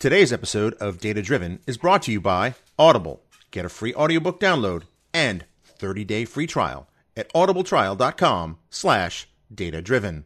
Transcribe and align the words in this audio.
Today's 0.00 0.32
episode 0.32 0.72
of 0.80 0.98
Data 0.98 1.20
Driven 1.20 1.60
is 1.66 1.76
brought 1.76 2.00
to 2.04 2.10
you 2.10 2.22
by 2.22 2.54
Audible. 2.78 3.20
Get 3.50 3.66
a 3.66 3.68
free 3.68 3.92
audiobook 3.92 4.40
download 4.40 4.84
and 5.12 5.44
30-day 5.78 6.24
free 6.24 6.46
trial 6.46 6.88
at 7.18 7.30
audibletrial.com 7.34 8.56
slash 8.70 9.28
data-driven. 9.54 10.24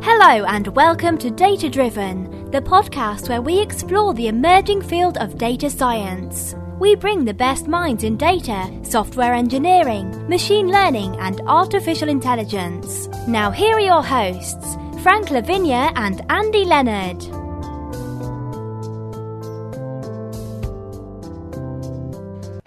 Hello 0.00 0.46
and 0.46 0.68
welcome 0.68 1.18
to 1.18 1.30
Data 1.30 1.68
Driven, 1.68 2.50
the 2.52 2.62
podcast 2.62 3.28
where 3.28 3.42
we 3.42 3.60
explore 3.60 4.14
the 4.14 4.28
emerging 4.28 4.80
field 4.80 5.18
of 5.18 5.36
data 5.36 5.68
science. 5.68 6.54
We 6.78 6.94
bring 6.94 7.26
the 7.26 7.34
best 7.34 7.68
minds 7.68 8.02
in 8.02 8.16
data, 8.16 8.80
software 8.82 9.34
engineering, 9.34 10.26
machine 10.26 10.68
learning, 10.68 11.18
and 11.20 11.42
artificial 11.42 12.08
intelligence. 12.08 13.10
Now, 13.28 13.50
here 13.50 13.76
are 13.76 13.80
your 13.80 14.02
hosts, 14.02 14.78
Frank 15.02 15.30
La 15.30 15.42
Vigne 15.42 15.92
and 15.96 16.24
Andy 16.30 16.64
Leonard. 16.64 17.49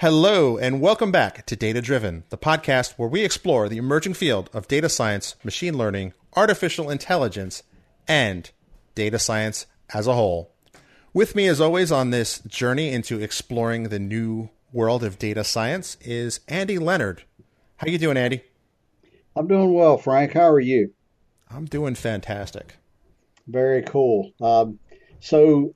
Hello, 0.04 0.58
and 0.58 0.82
welcome 0.82 1.14
back 1.14 1.46
to 1.46 1.56
Data 1.56 1.82
Driven, 1.82 2.26
the 2.28 2.38
podcast 2.38 2.96
where 2.98 3.08
we 3.08 3.24
explore 3.24 3.70
the 3.70 3.78
emerging 3.78 4.16
field 4.16 4.50
of 4.52 4.68
data 4.68 4.90
science, 4.90 5.38
machine 5.46 5.78
learning, 5.78 6.12
artificial 6.36 6.90
intelligence, 6.90 7.64
and 8.06 8.52
data 8.96 9.18
science 9.18 9.66
as 9.94 10.06
a 10.06 10.14
whole. 10.14 10.52
With 11.14 11.38
me, 11.38 11.48
as 11.48 11.62
always, 11.62 11.90
on 11.90 12.10
this 12.10 12.40
journey 12.40 12.92
into 12.92 13.22
exploring 13.22 13.84
the 13.84 13.98
new 13.98 14.50
world 14.74 15.06
of 15.06 15.18
data 15.18 15.46
science 15.46 15.96
is 16.02 16.42
Andy 16.50 16.78
Leonard. 16.78 17.24
How 17.78 17.88
are 17.88 17.90
you 17.90 17.98
doing, 17.98 18.18
Andy? 18.18 18.42
I'm 19.38 19.48
doing 19.48 19.74
well, 19.74 19.98
Frank. 19.98 20.34
How 20.34 20.50
are 20.50 20.60
you? 20.60 20.94
I'm 21.50 21.64
doing 21.64 21.96
fantastic. 21.96 22.76
Very 23.48 23.84
cool. 23.84 24.34
Um, 24.42 24.80
so 25.22 25.74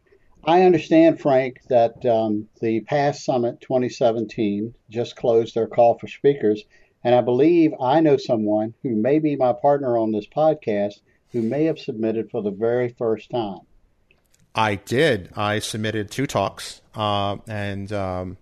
I 0.48 0.64
understand, 0.64 1.20
Frank, 1.20 1.60
that 1.68 2.06
um, 2.06 2.48
the 2.62 2.80
PASS 2.80 3.26
Summit 3.26 3.60
2017 3.60 4.73
just 4.90 5.17
closed 5.17 5.53
their 5.53 5.67
call 5.67 6.00
for 6.00 6.08
speakers, 6.08 6.64
and 7.03 7.14
I 7.14 7.20
believe 7.20 7.73
I 7.81 8.00
know 8.00 8.16
someone 8.16 8.73
who 8.81 8.95
may 8.95 9.20
be 9.20 9.36
my 9.36 9.52
partner 9.52 9.98
on 9.98 10.14
this 10.14 10.25
podcast 10.25 11.02
who 11.34 11.42
may 11.42 11.66
have 11.66 11.78
submitted 11.78 12.31
for 12.31 12.42
the 12.42 12.52
very 12.52 12.95
first 12.98 13.30
time. 13.30 13.59
I 14.56 14.75
did. 14.75 15.34
I 15.36 15.59
submitted 15.59 16.09
two 16.09 16.25
talks, 16.25 16.81
uh, 16.95 17.36
and 17.50 17.92
um, 17.92 18.38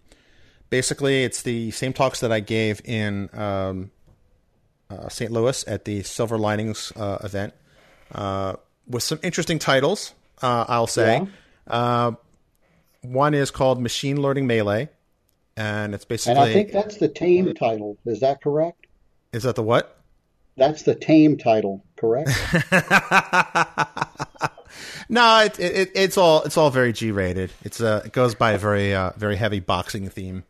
basically, 0.69 1.23
it's 1.23 1.41
the 1.41 1.71
same 1.71 1.91
talks 1.91 2.19
that 2.19 2.31
I 2.31 2.39
gave 2.39 2.81
in 2.85 3.31
um, 3.33 3.89
uh, 4.91 5.09
St. 5.09 5.31
Louis 5.31 5.67
at 5.67 5.85
the 5.85 6.03
Silver 6.03 6.37
Linings 6.37 6.93
uh, 6.95 7.17
event, 7.23 7.55
uh, 8.13 8.57
with 8.87 9.01
some 9.01 9.19
interesting 9.23 9.57
titles. 9.57 10.13
Uh, 10.39 10.65
I'll 10.67 10.85
say. 10.85 11.21
Yeah. 11.21 11.25
Uh, 11.67 12.13
one 13.01 13.33
is 13.33 13.51
called 13.51 13.81
Machine 13.81 14.21
Learning 14.21 14.47
Melee, 14.47 14.89
and 15.55 15.93
it's 15.93 16.05
basically. 16.05 16.41
And 16.41 16.49
I 16.49 16.53
think 16.53 16.71
that's 16.71 16.97
the 16.97 17.07
tame 17.07 17.53
title. 17.53 17.97
Is 18.05 18.19
that 18.21 18.41
correct? 18.41 18.87
Is 19.31 19.43
that 19.43 19.55
the 19.55 19.63
what? 19.63 19.99
That's 20.57 20.83
the 20.83 20.95
tame 20.95 21.37
title, 21.37 21.83
correct? 21.97 22.29
no, 25.09 25.41
it, 25.43 25.59
it, 25.59 25.91
it's 25.93 26.17
all 26.17 26.43
it's 26.43 26.57
all 26.57 26.69
very 26.69 26.93
G 26.93 27.11
rated. 27.11 27.51
It's 27.63 27.81
uh, 27.81 28.03
it 28.05 28.13
goes 28.13 28.35
by 28.35 28.53
a 28.53 28.57
very 28.57 28.93
uh, 28.93 29.11
very 29.17 29.35
heavy 29.35 29.59
boxing 29.59 30.09
theme. 30.09 30.43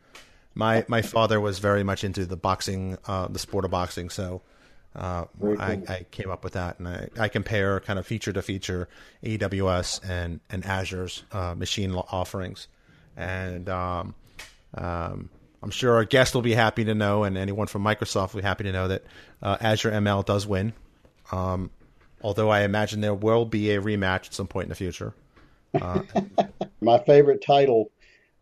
My 0.53 0.85
my 0.87 1.01
father 1.01 1.41
was 1.41 1.59
very 1.59 1.83
much 1.83 2.03
into 2.03 2.25
the 2.25 2.37
boxing, 2.37 2.97
uh, 3.07 3.27
the 3.27 3.39
sport 3.39 3.65
of 3.65 3.71
boxing, 3.71 4.09
so 4.09 4.41
uh, 4.95 5.25
Very 5.39 5.57
I. 5.57 5.71
I 5.87 6.05
came 6.11 6.31
up 6.31 6.43
with 6.43 6.53
that, 6.53 6.79
and 6.79 6.87
I, 6.87 7.09
I 7.19 7.27
compare 7.27 7.79
kind 7.81 7.99
of 7.99 8.07
feature 8.07 8.31
to 8.33 8.41
feature 8.41 8.87
AWS 9.23 10.07
and 10.07 10.39
and 10.49 10.65
Azure's 10.65 11.23
uh, 11.31 11.53
machine 11.55 11.93
offerings, 11.93 12.67
and 13.17 13.67
um, 13.69 14.15
um, 14.73 15.29
I'm 15.61 15.71
sure 15.71 15.95
our 15.95 16.05
guest 16.05 16.33
will 16.33 16.41
be 16.41 16.53
happy 16.53 16.85
to 16.85 16.95
know, 16.95 17.23
and 17.23 17.37
anyone 17.37 17.67
from 17.67 17.83
Microsoft 17.83 18.33
will 18.33 18.41
be 18.41 18.47
happy 18.47 18.63
to 18.65 18.71
know 18.71 18.87
that 18.87 19.03
uh, 19.41 19.57
Azure 19.59 19.91
ML 19.91 20.25
does 20.25 20.47
win. 20.47 20.73
Um, 21.31 21.71
although 22.21 22.49
I 22.49 22.61
imagine 22.61 23.01
there 23.01 23.13
will 23.13 23.45
be 23.45 23.71
a 23.71 23.81
rematch 23.81 24.27
at 24.27 24.33
some 24.33 24.47
point 24.47 24.65
in 24.65 24.69
the 24.69 24.75
future. 24.75 25.13
my 26.81 26.99
favorite 26.99 27.43
title 27.45 27.91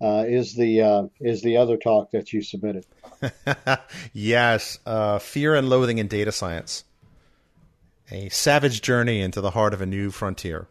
uh, 0.02 0.26
is 0.28 0.56
the 0.56 0.82
uh, 0.82 1.04
is 1.20 1.42
the 1.42 1.58
other 1.58 1.78
talk 1.78 2.12
that 2.12 2.34
you 2.34 2.42
submitted. 2.42 2.86
yes, 4.14 4.80
uh, 4.86 5.20
Fear 5.20 5.56
and 5.56 5.70
Loathing 5.70 5.98
in 5.98 6.08
Data 6.08 6.32
Science. 6.32 6.84
A 8.12 8.30
savage 8.30 8.82
journey 8.82 9.22
into 9.22 9.42
the 9.42 9.52
heart 9.52 9.74
of 9.74 9.82
a 9.82 9.86
new 9.86 10.12
frontier. 10.12 10.68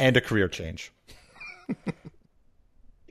And 0.00 0.16
a 0.16 0.20
career 0.20 0.48
change. 0.48 0.92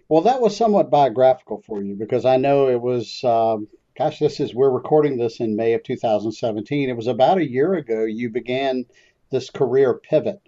Well, 0.09 0.21
that 0.21 0.39
was 0.39 0.55
somewhat 0.55 0.89
biographical 0.89 1.61
for 1.65 1.81
you 1.81 1.95
because 1.95 2.23
I 2.25 2.37
know 2.37 2.69
it 2.69 2.79
was. 2.79 3.23
Um, 3.23 3.67
gosh, 3.97 4.19
this 4.19 4.39
is 4.39 4.55
we're 4.55 4.69
recording 4.69 5.17
this 5.17 5.39
in 5.39 5.57
May 5.57 5.73
of 5.73 5.83
2017. 5.83 6.89
It 6.89 6.95
was 6.95 7.07
about 7.07 7.39
a 7.39 7.49
year 7.49 7.73
ago 7.73 8.05
you 8.05 8.29
began 8.29 8.85
this 9.31 9.49
career 9.49 9.93
pivot. 9.93 10.46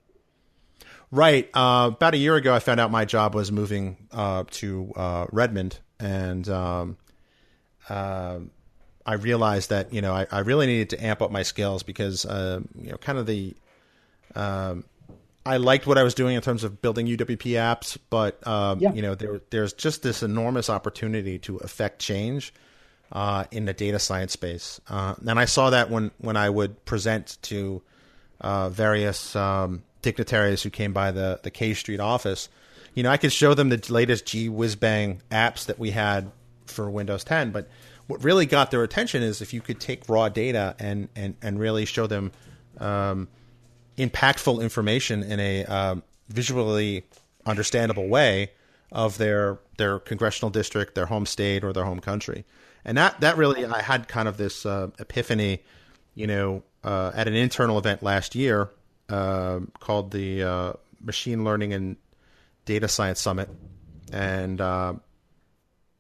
Right. 1.11 1.49
Uh, 1.53 1.91
about 1.93 2.13
a 2.13 2.17
year 2.17 2.35
ago, 2.35 2.53
I 2.53 2.59
found 2.59 2.79
out 2.79 2.91
my 2.91 3.05
job 3.05 3.33
was 3.33 3.51
moving 3.51 3.97
uh, 4.11 4.43
to 4.51 4.93
uh, 4.95 5.25
Redmond, 5.31 5.79
and 5.99 6.47
um, 6.47 6.97
uh, 7.89 8.39
I 9.05 9.13
realized 9.13 9.71
that 9.71 9.91
you 9.91 10.01
know 10.01 10.13
I, 10.13 10.27
I 10.31 10.39
really 10.39 10.67
needed 10.67 10.91
to 10.91 11.03
amp 11.03 11.21
up 11.23 11.31
my 11.31 11.41
skills 11.41 11.81
because 11.81 12.25
uh, 12.25 12.59
you 12.79 12.91
know 12.91 12.97
kind 12.97 13.17
of 13.17 13.25
the 13.25 13.55
um, 14.35 14.83
I 15.45 15.57
liked 15.57 15.87
what 15.87 15.97
I 15.97 16.03
was 16.03 16.13
doing 16.13 16.35
in 16.35 16.41
terms 16.43 16.63
of 16.63 16.79
building 16.79 17.07
UWP 17.07 17.53
apps, 17.53 17.97
but 18.11 18.45
um, 18.45 18.79
Yeah. 18.79 18.93
you 18.93 19.01
know 19.01 19.15
there 19.15 19.41
there's 19.49 19.73
just 19.73 20.03
this 20.03 20.21
enormous 20.21 20.69
opportunity 20.69 21.39
to 21.39 21.57
affect 21.57 21.99
change 21.99 22.53
uh, 23.11 23.45
in 23.49 23.65
the 23.65 23.73
data 23.73 23.97
science 23.97 24.33
space, 24.33 24.79
uh, 24.87 25.15
and 25.25 25.39
I 25.39 25.45
saw 25.45 25.71
that 25.71 25.89
when 25.89 26.11
when 26.19 26.37
I 26.37 26.51
would 26.51 26.85
present 26.85 27.39
to 27.43 27.81
uh, 28.41 28.69
various 28.69 29.35
um, 29.35 29.81
dignitaries 30.01 30.63
who 30.63 30.69
came 30.69 30.93
by 30.93 31.11
the 31.11 31.39
the 31.43 31.51
K 31.51 31.73
Street 31.73 31.99
office. 31.99 32.49
You 32.93 33.03
know, 33.03 33.11
I 33.11 33.17
could 33.17 33.31
show 33.31 33.53
them 33.53 33.69
the 33.69 33.83
latest 33.89 34.25
G 34.25 34.49
whiz 34.49 34.75
bang 34.75 35.21
apps 35.31 35.65
that 35.65 35.79
we 35.79 35.91
had 35.91 36.31
for 36.65 36.89
Windows 36.89 37.23
10, 37.23 37.51
but 37.51 37.67
what 38.07 38.23
really 38.23 38.45
got 38.45 38.71
their 38.71 38.83
attention 38.83 39.21
is 39.21 39.41
if 39.41 39.53
you 39.53 39.61
could 39.61 39.79
take 39.79 40.09
raw 40.09 40.29
data 40.29 40.75
and 40.79 41.09
and 41.15 41.35
and 41.41 41.59
really 41.59 41.85
show 41.85 42.07
them 42.07 42.31
um, 42.79 43.27
impactful 43.97 44.61
information 44.61 45.23
in 45.23 45.39
a 45.39 45.65
um, 45.65 46.03
visually 46.29 47.05
understandable 47.45 48.07
way 48.07 48.51
of 48.91 49.17
their 49.17 49.59
their 49.77 49.99
congressional 49.99 50.49
district, 50.49 50.95
their 50.95 51.05
home 51.05 51.25
state, 51.25 51.63
or 51.63 51.73
their 51.73 51.85
home 51.85 51.99
country. 51.99 52.45
And 52.83 52.97
that 52.97 53.19
that 53.21 53.37
really, 53.37 53.65
I 53.65 53.81
had 53.81 54.07
kind 54.07 54.27
of 54.27 54.37
this 54.37 54.65
uh, 54.65 54.89
epiphany, 54.97 55.63
you 56.15 56.27
know, 56.27 56.63
uh, 56.83 57.11
at 57.13 57.27
an 57.27 57.35
internal 57.35 57.77
event 57.77 58.01
last 58.01 58.33
year 58.33 58.69
uh, 59.09 59.59
called 59.79 60.11
the 60.11 60.43
uh, 60.43 60.73
Machine 61.01 61.43
Learning 61.43 61.73
and 61.73 61.97
Data 62.65 62.87
Science 62.87 63.19
Summit, 63.19 63.49
and 64.11 64.61
uh, 64.61 64.93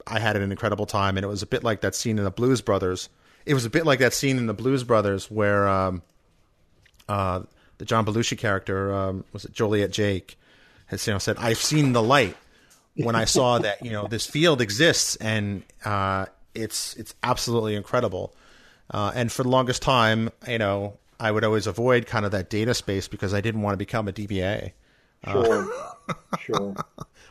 I 0.05 0.19
had 0.19 0.35
an 0.35 0.51
incredible 0.51 0.85
time. 0.85 1.17
And 1.17 1.23
it 1.23 1.27
was 1.27 1.41
a 1.41 1.47
bit 1.47 1.63
like 1.63 1.81
that 1.81 1.95
scene 1.95 2.17
in 2.17 2.23
the 2.23 2.31
Blues 2.31 2.61
Brothers. 2.61 3.09
It 3.45 3.53
was 3.53 3.65
a 3.65 3.69
bit 3.69 3.85
like 3.85 3.99
that 3.99 4.13
scene 4.13 4.37
in 4.37 4.45
the 4.45 4.53
Blues 4.53 4.83
Brothers 4.83 5.31
where 5.31 5.67
um, 5.67 6.01
uh, 7.07 7.41
the 7.79 7.85
John 7.85 8.05
Belushi 8.05 8.37
character 8.37 8.93
um, 8.93 9.25
was 9.33 9.45
it 9.45 9.51
Joliet 9.51 9.91
Jake 9.91 10.37
has 10.87 11.05
you 11.07 11.13
know 11.13 11.19
said, 11.19 11.37
"I've 11.39 11.57
seen 11.57 11.93
the 11.93 12.03
light." 12.03 12.37
When 12.95 13.15
I 13.15 13.25
saw 13.25 13.59
that 13.59 13.85
you 13.85 13.91
know 13.91 14.07
this 14.07 14.25
field 14.25 14.59
exists 14.59 15.15
and 15.15 15.63
uh, 15.85 16.25
it's 16.53 16.95
it's 16.95 17.15
absolutely 17.23 17.75
incredible, 17.75 18.35
uh, 18.91 19.11
and 19.15 19.31
for 19.31 19.43
the 19.43 19.49
longest 19.49 19.81
time, 19.81 20.29
you 20.45 20.57
know, 20.57 20.97
I 21.19 21.31
would 21.31 21.43
always 21.43 21.67
avoid 21.67 22.05
kind 22.05 22.25
of 22.25 22.31
that 22.31 22.49
data 22.49 22.73
space 22.73 23.07
because 23.07 23.33
I 23.33 23.41
didn't 23.41 23.61
want 23.61 23.73
to 23.73 23.77
become 23.77 24.07
a 24.07 24.13
DBA. 24.13 24.71
Sure, 25.27 25.73
sure. 26.39 26.75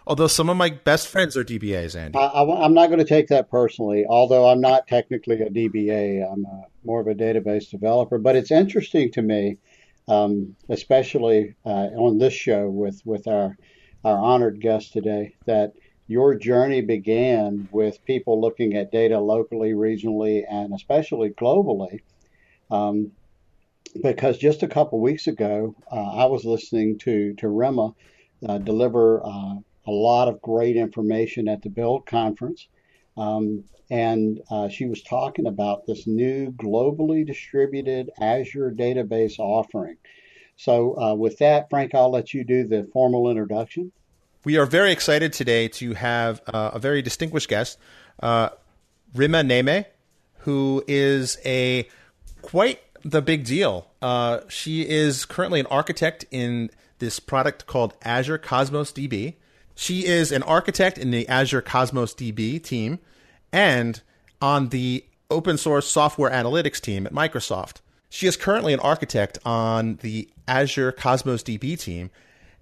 Although 0.06 0.26
some 0.26 0.50
of 0.50 0.56
my 0.56 0.70
best 0.70 1.08
friends 1.08 1.36
are 1.36 1.44
DBAs, 1.44 1.98
Andy. 1.98 2.18
I, 2.18 2.64
am 2.64 2.74
not 2.74 2.88
going 2.88 2.98
to 2.98 3.04
take 3.04 3.28
that 3.28 3.50
personally, 3.50 4.04
although 4.08 4.48
I'm 4.48 4.60
not 4.60 4.86
technically 4.86 5.40
a 5.40 5.48
DBA. 5.48 6.30
I'm 6.30 6.44
a, 6.44 6.64
more 6.84 7.00
of 7.00 7.06
a 7.06 7.14
database 7.14 7.70
developer. 7.70 8.18
But 8.18 8.36
it's 8.36 8.50
interesting 8.50 9.10
to 9.12 9.22
me, 9.22 9.56
um, 10.06 10.54
especially 10.68 11.54
uh, 11.64 11.88
on 11.96 12.18
this 12.18 12.34
show 12.34 12.68
with, 12.68 13.00
with 13.06 13.26
our, 13.26 13.56
our 14.04 14.18
honored 14.18 14.60
guest 14.60 14.92
today, 14.92 15.34
that 15.46 15.72
your 16.06 16.34
journey 16.34 16.80
began 16.80 17.68
with 17.70 18.04
people 18.04 18.40
looking 18.40 18.74
at 18.74 18.92
data 18.92 19.18
locally, 19.18 19.72
regionally, 19.72 20.42
and 20.50 20.74
especially 20.74 21.30
globally. 21.30 22.00
Um, 22.70 23.12
because 24.02 24.38
just 24.38 24.62
a 24.62 24.68
couple 24.68 25.00
weeks 25.00 25.26
ago, 25.26 25.74
uh, 25.90 26.16
I 26.16 26.26
was 26.26 26.44
listening 26.44 26.98
to, 26.98 27.34
to 27.34 27.46
Rimma 27.46 27.94
uh, 28.48 28.58
deliver 28.58 29.24
uh, 29.24 29.54
a 29.86 29.90
lot 29.90 30.28
of 30.28 30.40
great 30.42 30.76
information 30.76 31.48
at 31.48 31.62
the 31.62 31.70
Build 31.70 32.06
conference. 32.06 32.68
Um, 33.16 33.64
and 33.90 34.40
uh, 34.50 34.68
she 34.68 34.86
was 34.86 35.02
talking 35.02 35.46
about 35.46 35.86
this 35.86 36.06
new 36.06 36.52
globally 36.52 37.26
distributed 37.26 38.10
Azure 38.20 38.70
database 38.70 39.38
offering. 39.38 39.96
So, 40.56 41.00
uh, 41.00 41.14
with 41.14 41.38
that, 41.38 41.70
Frank, 41.70 41.94
I'll 41.94 42.10
let 42.10 42.34
you 42.34 42.44
do 42.44 42.66
the 42.66 42.88
formal 42.92 43.30
introduction. 43.30 43.92
We 44.44 44.56
are 44.56 44.66
very 44.66 44.92
excited 44.92 45.32
today 45.32 45.68
to 45.68 45.94
have 45.94 46.42
uh, 46.46 46.72
a 46.74 46.78
very 46.78 47.00
distinguished 47.00 47.48
guest, 47.48 47.78
Rimma 48.22 48.52
Nehme, 49.14 49.86
who 50.40 50.84
is 50.86 51.38
a 51.44 51.88
quite 52.42 52.80
the 53.10 53.22
big 53.22 53.44
deal. 53.44 53.90
Uh, 54.00 54.40
she 54.48 54.88
is 54.88 55.24
currently 55.24 55.60
an 55.60 55.66
architect 55.66 56.24
in 56.30 56.70
this 56.98 57.20
product 57.20 57.66
called 57.66 57.94
Azure 58.02 58.38
Cosmos 58.38 58.92
DB. 58.92 59.34
She 59.74 60.06
is 60.06 60.32
an 60.32 60.42
architect 60.42 60.98
in 60.98 61.10
the 61.10 61.28
Azure 61.28 61.62
Cosmos 61.62 62.14
DB 62.14 62.62
team 62.62 62.98
and 63.52 64.02
on 64.42 64.70
the 64.70 65.04
open 65.30 65.56
source 65.58 65.86
software 65.86 66.30
analytics 66.30 66.80
team 66.80 67.06
at 67.06 67.12
Microsoft. 67.12 67.76
She 68.10 68.26
is 68.26 68.36
currently 68.36 68.72
an 68.72 68.80
architect 68.80 69.38
on 69.44 69.96
the 69.96 70.28
Azure 70.46 70.92
Cosmos 70.92 71.42
DB 71.42 71.78
team. 71.78 72.10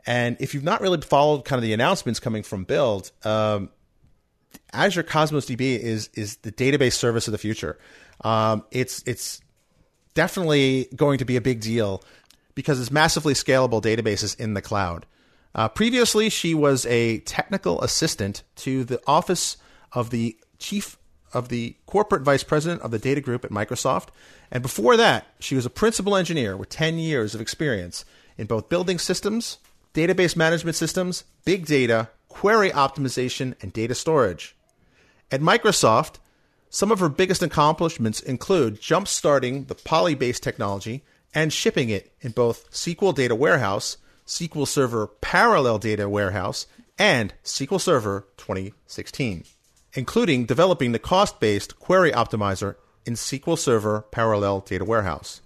And 0.05 0.37
if 0.41 0.55
you've 0.55 0.65
not 0.65 0.81
really 0.81 1.01
followed 1.01 1.45
kind 1.45 1.59
of 1.59 1.63
the 1.63 1.73
announcements 1.73 2.21
coming 2.21 2.43
from 2.43 2.65
Build, 2.65 3.13
um, 3.25 3.71
Azure 4.73 5.03
Cosmos 5.03 5.47
DB 5.47 5.79
is 5.79 6.11
is 6.15 6.37
the 6.39 6.53
database 6.53 6.95
service 6.95 7.29
of 7.29 7.33
the 7.33 7.39
future. 7.39 7.79
Um, 8.23 8.65
it's 8.71 9.03
it's 9.07 9.41
definitely 10.17 10.89
going 10.97 11.19
to 11.19 11.25
be 11.25 11.37
a 11.37 11.41
big 11.41 11.61
deal 11.61 12.03
because 12.57 12.81
it's 12.81 12.91
massively 12.91 13.35
scalable 13.35 13.81
databases 13.81 14.39
in 14.41 14.55
the 14.55 14.63
cloud. 14.63 15.07
Uh, 15.55 15.69
previously, 15.69 16.29
she 16.29 16.55
was 16.55 16.85
a 16.87 17.21
technical 17.21 17.81
assistant 17.83 18.43
to 18.57 18.83
the 18.83 19.01
office 19.07 19.57
of 19.93 20.11
the 20.11 20.37
chief 20.59 20.99
of 21.33 21.49
the 21.51 21.77
corporate 21.87 22.23
vice 22.23 22.43
president 22.43 22.81
of 22.83 22.91
the 22.91 22.99
data 22.99 23.21
group 23.21 23.45
at 23.45 23.51
Microsoft. 23.51 24.09
And 24.51 24.63
before 24.63 24.97
that, 24.97 25.27
she 25.39 25.55
was 25.55 25.67
a 25.67 25.71
principal 25.71 26.17
engineer 26.17 26.57
with 26.57 26.71
10 26.71 26.99
years 26.99 27.35
of 27.35 27.41
experience 27.41 28.05
in 28.39 28.47
both 28.47 28.69
building 28.69 28.99
systems, 28.99 29.59
database 29.93 30.37
management 30.37 30.77
systems, 30.77 31.25
big 31.45 31.67
data, 31.67 32.09
query 32.29 32.71
optimization, 32.71 33.55
and 33.61 33.73
data 33.73 33.95
storage. 33.95 34.57
At 35.31 35.41
Microsoft, 35.41 36.17
some 36.71 36.91
of 36.91 37.01
her 37.01 37.09
biggest 37.09 37.43
accomplishments 37.43 38.21
include 38.21 38.81
jump-starting 38.81 39.65
the 39.65 39.75
Polybase 39.75 40.41
technology 40.41 41.05
and 41.35 41.53
shipping 41.53 41.91
it 41.91 42.13
in 42.21 42.33
both 42.33 42.71
SQL 42.71 43.15
Data 43.15 43.35
Warehouse, 43.35 43.99
SQL 44.27 44.67
Server 44.67 45.07
Parallel 45.07 45.79
Data 45.79 46.09
Warehouse, 46.09 46.67
and 46.99 47.35
SQL 47.45 47.81
Server 47.81 48.27
2016, 48.37 49.45
including 49.95 50.47
developing 50.47 50.93
the 50.93 50.99
cost-based 50.99 51.79
query 51.79 52.11
optimizer 52.13 52.77
in 53.05 53.15
SQL 53.15 53.59
Server 53.59 54.03
Parallel 54.11 54.61
Data 54.61 54.85
Warehouse. 54.85 55.41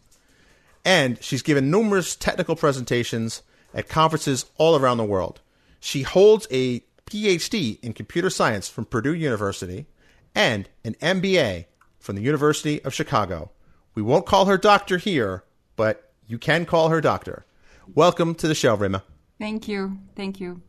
And 0.84 1.22
she's 1.22 1.42
given 1.42 1.70
numerous 1.70 2.16
technical 2.16 2.56
presentations 2.56 3.42
at 3.74 3.88
conferences 3.88 4.46
all 4.56 4.76
around 4.76 4.96
the 4.96 5.04
world. 5.04 5.40
She 5.78 6.02
holds 6.02 6.46
a 6.50 6.80
PhD 7.06 7.78
in 7.82 7.92
computer 7.92 8.30
science 8.30 8.68
from 8.68 8.84
Purdue 8.84 9.14
University 9.14 9.86
and 10.34 10.68
an 10.84 10.94
MBA 10.94 11.66
from 11.98 12.16
the 12.16 12.22
University 12.22 12.82
of 12.84 12.94
Chicago. 12.94 13.50
We 13.94 14.02
won't 14.02 14.26
call 14.26 14.46
her 14.46 14.56
doctor 14.58 14.98
here, 14.98 15.44
but 15.76 16.12
you 16.26 16.38
can 16.38 16.64
call 16.64 16.88
her 16.88 17.00
doctor. 17.00 17.44
Welcome 17.94 18.34
to 18.36 18.48
the 18.48 18.54
show, 18.54 18.76
Rimma. 18.76 19.02
Thank 19.38 19.68
you. 19.68 19.98
Thank 20.14 20.40
you. 20.40 20.62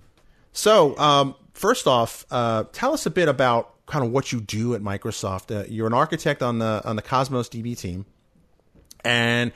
So, 0.54 0.98
um, 0.98 1.36
first 1.54 1.88
off, 1.88 2.25
uh, 2.31 2.66
tell 2.72 2.94
us 2.94 3.06
a 3.06 3.10
bit 3.10 3.28
about 3.28 3.86
kind 3.86 4.04
of 4.04 4.12
what 4.12 4.31
you 4.31 4.42
do 4.42 4.74
at 4.74 4.81
Microsoft. 4.81 5.56
Uh, 5.56 5.66
you're 5.68 5.88
an 5.88 5.94
architect 5.94 6.42
on 6.42 6.60
the 6.60 6.81
on 6.86 6.96
the 6.96 7.02
Cosmos 7.02 7.50
DB 7.50 7.78
team, 7.78 8.06
and 9.04 9.52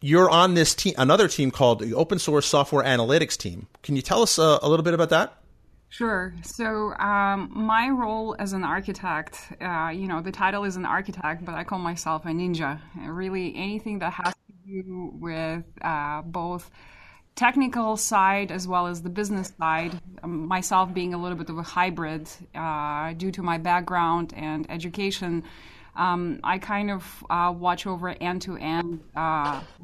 you're 0.00 0.28
on 0.28 0.54
this 0.54 0.74
team, 0.74 0.94
another 0.98 1.28
team 1.28 1.50
called 1.50 1.80
the 1.80 1.94
Open 1.94 2.18
Source 2.18 2.46
Software 2.46 2.84
Analytics 2.84 3.36
team. 3.36 3.68
Can 3.82 3.94
you 3.96 4.02
tell 4.02 4.22
us 4.22 4.38
uh, 4.38 4.58
a 4.60 4.68
little 4.68 4.82
bit 4.82 4.94
about 4.94 5.10
that? 5.10 5.41
Sure. 5.92 6.32
So 6.42 6.94
um, 6.94 7.50
my 7.52 7.90
role 7.90 8.34
as 8.38 8.54
an 8.54 8.64
architect, 8.64 9.52
uh, 9.60 9.90
you 9.94 10.08
know, 10.08 10.22
the 10.22 10.32
title 10.32 10.64
is 10.64 10.76
an 10.76 10.86
architect, 10.86 11.44
but 11.44 11.54
I 11.54 11.64
call 11.64 11.80
myself 11.80 12.24
a 12.24 12.28
ninja. 12.28 12.80
Really, 12.96 13.54
anything 13.54 13.98
that 13.98 14.14
has 14.14 14.32
to 14.32 14.52
do 14.66 15.12
with 15.20 15.64
uh, 15.82 16.22
both 16.22 16.70
technical 17.34 17.98
side 17.98 18.50
as 18.50 18.66
well 18.66 18.86
as 18.86 19.02
the 19.02 19.10
business 19.10 19.52
side. 19.58 20.00
Um, 20.22 20.46
myself 20.48 20.94
being 20.94 21.12
a 21.12 21.18
little 21.18 21.36
bit 21.36 21.50
of 21.50 21.58
a 21.58 21.62
hybrid 21.62 22.26
uh, 22.54 23.12
due 23.12 23.30
to 23.30 23.42
my 23.42 23.58
background 23.58 24.32
and 24.34 24.64
education. 24.70 25.44
Um, 25.94 26.40
I 26.42 26.56
kind 26.56 26.90
of 26.90 27.24
uh, 27.28 27.52
watch 27.54 27.86
over 27.86 28.16
end 28.18 28.40
to 28.42 28.56
end 28.56 29.00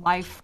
life 0.01 0.41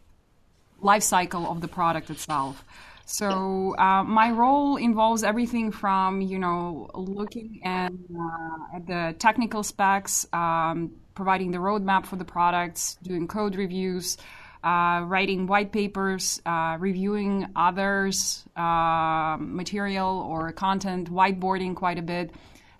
life 0.83 1.03
cycle 1.03 1.51
of 1.51 1.63
the 1.63 1.69
product 1.69 2.11
itself. 2.11 2.63
So 3.07 3.77
uh, 3.77 4.03
my 4.05 4.31
role 4.31 4.77
involves 4.77 5.25
everything 5.25 5.73
from 5.73 6.21
you 6.21 6.39
know 6.39 6.91
looking 6.95 7.61
at, 7.65 7.93
uh, 7.93 8.77
at 8.77 8.87
the 8.87 9.15
technical 9.19 9.63
specs, 9.63 10.27
um, 10.33 10.93
providing 11.15 11.51
the 11.51 11.59
roadmap 11.59 12.07
for 12.07 12.17
the 12.17 12.25
products, 12.25 12.97
doing 13.03 13.29
code 13.29 13.57
reviews, 13.57 14.17
uh, 14.63 15.05
writing 15.07 15.47
white 15.47 15.71
papers, 15.71 16.41
uh, 16.47 16.77
reviewing 16.81 17.47
others' 17.55 18.45
uh, 18.57 19.37
material 19.39 20.27
or 20.29 20.53
content, 20.53 21.13
whiteboarding 21.13 21.77
quite 21.77 21.99
a 21.99 22.03
bit 22.03 22.31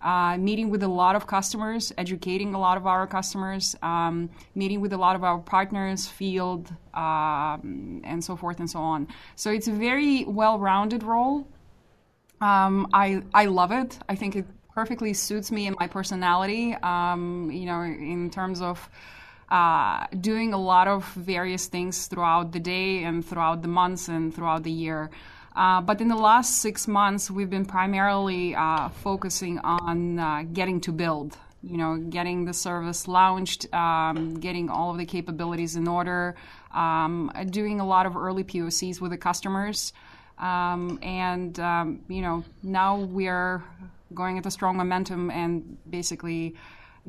uh, 0.05 0.37
meeting 0.37 0.69
with 0.69 0.83
a 0.83 0.89
lot 0.89 1.17
of 1.17 1.27
customers, 1.27 1.93
educating 1.97 2.55
a 2.55 2.59
lot 2.59 2.77
of 2.77 2.87
our 2.87 3.07
customers, 3.07 3.75
um, 3.83 4.29
meeting 4.55 4.81
with 4.83 4.93
a 4.93 4.99
lot 4.99 5.17
of 5.17 5.25
our 5.25 5.39
partners, 5.39 6.07
field, 6.07 6.71
um, 6.93 8.03
and 8.05 8.23
so 8.23 8.37
forth 8.37 8.61
and 8.61 8.71
so 8.71 8.79
on. 8.79 9.09
So 9.35 9.51
it's 9.51 9.67
a 9.67 9.73
very 9.73 10.25
well-rounded 10.27 11.03
role. 11.03 11.49
Um, 12.41 12.89
I 12.93 13.23
I 13.33 13.47
love 13.47 13.73
it. 13.73 13.99
I 14.09 14.15
think 14.15 14.37
it 14.37 14.45
perfectly 14.75 15.15
suits 15.15 15.51
me 15.51 15.67
and 15.67 15.77
my 15.81 15.89
personality. 15.89 16.75
Um, 16.83 17.51
you 17.51 17.67
know, 17.67 17.81
in 17.83 18.31
terms 18.31 18.61
of. 18.61 18.89
Uh, 19.51 20.07
doing 20.21 20.55
a 20.55 20.59
lot 20.59 20.89
of 20.89 21.05
various 21.15 21.69
things 21.69 22.07
throughout 22.07 22.51
the 22.51 22.59
day 22.59 23.05
and 23.05 23.25
throughout 23.25 23.61
the 23.61 23.69
months 23.69 24.09
and 24.09 24.35
throughout 24.35 24.63
the 24.63 24.73
year. 24.73 25.11
Uh, 25.55 25.81
but 25.81 26.01
in 26.01 26.09
the 26.09 26.17
last 26.17 26.61
six 26.61 26.89
months, 26.89 27.31
we've 27.31 27.51
been 27.51 27.65
primarily 27.65 28.55
uh, 28.55 28.89
focusing 28.89 29.59
on 29.61 30.19
uh, 30.19 30.43
getting 30.53 30.81
to 30.81 30.93
build. 30.93 31.37
You 31.63 31.79
know, 31.79 31.97
getting 31.97 32.45
the 32.45 32.53
service 32.53 33.09
launched, 33.09 33.73
um, 33.73 34.35
getting 34.35 34.69
all 34.69 34.91
of 34.91 34.99
the 34.99 35.07
capabilities 35.07 35.77
in 35.77 35.89
order, 35.89 36.35
um, 36.73 37.33
doing 37.49 37.81
a 37.81 37.87
lot 37.87 38.05
of 38.05 38.17
early 38.17 38.45
POCs 38.45 39.01
with 39.01 39.13
the 39.13 39.17
customers, 39.17 39.95
um, 40.39 40.99
and 41.03 41.59
um, 41.61 42.05
you 42.09 42.21
know 42.21 42.45
now 42.63 42.99
we're 42.99 43.65
going 44.13 44.37
at 44.37 44.45
a 44.45 44.51
strong 44.51 44.77
momentum 44.77 45.31
and 45.31 45.79
basically 45.89 46.55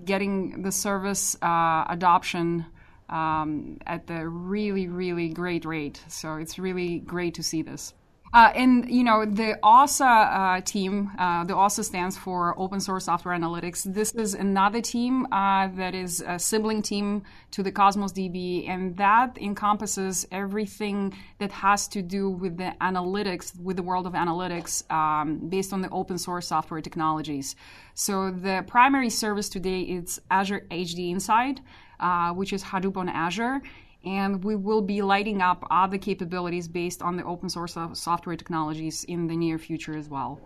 getting 0.03 0.61
the 0.61 0.71
service 0.71 1.35
uh, 1.41 1.85
adoption 1.89 2.65
um, 3.09 3.77
at 3.85 4.07
the 4.07 4.27
really, 4.27 4.87
really 4.87 5.29
great 5.29 5.65
rate. 5.65 6.01
So 6.07 6.35
it's 6.35 6.57
really 6.57 6.99
great 6.99 7.35
to 7.35 7.43
see 7.43 7.61
this. 7.61 7.93
Uh, 8.33 8.51
and 8.55 8.89
you 8.89 9.03
know 9.03 9.23
the 9.23 9.57
OSA 9.63 10.05
uh, 10.05 10.61
team, 10.61 11.11
uh, 11.17 11.43
the 11.45 11.55
OSA 11.55 11.83
stands 11.83 12.17
for 12.17 12.57
Open 12.59 12.79
Source 12.79 13.05
Software 13.05 13.33
Analytics. 13.33 13.83
This 13.93 14.11
is 14.11 14.33
another 14.33 14.81
team 14.81 15.25
uh, 15.31 15.69
that 15.75 15.95
is 15.95 16.21
a 16.25 16.37
sibling 16.37 16.81
team 16.81 17.23
to 17.51 17.63
the 17.63 17.71
Cosmos 17.71 18.11
DB, 18.11 18.67
and 18.67 18.97
that 18.97 19.37
encompasses 19.37 20.27
everything 20.31 21.13
that 21.37 21.51
has 21.51 21.87
to 21.89 22.01
do 22.01 22.29
with 22.29 22.57
the 22.57 22.73
analytics, 22.81 23.57
with 23.59 23.77
the 23.77 23.83
world 23.83 24.05
of 24.05 24.13
analytics, 24.13 24.89
um, 24.91 25.47
based 25.47 25.71
on 25.71 25.81
the 25.81 25.89
open 25.89 26.17
source 26.17 26.47
software 26.47 26.81
technologies. 26.81 27.55
So 27.93 28.31
the 28.31 28.65
primary 28.67 29.09
service 29.09 29.47
today 29.47 29.81
is 29.81 30.19
Azure 30.29 30.65
HD 30.69 31.11
Insight, 31.11 31.61
uh, 32.01 32.33
which 32.33 32.51
is 32.51 32.63
Hadoop 32.63 32.97
on 32.97 33.07
Azure 33.07 33.61
and 34.05 34.43
we 34.43 34.55
will 34.55 34.81
be 34.81 35.01
lighting 35.01 35.41
up 35.41 35.65
other 35.71 35.97
capabilities 35.97 36.67
based 36.67 37.01
on 37.01 37.17
the 37.17 37.23
open 37.23 37.49
source 37.49 37.77
software 37.93 38.35
technologies 38.35 39.03
in 39.03 39.27
the 39.27 39.35
near 39.35 39.57
future 39.57 39.97
as 39.97 40.07
well. 40.07 40.39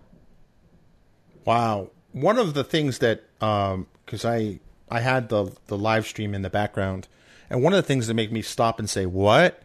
Wow, 1.45 1.91
one 2.11 2.37
of 2.37 2.53
the 2.53 2.63
things 2.63 2.99
that 2.99 3.23
because 3.39 4.25
um, 4.25 4.31
I 4.31 4.59
I 4.89 5.01
had 5.01 5.29
the 5.29 5.51
the 5.67 5.77
live 5.77 6.05
stream 6.05 6.33
in 6.33 6.41
the 6.41 6.49
background, 6.49 7.07
and 7.49 7.63
one 7.63 7.73
of 7.73 7.77
the 7.77 7.87
things 7.87 8.07
that 8.07 8.13
made 8.13 8.31
me 8.31 8.41
stop 8.41 8.79
and 8.79 8.89
say 8.89 9.05
what 9.05 9.61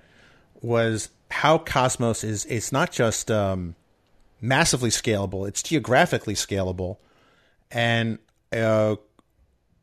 was 0.60 1.10
how 1.30 1.58
Cosmos 1.58 2.24
is 2.24 2.44
it's 2.46 2.72
not 2.72 2.90
just 2.90 3.30
um, 3.30 3.74
massively 4.40 4.90
scalable; 4.90 5.46
it's 5.46 5.62
geographically 5.62 6.34
scalable, 6.34 6.98
and 7.70 8.18
uh, 8.52 8.96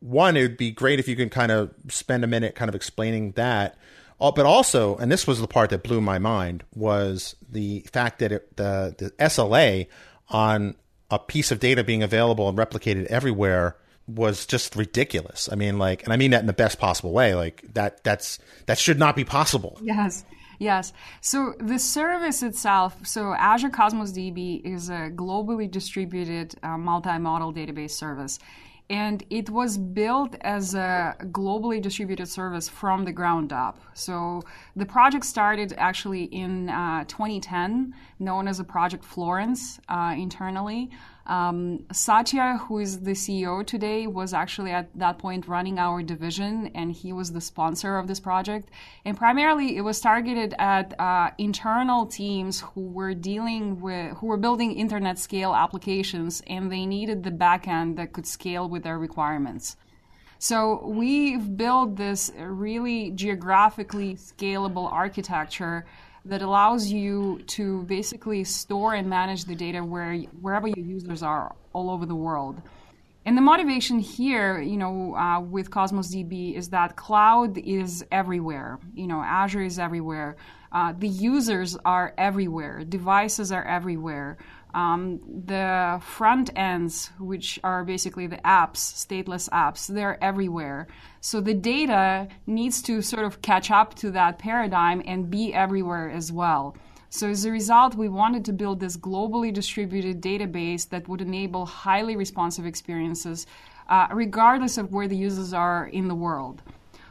one, 0.01 0.35
it 0.35 0.41
would 0.41 0.57
be 0.57 0.71
great 0.71 0.99
if 0.99 1.07
you 1.07 1.15
can 1.15 1.29
kind 1.29 1.51
of 1.51 1.73
spend 1.89 2.23
a 2.23 2.27
minute 2.27 2.55
kind 2.55 2.67
of 2.67 2.75
explaining 2.75 3.31
that. 3.33 3.77
Uh, 4.21 4.31
but 4.31 4.45
also, 4.45 4.95
and 4.97 5.11
this 5.11 5.25
was 5.25 5.41
the 5.41 5.47
part 5.47 5.71
that 5.71 5.81
blew 5.81 5.99
my 5.99 6.19
mind, 6.19 6.63
was 6.75 7.35
the 7.49 7.79
fact 7.91 8.19
that 8.19 8.31
it, 8.31 8.55
the 8.55 8.95
the 8.97 9.09
SLA 9.19 9.87
on 10.29 10.75
a 11.09 11.17
piece 11.17 11.51
of 11.51 11.59
data 11.59 11.83
being 11.83 12.03
available 12.03 12.47
and 12.47 12.57
replicated 12.57 13.05
everywhere 13.07 13.75
was 14.07 14.45
just 14.45 14.75
ridiculous. 14.75 15.49
I 15.51 15.55
mean, 15.55 15.79
like, 15.79 16.03
and 16.03 16.13
I 16.13 16.17
mean 16.17 16.31
that 16.31 16.41
in 16.41 16.47
the 16.47 16.53
best 16.53 16.79
possible 16.79 17.11
way. 17.11 17.33
Like 17.33 17.63
that, 17.73 18.03
that's 18.03 18.37
that 18.67 18.77
should 18.77 18.99
not 18.99 19.15
be 19.15 19.25
possible. 19.25 19.79
Yes, 19.81 20.23
Yes. 20.61 20.93
So 21.21 21.55
the 21.57 21.79
service 21.79 22.43
itself, 22.43 22.95
so 23.03 23.33
Azure 23.33 23.71
Cosmos 23.71 24.11
DB 24.11 24.63
is 24.63 24.89
a 24.89 25.09
globally 25.09 25.69
distributed 25.69 26.53
uh, 26.61 26.77
multi-model 26.77 27.51
database 27.51 27.91
service 27.91 28.37
and 28.91 29.23
it 29.29 29.49
was 29.49 29.77
built 29.77 30.35
as 30.41 30.75
a 30.75 31.15
globally 31.31 31.81
distributed 31.81 32.27
service 32.27 32.67
from 32.67 33.05
the 33.05 33.13
ground 33.13 33.53
up. 33.53 33.79
So 33.93 34.43
the 34.75 34.85
project 34.85 35.23
started 35.23 35.73
actually 35.77 36.25
in 36.25 36.67
uh, 36.67 37.05
2010, 37.05 37.93
known 38.19 38.49
as 38.49 38.59
a 38.59 38.65
Project 38.65 39.05
Florence 39.05 39.79
uh, 39.87 40.13
internally. 40.17 40.89
Um, 41.27 41.85
Satya, 41.91 42.61
who 42.67 42.79
is 42.79 43.01
the 43.01 43.11
CEO 43.11 43.65
today, 43.65 44.07
was 44.07 44.33
actually 44.33 44.71
at 44.71 44.89
that 44.97 45.19
point 45.19 45.47
running 45.47 45.77
our 45.77 46.01
division, 46.01 46.71
and 46.73 46.91
he 46.91 47.13
was 47.13 47.31
the 47.31 47.41
sponsor 47.41 47.97
of 47.97 48.07
this 48.07 48.19
project. 48.19 48.69
And 49.05 49.15
primarily, 49.15 49.77
it 49.77 49.81
was 49.81 50.01
targeted 50.01 50.55
at 50.57 50.99
uh, 50.99 51.31
internal 51.37 52.07
teams 52.07 52.61
who 52.61 52.81
were 52.81 53.13
dealing 53.13 53.81
with, 53.81 54.17
who 54.17 54.27
were 54.27 54.37
building 54.37 54.73
internet 54.73 55.19
scale 55.19 55.53
applications, 55.53 56.41
and 56.47 56.71
they 56.71 56.85
needed 56.85 57.23
the 57.23 57.31
backend 57.31 57.97
that 57.97 58.13
could 58.13 58.25
scale 58.25 58.67
with 58.67 58.83
their 58.83 58.97
requirements. 58.97 59.77
So 60.39 60.83
we've 60.87 61.55
built 61.55 61.97
this 61.97 62.31
really 62.35 63.11
geographically 63.11 64.15
scalable 64.15 64.91
architecture 64.91 65.85
that 66.25 66.41
allows 66.41 66.91
you 66.91 67.41
to 67.47 67.83
basically 67.83 68.43
store 68.43 68.93
and 68.93 69.09
manage 69.09 69.45
the 69.45 69.55
data 69.55 69.83
where 69.83 70.17
wherever 70.41 70.67
your 70.67 70.85
users 70.85 71.23
are 71.23 71.55
all 71.73 71.89
over 71.89 72.05
the 72.05 72.15
world. 72.15 72.61
And 73.25 73.37
the 73.37 73.41
motivation 73.41 73.99
here, 73.99 74.59
you 74.61 74.77
know, 74.77 75.15
uh, 75.15 75.39
with 75.39 75.69
Cosmos 75.69 76.13
DB 76.13 76.55
is 76.55 76.69
that 76.69 76.95
cloud 76.95 77.57
is 77.57 78.03
everywhere. 78.11 78.79
You 78.95 79.05
know, 79.05 79.21
Azure 79.21 79.61
is 79.61 79.77
everywhere. 79.77 80.37
Uh, 80.71 80.93
the 80.97 81.07
users 81.07 81.77
are 81.85 82.13
everywhere. 82.17 82.83
Devices 82.83 83.51
are 83.51 83.63
everywhere. 83.63 84.37
Um, 84.73 85.19
the 85.45 86.01
front 86.03 86.49
ends, 86.55 87.11
which 87.19 87.59
are 87.63 87.83
basically 87.83 88.27
the 88.27 88.37
apps, 88.37 88.77
stateless 88.77 89.49
apps, 89.49 89.87
they're 89.87 90.21
everywhere. 90.23 90.87
So 91.19 91.41
the 91.41 91.53
data 91.53 92.29
needs 92.47 92.81
to 92.83 93.01
sort 93.01 93.25
of 93.25 93.41
catch 93.41 93.69
up 93.69 93.95
to 93.95 94.11
that 94.11 94.39
paradigm 94.39 95.01
and 95.05 95.29
be 95.29 95.53
everywhere 95.53 96.09
as 96.09 96.31
well. 96.31 96.75
So 97.09 97.29
as 97.29 97.43
a 97.43 97.51
result, 97.51 97.95
we 97.95 98.07
wanted 98.07 98.45
to 98.45 98.53
build 98.53 98.79
this 98.79 98.95
globally 98.95 99.53
distributed 99.53 100.21
database 100.21 100.87
that 100.89 101.09
would 101.09 101.19
enable 101.19 101.65
highly 101.65 102.15
responsive 102.15 102.65
experiences, 102.65 103.45
uh, 103.89 104.07
regardless 104.13 104.77
of 104.77 104.93
where 104.93 105.09
the 105.09 105.17
users 105.17 105.53
are 105.53 105.87
in 105.87 106.07
the 106.07 106.15
world. 106.15 106.61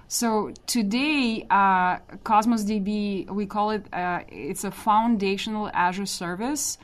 So 0.09 0.52
today, 0.67 1.47
uh, 1.50 1.99
Cosmos 2.25 2.64
DB, 2.64 3.31
we 3.31 3.45
call 3.45 3.71
it, 3.71 3.85
uh, 3.93 4.21
it's 4.29 4.64
a 4.64 4.71
foundational 4.71 5.71
Azure 5.75 6.07
service 6.07 6.79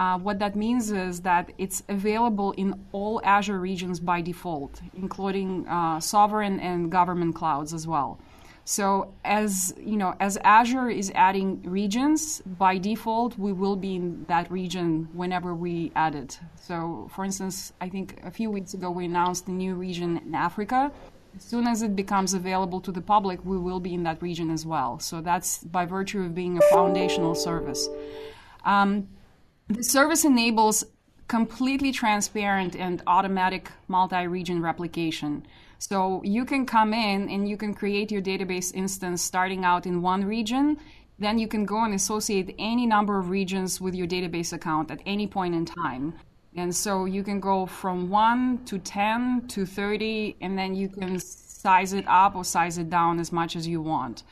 uh, 0.00 0.16
what 0.16 0.38
that 0.38 0.56
means 0.56 0.90
is 0.90 1.20
that 1.20 1.52
it's 1.58 1.82
available 1.90 2.52
in 2.52 2.68
all 2.90 3.20
Azure 3.22 3.60
regions 3.60 4.00
by 4.00 4.22
default, 4.22 4.80
including 4.96 5.68
uh, 5.68 6.00
sovereign 6.00 6.58
and 6.58 6.90
government 6.90 7.34
clouds 7.34 7.74
as 7.74 7.86
well. 7.86 8.18
So 8.64 9.12
as 9.24 9.74
you 9.78 9.98
know, 9.98 10.14
as 10.18 10.38
Azure 10.42 10.88
is 10.88 11.12
adding 11.14 11.60
regions 11.64 12.40
by 12.46 12.78
default, 12.78 13.38
we 13.38 13.52
will 13.52 13.76
be 13.76 13.96
in 13.96 14.24
that 14.26 14.50
region 14.50 15.06
whenever 15.12 15.54
we 15.54 15.92
add 15.94 16.14
it. 16.14 16.40
So, 16.56 17.10
for 17.14 17.22
instance, 17.22 17.74
I 17.78 17.90
think 17.90 18.20
a 18.24 18.30
few 18.30 18.50
weeks 18.50 18.72
ago 18.72 18.90
we 18.90 19.04
announced 19.04 19.48
a 19.48 19.52
new 19.52 19.74
region 19.74 20.16
in 20.16 20.34
Africa. 20.34 20.90
As 21.36 21.42
soon 21.42 21.66
as 21.66 21.82
it 21.82 21.94
becomes 21.94 22.32
available 22.32 22.80
to 22.80 22.92
the 22.92 23.02
public, 23.02 23.44
we 23.44 23.58
will 23.58 23.80
be 23.80 23.92
in 23.92 24.04
that 24.04 24.22
region 24.22 24.48
as 24.50 24.64
well. 24.64 24.98
So 24.98 25.20
that's 25.20 25.58
by 25.58 25.84
virtue 25.84 26.22
of 26.22 26.34
being 26.34 26.56
a 26.56 26.62
foundational 26.70 27.34
service. 27.34 27.86
Um, 28.64 29.08
the 29.70 29.84
service 29.84 30.24
enables 30.24 30.84
completely 31.28 31.92
transparent 31.92 32.74
and 32.74 33.02
automatic 33.06 33.70
multi-region 33.86 34.60
replication. 34.60 35.46
So 35.78 36.20
you 36.24 36.44
can 36.44 36.66
come 36.66 36.92
in 36.92 37.28
and 37.30 37.48
you 37.48 37.56
can 37.56 37.72
create 37.72 38.10
your 38.10 38.20
database 38.20 38.74
instance 38.74 39.22
starting 39.22 39.64
out 39.64 39.86
in 39.86 40.02
one 40.02 40.24
region. 40.24 40.76
Then 41.20 41.38
you 41.38 41.46
can 41.46 41.64
go 41.64 41.84
and 41.84 41.94
associate 41.94 42.54
any 42.58 42.84
number 42.84 43.16
of 43.16 43.30
regions 43.30 43.80
with 43.80 43.94
your 43.94 44.08
database 44.08 44.52
account 44.52 44.90
at 44.90 45.00
any 45.06 45.28
point 45.28 45.54
in 45.54 45.64
time. 45.64 46.14
And 46.56 46.74
so 46.74 47.04
you 47.04 47.22
can 47.22 47.38
go 47.38 47.64
from 47.64 48.10
1 48.10 48.64
to 48.64 48.78
10 48.78 49.46
to 49.48 49.64
30, 49.64 50.36
and 50.40 50.58
then 50.58 50.74
you 50.74 50.88
can 50.88 51.20
size 51.20 51.92
it 51.92 52.04
up 52.08 52.34
or 52.34 52.44
size 52.44 52.76
it 52.76 52.90
down 52.90 53.20
as 53.20 53.30
much 53.30 53.54
as 53.54 53.68
you 53.68 53.80
want. 53.80 54.24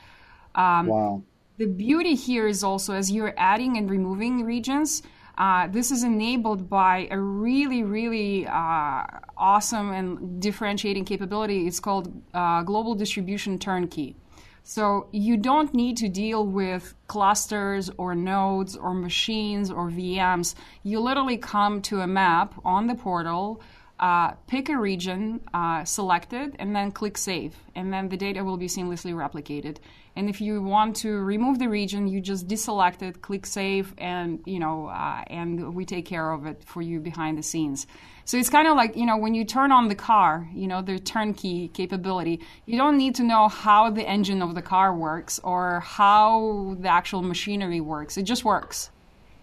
Um, 0.57 0.88
wow. 0.88 1.23
The 1.59 1.66
beauty 1.66 2.16
here 2.16 2.49
is 2.49 2.64
also 2.64 2.95
as 2.95 3.12
you're 3.12 3.35
adding 3.37 3.76
and 3.76 3.88
removing 3.88 4.45
regions, 4.45 5.02
uh, 5.38 5.68
this 5.68 5.92
is 5.92 6.02
enabled 6.02 6.68
by 6.68 7.07
a 7.12 7.18
really, 7.18 7.85
really 7.85 8.45
uh, 8.47 9.04
awesome 9.37 9.92
and 9.92 10.42
differentiating 10.42 11.04
capability. 11.04 11.68
It's 11.68 11.78
called 11.78 12.12
uh, 12.35 12.62
Global 12.62 12.97
Distribution 12.97 13.57
Turnkey. 13.57 14.16
So 14.64 15.07
you 15.12 15.37
don't 15.37 15.73
need 15.73 15.97
to 15.99 16.09
deal 16.09 16.45
with 16.45 16.95
clusters 17.07 17.88
or 17.97 18.16
nodes 18.16 18.76
or 18.76 18.92
machines 18.92 19.71
or 19.71 19.90
VMs. 19.90 20.57
You 20.83 21.00
literally 21.00 21.38
come 21.38 21.80
to 21.83 22.00
a 22.00 22.07
map 22.07 22.54
on 22.64 22.88
the 22.88 22.97
portal, 22.97 23.62
uh, 24.00 24.33
pick 24.47 24.69
a 24.69 24.78
region, 24.78 25.40
uh, 25.52 25.85
select 25.85 26.33
it, 26.33 26.55
and 26.59 26.75
then 26.75 26.93
click 26.93 27.19
save. 27.19 27.57
And 27.75 27.93
then 27.93 28.09
the 28.09 28.17
data 28.17 28.45
will 28.45 28.57
be 28.57 28.67
seamlessly 28.67 29.12
replicated. 29.12 29.78
And 30.14 30.28
if 30.28 30.40
you 30.40 30.62
want 30.62 30.97
to 30.97 31.19
remove 31.19 31.59
the 31.59 31.69
region, 31.69 32.09
you 32.09 32.21
just 32.21 32.49
deselect 32.49 33.02
it, 33.02 33.23
click 33.23 33.47
save, 33.47 33.95
and 33.99 34.40
you 34.47 34.59
know, 34.59 34.87
uh, 34.87 35.23
and 35.28 35.75
we 35.75 35.85
take 35.85 36.07
care 36.07 36.33
of 36.33 36.47
it 36.47 36.62
for 36.64 36.83
you 36.83 37.00
behind 37.00 37.38
the 37.38 37.43
scenes. 37.43 37.87
So 38.25 38.37
it's 38.37 38.50
kind 38.50 38.69
of 38.69 38.76
like 38.76 38.97
you 38.97 39.07
know 39.07 39.17
when 39.17 39.35
you 39.35 39.45
turn 39.45 39.71
on 39.73 39.88
the 39.88 39.95
car, 39.95 40.49
you 40.52 40.67
know, 40.67 40.83
the 40.83 40.99
turnkey 40.99 41.69
capability. 41.69 42.40
You 42.67 42.76
don't 42.76 42.99
need 42.99 43.14
to 43.17 43.23
know 43.23 43.49
how 43.49 43.90
the 43.90 44.07
engine 44.09 44.43
of 44.43 44.55
the 44.55 44.62
car 44.62 44.95
works 44.95 45.38
or 45.45 45.81
how 45.81 46.76
the 46.81 46.88
actual 46.88 47.23
machinery 47.23 47.81
works. 47.81 48.17
It 48.17 48.25
just 48.25 48.45
works. 48.45 48.90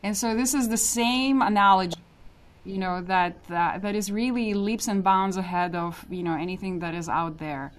And 0.04 0.16
so 0.16 0.36
this 0.36 0.54
is 0.54 0.70
the 0.70 0.78
same 0.78 1.42
analogy 1.42 1.96
you 2.66 2.78
know 2.78 3.02
that, 3.02 3.44
that 3.48 3.82
that 3.82 3.96
is 3.96 4.12
really 4.12 4.54
leaps 4.54 4.88
and 4.88 5.04
bounds 5.04 5.38
ahead 5.38 5.76
of 5.76 6.06
you 6.10 6.24
know 6.24 6.36
anything 6.36 6.80
that 6.80 6.94
is 6.94 7.08
out 7.08 7.38
there 7.38 7.72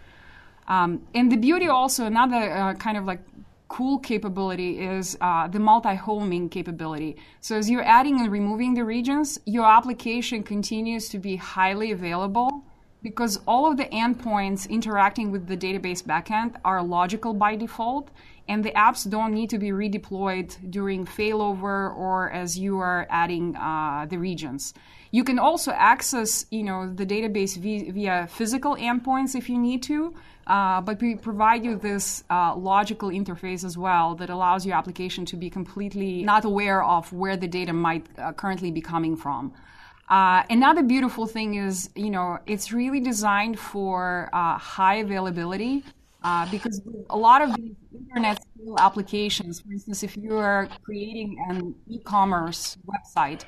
um, 0.69 1.07
and 1.15 1.31
the 1.31 1.37
beauty 1.37 1.69
also, 1.69 2.07
another 2.07 2.51
uh, 2.53 2.75
kind 2.75 2.97
of 2.97 3.05
like 3.05 3.21
cool 3.69 3.99
capability 3.99 4.81
is 4.81 5.17
uh, 5.21 5.49
the 5.49 5.59
multi-homing 5.59 6.49
capability. 6.49 7.17
So 7.41 7.57
as 7.57 7.69
you're 7.69 7.85
adding 7.85 8.21
and 8.21 8.31
removing 8.31 8.75
the 8.75 8.85
regions, 8.85 9.39
your 9.45 9.67
application 9.67 10.43
continues 10.43 11.09
to 11.11 11.19
be 11.19 11.37
highly 11.37 11.93
available 11.93 12.65
because 13.03 13.39
all 13.47 13.71
of 13.71 13.77
the 13.77 13.85
endpoints 13.87 14.69
interacting 14.69 15.31
with 15.31 15.47
the 15.47 15.57
database 15.57 16.03
backend 16.03 16.57
are 16.65 16.83
logical 16.83 17.35
by 17.35 17.55
default 17.55 18.11
and 18.49 18.65
the 18.65 18.71
apps 18.73 19.09
don't 19.09 19.33
need 19.33 19.51
to 19.51 19.59
be 19.59 19.71
redeployed 19.71 20.71
during 20.71 21.05
failover 21.05 21.95
or 21.97 22.31
as 22.31 22.59
you 22.59 22.79
are 22.79 23.07
adding 23.11 23.57
uh, 23.57 24.07
the 24.09 24.19
regions. 24.19 24.73
You 25.11 25.25
can 25.25 25.39
also 25.39 25.73
access, 25.73 26.47
you 26.51 26.63
know, 26.63 26.93
the 26.93 27.07
database 27.07 27.57
via, 27.57 28.27
physical 28.29 28.77
endpoints 28.77 29.35
if 29.35 29.49
you 29.49 29.59
need 29.59 29.83
to, 29.85 30.15
uh, 30.47 30.81
but 30.81 31.01
we 31.01 31.15
provide 31.15 31.65
you 31.65 31.77
this 31.77 32.23
uh, 32.31 32.55
logical 32.55 33.11
interface 33.11 33.65
as 33.65 33.79
well 33.79 34.15
that 34.17 34.31
allows 34.31 34.67
your 34.67 34.77
application 34.77 35.25
to 35.27 35.37
be 35.37 35.49
completely 35.49 36.23
not 36.23 36.45
aware 36.45 36.85
of 36.85 37.13
where 37.13 37.37
the 37.37 37.49
data 37.49 37.73
might 37.73 38.07
uh, 38.19 38.33
currently 38.33 38.71
be 38.71 38.81
coming 38.81 39.17
from. 39.17 39.53
Uh, 40.09 40.45
another 40.51 40.83
beautiful 40.85 41.27
thing 41.27 41.55
is, 41.55 41.91
you 41.97 42.11
know, 42.11 42.39
it's 42.47 42.73
really 42.73 43.01
designed 43.01 43.59
for 43.59 44.29
uh, 44.33 44.57
high 44.57 44.97
availability 44.97 45.83
uh, 46.27 46.45
because 46.51 46.83
a 47.09 47.17
lot 47.17 47.41
of 47.41 47.55
these 47.55 47.77
internet 47.97 48.37
applications, 48.79 49.61
for 49.61 49.71
instance, 49.71 50.03
if 50.03 50.17
you 50.17 50.37
are 50.37 50.69
creating 50.83 51.37
an 51.49 51.73
e-commerce 51.89 52.77
website, 52.85 53.45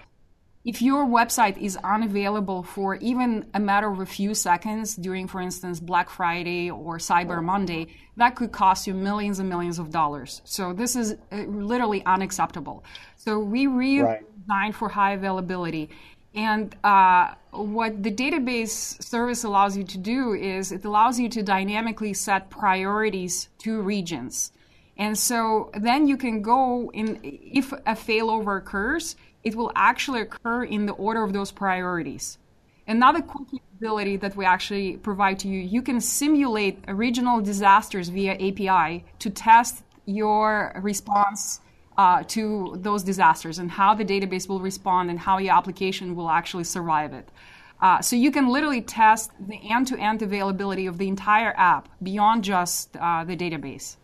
if 0.65 0.81
your 0.81 1.05
website 1.05 1.57
is 1.59 1.77
unavailable 1.83 2.63
for 2.63 2.95
even 2.97 3.47
a 3.55 3.59
matter 3.59 3.91
of 3.91 3.99
a 3.99 4.07
few 4.07 4.33
seconds 4.33 4.95
during, 4.95 5.27
for 5.27 5.41
instance, 5.41 5.81
Black 5.81 6.09
Friday 6.09 6.71
or 6.71 6.99
Cyber 6.99 7.43
Monday, 7.43 7.89
that 8.17 8.37
could 8.37 8.53
cost 8.53 8.87
you 8.87 8.95
millions 8.95 9.41
and 9.41 9.49
millions 9.49 9.81
of 9.81 9.91
dollars. 9.91 10.41
So 10.45 10.73
this 10.73 10.95
is 10.95 11.17
uh, 11.33 11.37
literally 11.49 12.05
unacceptable. 12.05 12.85
So 13.17 13.41
we 13.41 13.67
really 13.67 14.23
right. 14.49 14.75
for 14.75 14.89
high 14.89 15.15
availability. 15.15 15.91
And 16.33 16.77
uh, 16.85 17.35
what 17.59 18.03
the 18.03 18.13
database 18.13 19.03
service 19.03 19.45
allows 19.45 19.77
you 19.77 19.85
to 19.85 19.99
do 19.99 20.33
is 20.33 20.73
it 20.73 20.85
allows 20.85 21.19
you 21.19 21.29
to 21.31 21.43
dynamically 21.43 22.15
set 22.15 22.51
priorities 22.51 23.49
to 23.59 23.81
regions. 23.81 24.53
And 24.97 25.17
so 25.17 25.71
then 25.75 26.09
you 26.09 26.17
can 26.17 26.43
go 26.43 26.91
in, 26.93 27.21
if 27.23 27.73
a 27.73 27.95
failover 27.95 28.59
occurs, 28.59 29.17
it 29.45 29.55
will 29.55 29.73
actually 29.75 30.21
occur 30.21 30.65
in 30.65 30.87
the 30.87 30.93
order 30.93 31.23
of 31.23 31.33
those 31.33 31.53
priorities. 31.53 32.39
Another 32.87 33.23
cool 33.23 33.45
capability 33.45 34.17
that 34.17 34.35
we 34.35 34.45
actually 34.45 34.97
provide 34.97 35.39
to 35.41 35.49
you, 35.49 35.61
you 35.61 35.83
can 35.83 36.01
simulate 36.01 36.79
regional 36.89 37.41
disasters 37.41 38.09
via 38.09 38.33
API 38.33 39.05
to 39.19 39.31
test 39.31 39.85
your 40.07 40.73
response 40.83 41.61
uh, 41.99 42.23
to 42.29 42.77
those 42.79 43.03
disasters 43.03 43.59
and 43.59 43.71
how 43.71 43.93
the 43.93 44.05
database 44.05 44.49
will 44.49 44.61
respond 44.61 45.11
and 45.11 45.19
how 45.19 45.39
your 45.39 45.55
application 45.55 46.15
will 46.15 46.31
actually 46.31 46.65
survive 46.65 47.13
it. 47.13 47.29
Uh, 47.83 48.01
so 48.01 48.17
you 48.17 48.31
can 48.31 48.49
literally 48.49 48.81
test 48.81 49.31
the 49.41 49.59
end-to-end 49.71 50.23
availability 50.23 50.87
of 50.87 50.97
the 50.99 51.09
entire 51.09 51.53
app 51.57 51.89
beyond 52.03 52.43
just 52.45 52.97
uh, 52.97 53.25
the 53.25 53.37
database. 53.37 53.97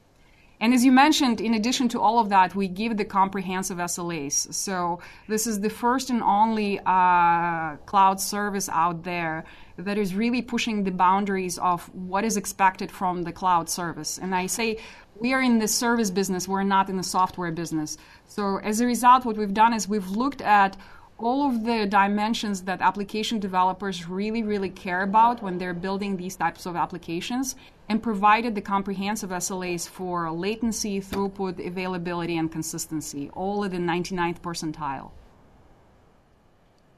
And 0.61 0.73
as 0.73 0.84
you 0.84 0.92
mentioned, 0.92 1.40
in 1.40 1.54
addition 1.54 1.88
to 1.90 2.00
all 2.00 2.18
of 2.18 2.28
that, 2.28 2.54
we 2.54 2.68
give 2.68 2.96
the 2.96 3.04
comprehensive 3.04 3.78
SLAs. 3.78 4.54
So 4.54 5.00
this 5.28 5.46
is 5.46 5.61
the 5.61 5.70
first 5.70 6.11
and 6.11 6.23
only 6.23 6.78
uh, 6.87 7.76
cloud 7.87 8.20
service 8.20 8.68
out 8.68 9.02
there 9.02 9.44
that 9.76 9.99
is 9.99 10.14
really 10.14 10.42
pushing 10.42 10.84
the 10.84 10.92
boundaries 10.92 11.58
of 11.58 11.82
what 11.94 12.25
is 12.25 12.37
expected 12.37 12.90
from 12.90 13.23
the 13.23 13.32
cloud 13.32 13.68
service. 13.68 14.18
And 14.18 14.34
I 14.34 14.46
say 14.46 14.78
we 15.18 15.32
are 15.32 15.42
in 15.42 15.58
the 15.58 15.68
service 15.68 16.11
business, 16.11 16.46
we're 16.46 16.62
not 16.62 16.88
in 16.88 16.96
the 16.96 17.02
software 17.02 17.50
business. 17.50 17.96
So 18.26 18.58
as 18.58 18.80
a 18.80 18.87
result, 18.87 19.25
what 19.25 19.37
we've 19.37 19.54
done 19.54 19.75
is 19.75 19.88
we've 19.88 20.11
looked 20.11 20.40
at 20.40 20.76
all 21.18 21.49
of 21.49 21.64
the 21.64 21.87
dimensions 21.87 22.62
that 22.62 22.80
application 22.80 23.38
developers 23.38 24.08
really, 24.08 24.42
really 24.42 24.70
care 24.70 25.02
about 25.02 25.42
when 25.42 25.58
they're 25.58 25.75
building 25.75 26.16
these 26.16 26.37
types 26.37 26.66
of 26.66 26.75
applications 26.75 27.54
and 27.88 28.03
provided 28.03 28.55
the 28.55 28.61
comprehensive 28.61 29.31
SLAs 29.31 29.88
for 29.88 30.31
latency, 30.31 31.00
throughput, 31.00 31.64
availability, 31.64 32.37
and 32.37 32.50
consistency, 32.50 33.31
all 33.35 33.64
at 33.64 33.73
the 33.73 33.76
99th 33.79 34.41
percentile. 34.41 35.11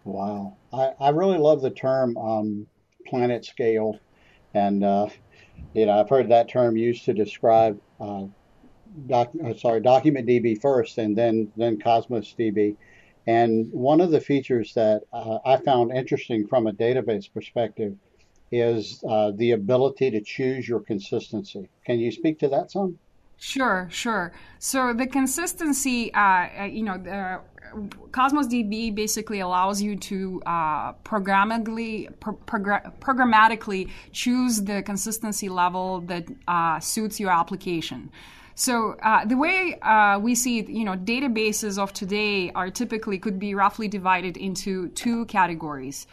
Wow. 0.05 0.57
I, 0.73 0.93
I 1.01 1.09
really 1.09 1.39
love 1.39 1.63
the 1.63 1.71
term 1.71 2.17
um, 2.17 2.67
planet 3.07 3.45
scale. 3.45 3.99
And, 4.55 4.85
uh, 4.85 5.09
you 5.75 5.87
know, 5.87 5.99
I've 5.99 6.09
heard 6.09 6.29
that 6.29 6.49
term 6.49 6.77
used 6.77 7.05
to 7.07 7.13
describe, 7.13 7.81
uh, 8.01 8.27
doc, 9.09 9.33
uh, 9.45 9.55
sorry, 9.55 9.81
Document 9.81 10.27
DB 10.27 10.61
first 10.61 10.99
and 10.99 11.17
then, 11.19 11.53
then 11.57 11.81
Cosmos 11.81 12.35
DB. 12.39 12.77
And 13.27 13.73
one 13.73 14.01
of 14.01 14.13
the 14.13 14.21
features 14.21 14.73
that 14.75 15.03
uh, 15.13 15.39
I 15.45 15.57
found 15.57 15.91
interesting 15.91 16.47
from 16.47 16.69
a 16.69 16.73
database 16.73 17.33
perspective 17.33 17.97
is 18.51 19.03
uh, 19.09 19.33
the 19.35 19.53
ability 19.53 20.11
to 20.11 20.21
choose 20.21 20.69
your 20.69 20.81
consistency. 20.81 21.69
Can 21.85 21.99
you 21.99 22.11
speak 22.13 22.39
to 22.41 22.49
that 22.49 22.71
some? 22.71 22.99
Sure, 23.39 23.89
sure. 23.91 24.33
So 24.59 24.95
the 24.95 25.07
consistency, 25.07 26.13
uh, 26.15 26.49
uh 26.61 26.65
you 26.65 26.83
know, 26.83 26.97
the 26.97 27.41
Cosmos 28.13 28.47
DB 28.47 28.95
basically 28.95 29.41
allows 29.41 29.83
you 29.83 29.97
to 29.97 30.43
uh, 30.47 30.93
programmatically, 31.05 32.09
pro- 32.21 32.37
programmatically 32.37 33.91
choose 34.13 34.63
the 34.63 34.83
consistency 34.83 35.49
level 35.49 36.01
that 36.03 36.27
uh, 36.49 36.81
suits 36.81 37.21
your 37.21 37.31
application. 37.31 38.11
So 38.55 38.97
uh, 39.03 39.27
the 39.27 39.37
way 39.37 39.79
uh, 39.83 40.19
we 40.19 40.35
see 40.35 40.63
you 40.63 40.85
know, 40.85 40.97
databases 40.97 41.79
of 41.79 41.93
today 41.93 42.51
are 42.55 42.71
typically 42.71 43.19
could 43.19 43.39
be 43.39 43.55
roughly 43.55 43.89
divided 43.89 44.39
into 44.39 44.89
two 44.91 45.27
categories. 45.27 46.07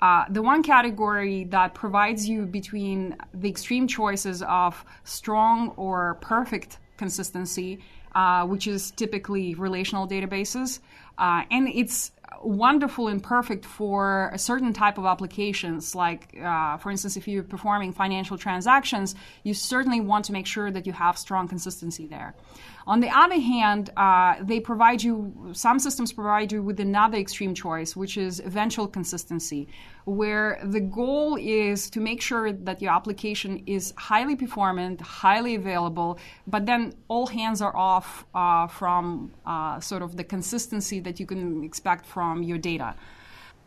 Uh, 0.00 0.24
the 0.30 0.42
one 0.42 0.62
category 0.62 1.44
that 1.44 1.74
provides 1.74 2.28
you 2.28 2.46
between 2.46 3.16
the 3.34 3.48
extreme 3.48 3.88
choices 3.88 4.42
of 4.42 4.84
strong 5.04 5.70
or 5.70 6.18
perfect 6.20 6.78
consistency, 6.96 7.80
uh, 8.14 8.46
which 8.46 8.66
is 8.66 8.92
typically 8.92 9.54
relational 9.54 10.06
databases, 10.06 10.80
uh, 11.18 11.42
and 11.50 11.68
it's 11.68 12.12
wonderful 12.42 13.08
and 13.08 13.22
perfect 13.22 13.64
for 13.64 14.30
a 14.32 14.38
certain 14.38 14.72
type 14.72 14.98
of 14.98 15.04
applications. 15.04 15.94
Like, 15.94 16.36
uh, 16.42 16.76
for 16.78 16.90
instance, 16.90 17.16
if 17.16 17.26
you're 17.28 17.42
performing 17.42 17.92
financial 17.92 18.38
transactions, 18.38 19.14
you 19.42 19.54
certainly 19.54 20.00
want 20.00 20.24
to 20.26 20.32
make 20.32 20.46
sure 20.46 20.70
that 20.70 20.86
you 20.86 20.92
have 20.92 21.18
strong 21.18 21.48
consistency 21.48 22.06
there. 22.06 22.34
On 22.86 23.00
the 23.00 23.10
other 23.10 23.38
hand, 23.38 23.90
uh, 23.96 24.36
they 24.40 24.60
provide 24.60 25.02
you, 25.02 25.50
some 25.52 25.78
systems 25.78 26.12
provide 26.12 26.52
you 26.52 26.62
with 26.62 26.80
another 26.80 27.18
extreme 27.18 27.54
choice, 27.54 27.94
which 27.94 28.16
is 28.16 28.40
eventual 28.40 28.88
consistency, 28.88 29.68
where 30.08 30.58
the 30.64 30.80
goal 30.80 31.36
is 31.36 31.90
to 31.90 32.00
make 32.00 32.22
sure 32.22 32.52
that 32.52 32.80
your 32.80 32.92
application 32.92 33.62
is 33.66 33.92
highly 33.96 34.34
performant, 34.36 35.00
highly 35.00 35.54
available, 35.54 36.18
but 36.46 36.64
then 36.64 36.94
all 37.08 37.26
hands 37.26 37.60
are 37.60 37.76
off 37.76 38.24
uh, 38.34 38.66
from 38.66 39.32
uh, 39.44 39.78
sort 39.80 40.02
of 40.02 40.16
the 40.16 40.24
consistency 40.24 40.98
that 41.00 41.20
you 41.20 41.26
can 41.26 41.62
expect 41.62 42.06
from 42.06 42.42
your 42.42 42.58
data. 42.58 42.94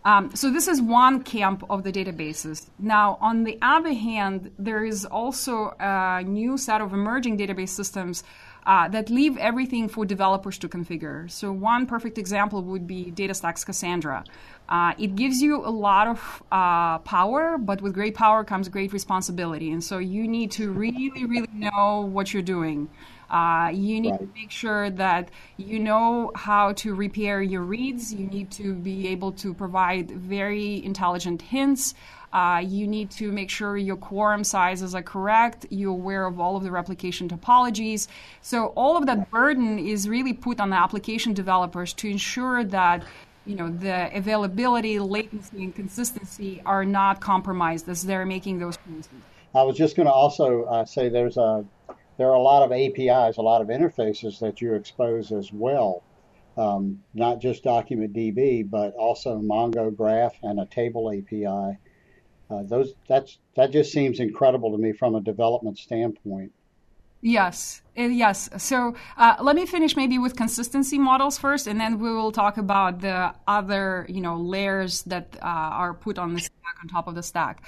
Um, 0.04 0.36
so 0.36 0.50
this 0.50 0.68
is 0.68 0.82
one 0.82 1.22
camp 1.22 1.64
of 1.70 1.84
the 1.84 1.92
databases. 1.92 2.68
Now, 2.80 3.20
on 3.22 3.44
the 3.44 3.60
other 3.62 3.94
hand, 3.94 4.52
there 4.58 4.84
is 4.84 5.06
also 5.06 5.76
a 5.80 6.24
new 6.24 6.58
set 6.58 6.82
of 6.82 6.92
emerging 6.92 7.38
database 7.38 7.70
systems 7.70 8.24
uh, 8.66 8.88
that 8.90 9.10
leave 9.10 9.38
everything 9.38 9.88
for 9.88 10.06
developers 10.06 10.58
to 10.60 10.70
configure. 10.70 11.30
So 11.30 11.52
one 11.52 11.86
perfect 11.86 12.18
example 12.18 12.62
would 12.64 12.88
be 12.88 13.12
DataStax 13.12 13.66
Cassandra. 13.66 14.24
Uh, 14.70 14.94
it 14.98 15.16
gives 15.16 15.42
you 15.42 15.66
a 15.66 15.70
lot 15.70 16.08
of 16.08 16.44
uh, 16.52 17.00
power, 17.00 17.58
but 17.58 17.82
with 17.82 17.94
great 17.94 18.16
power 18.16 18.44
comes 18.44 18.70
great 18.70 18.94
responsibility. 18.94 19.72
And 19.72 19.84
so 19.84 19.98
you 19.98 20.28
need 20.28 20.52
to 20.52 20.72
really, 20.72 21.26
really 21.26 21.50
know 21.54 22.02
what 22.02 22.34
you're 22.34 22.42
doing. 22.44 22.90
Uh, 23.30 23.72
you 23.74 24.02
need 24.02 24.12
right. 24.12 24.20
to 24.20 24.30
make 24.36 24.52
sure 24.52 24.90
that 24.90 25.30
you 25.56 25.80
know 25.80 26.32
how 26.36 26.74
to 26.74 26.94
repair 26.94 27.42
your 27.42 27.62
reads. 27.62 28.14
You 28.14 28.28
need 28.28 28.52
to 28.52 28.74
be 28.74 29.08
able 29.08 29.32
to 29.34 29.54
provide 29.54 30.12
very 30.12 30.84
intelligent 30.84 31.42
hints. 31.42 31.94
Uh, 32.34 32.64
you 32.66 32.88
need 32.88 33.12
to 33.12 33.32
make 33.32 33.50
sure 33.50 33.76
your 33.76 33.98
quorum 33.98 34.44
sizes 34.44 34.96
are 34.96 35.02
correct. 35.02 35.66
You're 35.70 35.92
aware 35.92 36.26
of 36.26 36.40
all 36.40 36.56
of 36.56 36.64
the 36.64 36.72
replication 36.72 37.28
topologies. 37.28 38.08
So 38.42 38.68
all 38.68 38.96
of 38.96 39.06
that 39.08 39.30
burden 39.32 39.78
is 39.80 40.08
really 40.08 40.34
put 40.34 40.60
on 40.62 40.70
the 40.70 40.78
application 40.78 41.34
developers 41.34 41.94
to 41.94 42.10
ensure 42.10 42.64
that 42.64 43.04
you 43.46 43.56
know 43.56 43.70
the 43.70 44.16
availability, 44.16 45.00
latency, 45.00 45.64
and 45.64 45.76
consistency 45.76 46.62
are 46.66 46.86
not 46.86 47.20
compromised 47.20 47.90
as 47.90 48.04
they're 48.04 48.26
making 48.26 48.60
those 48.60 48.78
choices. 48.78 49.10
I 49.54 49.64
was 49.64 49.76
just 49.76 49.96
going 49.96 50.06
to 50.06 50.14
also 50.14 50.64
uh, 50.64 50.86
say 50.86 51.10
there's 51.10 51.38
a 51.38 51.66
there 52.18 52.30
are 52.30 52.36
a 52.36 52.42
lot 52.42 52.64
of 52.64 52.72
APIs, 52.72 53.38
a 53.38 53.42
lot 53.42 53.62
of 53.62 53.68
interfaces 53.68 54.40
that 54.40 54.62
you 54.62 54.76
expose 54.76 55.32
as 55.32 55.52
well. 55.52 56.04
Um, 56.56 57.02
not 57.14 57.40
just 57.40 57.64
Document 57.64 58.14
DB, 58.14 58.70
but 58.70 58.94
also 58.94 59.40
Mongo 59.40 59.96
Graph 59.96 60.36
and 60.44 60.60
a 60.60 60.66
table 60.66 61.10
API 61.10 61.80
uh, 62.52 62.64
those 62.64 62.94
that's 63.08 63.38
that 63.56 63.72
just 63.72 63.92
seems 63.92 64.20
incredible 64.20 64.72
to 64.72 64.78
me 64.78 64.92
from 64.92 65.16
a 65.16 65.22
development 65.22 65.78
standpoint. 65.78 66.52
Yes, 67.22 67.84
uh, 67.98 68.04
yes. 68.04 68.50
So 68.58 68.96
uh, 69.16 69.36
let 69.42 69.56
me 69.56 69.66
finish 69.68 69.96
maybe 69.96 70.18
with 70.18 70.36
consistency 70.36 70.98
models 70.98 71.38
first, 71.38 71.68
and 71.68 71.80
then 71.80 72.00
we 72.00 72.12
will 72.12 72.32
talk 72.32 72.58
about 72.58 73.02
the 73.02 73.34
other, 73.48 74.08
you 74.10 74.22
know, 74.22 74.38
layers 74.38 75.04
that 75.04 75.38
uh, 75.42 75.46
are 75.46 75.94
put 75.94 76.18
on 76.18 76.34
the 76.34 76.40
stack 76.40 76.76
on 76.82 76.90
top 76.90 77.08
of 77.08 77.14
the 77.14 77.24
stack. 77.24 77.64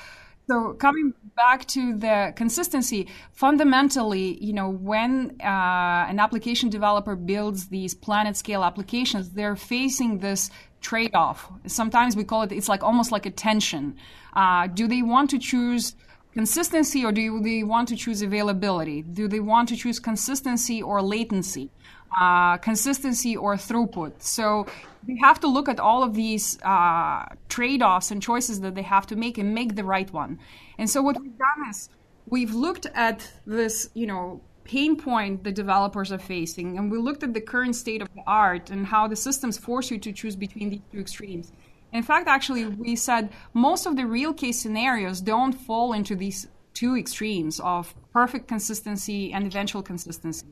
So 0.48 0.74
coming 0.74 1.14
back 1.38 1.66
to 1.68 1.96
the 1.96 2.34
consistency, 2.36 3.08
fundamentally, 3.32 4.44
you 4.44 4.52
know, 4.52 4.70
when 4.70 5.38
uh, 5.40 6.06
an 6.10 6.20
application 6.20 6.70
developer 6.70 7.16
builds 7.16 7.68
these 7.68 7.94
planet 7.94 8.36
scale 8.36 8.64
applications, 8.64 9.30
they're 9.30 9.56
facing 9.56 10.18
this 10.18 10.50
trade-off. 10.84 11.52
Sometimes 11.66 12.16
we 12.16 12.24
call 12.24 12.44
it, 12.44 12.52
it's 12.52 12.70
like 12.70 12.84
almost 12.84 13.12
like 13.12 13.26
a 13.26 13.32
tension. 13.32 13.96
Uh, 14.36 14.68
do 14.68 14.88
they 14.88 15.02
want 15.02 15.32
to 15.32 15.40
choose 15.40 15.96
consistency 16.34 17.06
or 17.06 17.12
do 17.12 17.42
they 17.42 17.64
want 17.64 17.88
to 17.88 17.96
choose 17.96 18.22
availability? 18.22 19.02
Do 19.02 19.28
they 19.28 19.40
want 19.40 19.70
to 19.70 19.76
choose 19.76 20.00
consistency 20.00 20.82
or 20.82 21.02
latency? 21.02 21.72
Uh, 22.20 22.58
consistency 22.58 23.36
or 23.36 23.56
throughput. 23.56 24.12
So 24.20 24.68
we 25.08 25.18
have 25.24 25.40
to 25.40 25.48
look 25.48 25.68
at 25.68 25.80
all 25.80 26.04
of 26.04 26.14
these 26.14 26.62
uh, 26.62 27.26
trade 27.50 27.82
offs 27.82 28.12
and 28.12 28.22
choices 28.22 28.62
that 28.62 28.76
they 28.76 28.84
have 28.84 29.08
to 29.08 29.16
make 29.16 29.40
and 29.40 29.56
make 29.56 29.76
the 29.76 29.84
right 29.84 30.12
one. 30.14 30.38
And 30.78 30.88
so 30.88 31.02
what 31.02 31.20
we've 31.20 31.38
done 31.38 31.70
is 31.70 31.90
we've 32.28 32.54
looked 32.54 32.86
at 32.94 33.28
this, 33.48 33.90
you 33.96 34.06
know, 34.06 34.42
pain 34.64 34.96
point 34.96 35.44
the 35.44 35.52
developers 35.52 36.12
are 36.12 36.20
facing, 36.20 36.78
and 36.78 36.92
we 36.92 36.98
looked 36.98 37.24
at 37.24 37.34
the 37.34 37.42
current 37.42 37.76
state 37.76 38.02
of 38.02 38.10
the 38.14 38.24
art 38.26 38.70
and 38.70 38.86
how 38.86 39.08
the 39.08 39.16
systems 39.16 39.58
force 39.58 39.92
you 39.92 39.98
to 40.00 40.12
choose 40.12 40.36
between 40.36 40.70
these 40.70 40.82
two 40.92 41.00
extremes. 41.00 41.52
In 41.92 42.04
fact, 42.04 42.28
actually, 42.28 42.66
we 42.66 42.96
said 42.96 43.30
most 43.54 43.86
of 43.86 43.96
the 43.96 44.06
real 44.06 44.34
case 44.34 44.60
scenarios 44.60 45.22
don't 45.22 45.54
fall 45.54 45.94
into 45.94 46.16
these 46.16 46.48
two 46.74 46.98
extremes 46.98 47.60
of 47.60 47.94
perfect 48.12 48.48
consistency 48.48 49.32
and 49.32 49.46
eventual 49.46 49.84
consistency. 49.84 50.48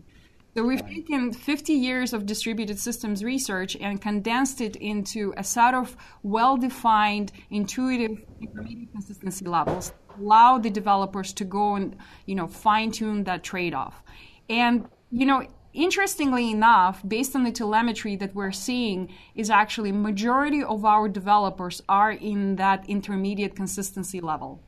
So 0.54 0.63
we've 0.63 0.86
taken 0.86 1.32
50 1.32 1.71
years 1.71 2.12
of 2.12 2.26
distributed 2.26 2.78
systems 2.78 3.24
research 3.24 3.78
and 3.80 4.02
condensed 4.02 4.60
it 4.60 4.76
into 4.76 5.34
a 5.38 5.45
set 5.45 5.74
of 5.74 5.95
well-defined, 6.24 7.32
intuitive 7.50 8.21
intermediate 8.41 8.91
consistency 8.91 9.45
levels, 9.45 9.93
allow 10.19 10.58
the 10.58 10.69
developers 10.69 11.34
to 11.34 11.45
go 11.45 11.76
and 11.76 11.95
you 12.26 12.36
know 12.36 12.47
fine-tune 12.47 13.24
that 13.26 13.43
trade-off. 13.43 14.04
And 14.50 14.88
you 15.12 15.26
know, 15.26 15.45
interestingly 15.74 16.52
enough 16.52 17.02
based 17.08 17.36
on 17.36 17.43
the 17.43 17.52
telemetry 17.52 18.15
that 18.17 18.36
we're 18.36 18.52
seeing 18.52 19.10
is 19.36 19.50
actually 19.50 19.91
majority 19.91 20.63
of 20.63 20.84
our 20.84 21.08
developers 21.08 21.82
are 21.88 22.12
in 22.12 22.58
that 22.58 22.89
intermediate 22.89 23.56
consistency 23.56 24.19
level 24.19 24.62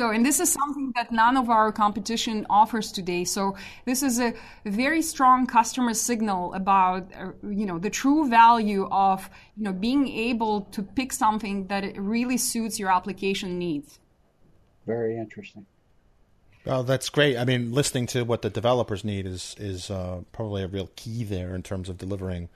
So, 0.00 0.08
and 0.08 0.24
this 0.24 0.40
is 0.40 0.50
something 0.50 0.92
that 0.96 1.12
none 1.12 1.36
of 1.36 1.50
our 1.50 1.70
competition 1.70 2.46
offers 2.48 2.90
today. 2.90 3.22
So, 3.24 3.54
this 3.84 4.02
is 4.02 4.18
a 4.18 4.32
very 4.64 5.02
strong 5.02 5.46
customer 5.46 5.92
signal 5.92 6.54
about, 6.54 7.12
uh, 7.14 7.32
you 7.46 7.66
know, 7.66 7.78
the 7.78 7.90
true 7.90 8.26
value 8.26 8.88
of, 8.90 9.28
you 9.58 9.64
know, 9.64 9.74
being 9.74 10.08
able 10.08 10.62
to 10.72 10.82
pick 10.82 11.12
something 11.12 11.66
that 11.66 11.98
really 11.98 12.38
suits 12.38 12.78
your 12.78 12.90
application 12.90 13.58
needs. 13.58 13.98
Very 14.86 15.18
interesting. 15.18 15.66
Well, 16.64 16.82
that's 16.82 17.10
great. 17.10 17.36
I 17.36 17.44
mean, 17.44 17.70
listening 17.70 18.06
to 18.06 18.22
what 18.22 18.40
the 18.40 18.48
developers 18.48 19.04
need 19.04 19.26
is 19.26 19.54
is 19.58 19.90
uh, 19.90 20.22
probably 20.32 20.62
a 20.62 20.66
real 20.66 20.88
key 20.96 21.24
there 21.24 21.54
in 21.54 21.62
terms 21.62 21.90
of 21.90 21.98
delivering 21.98 22.48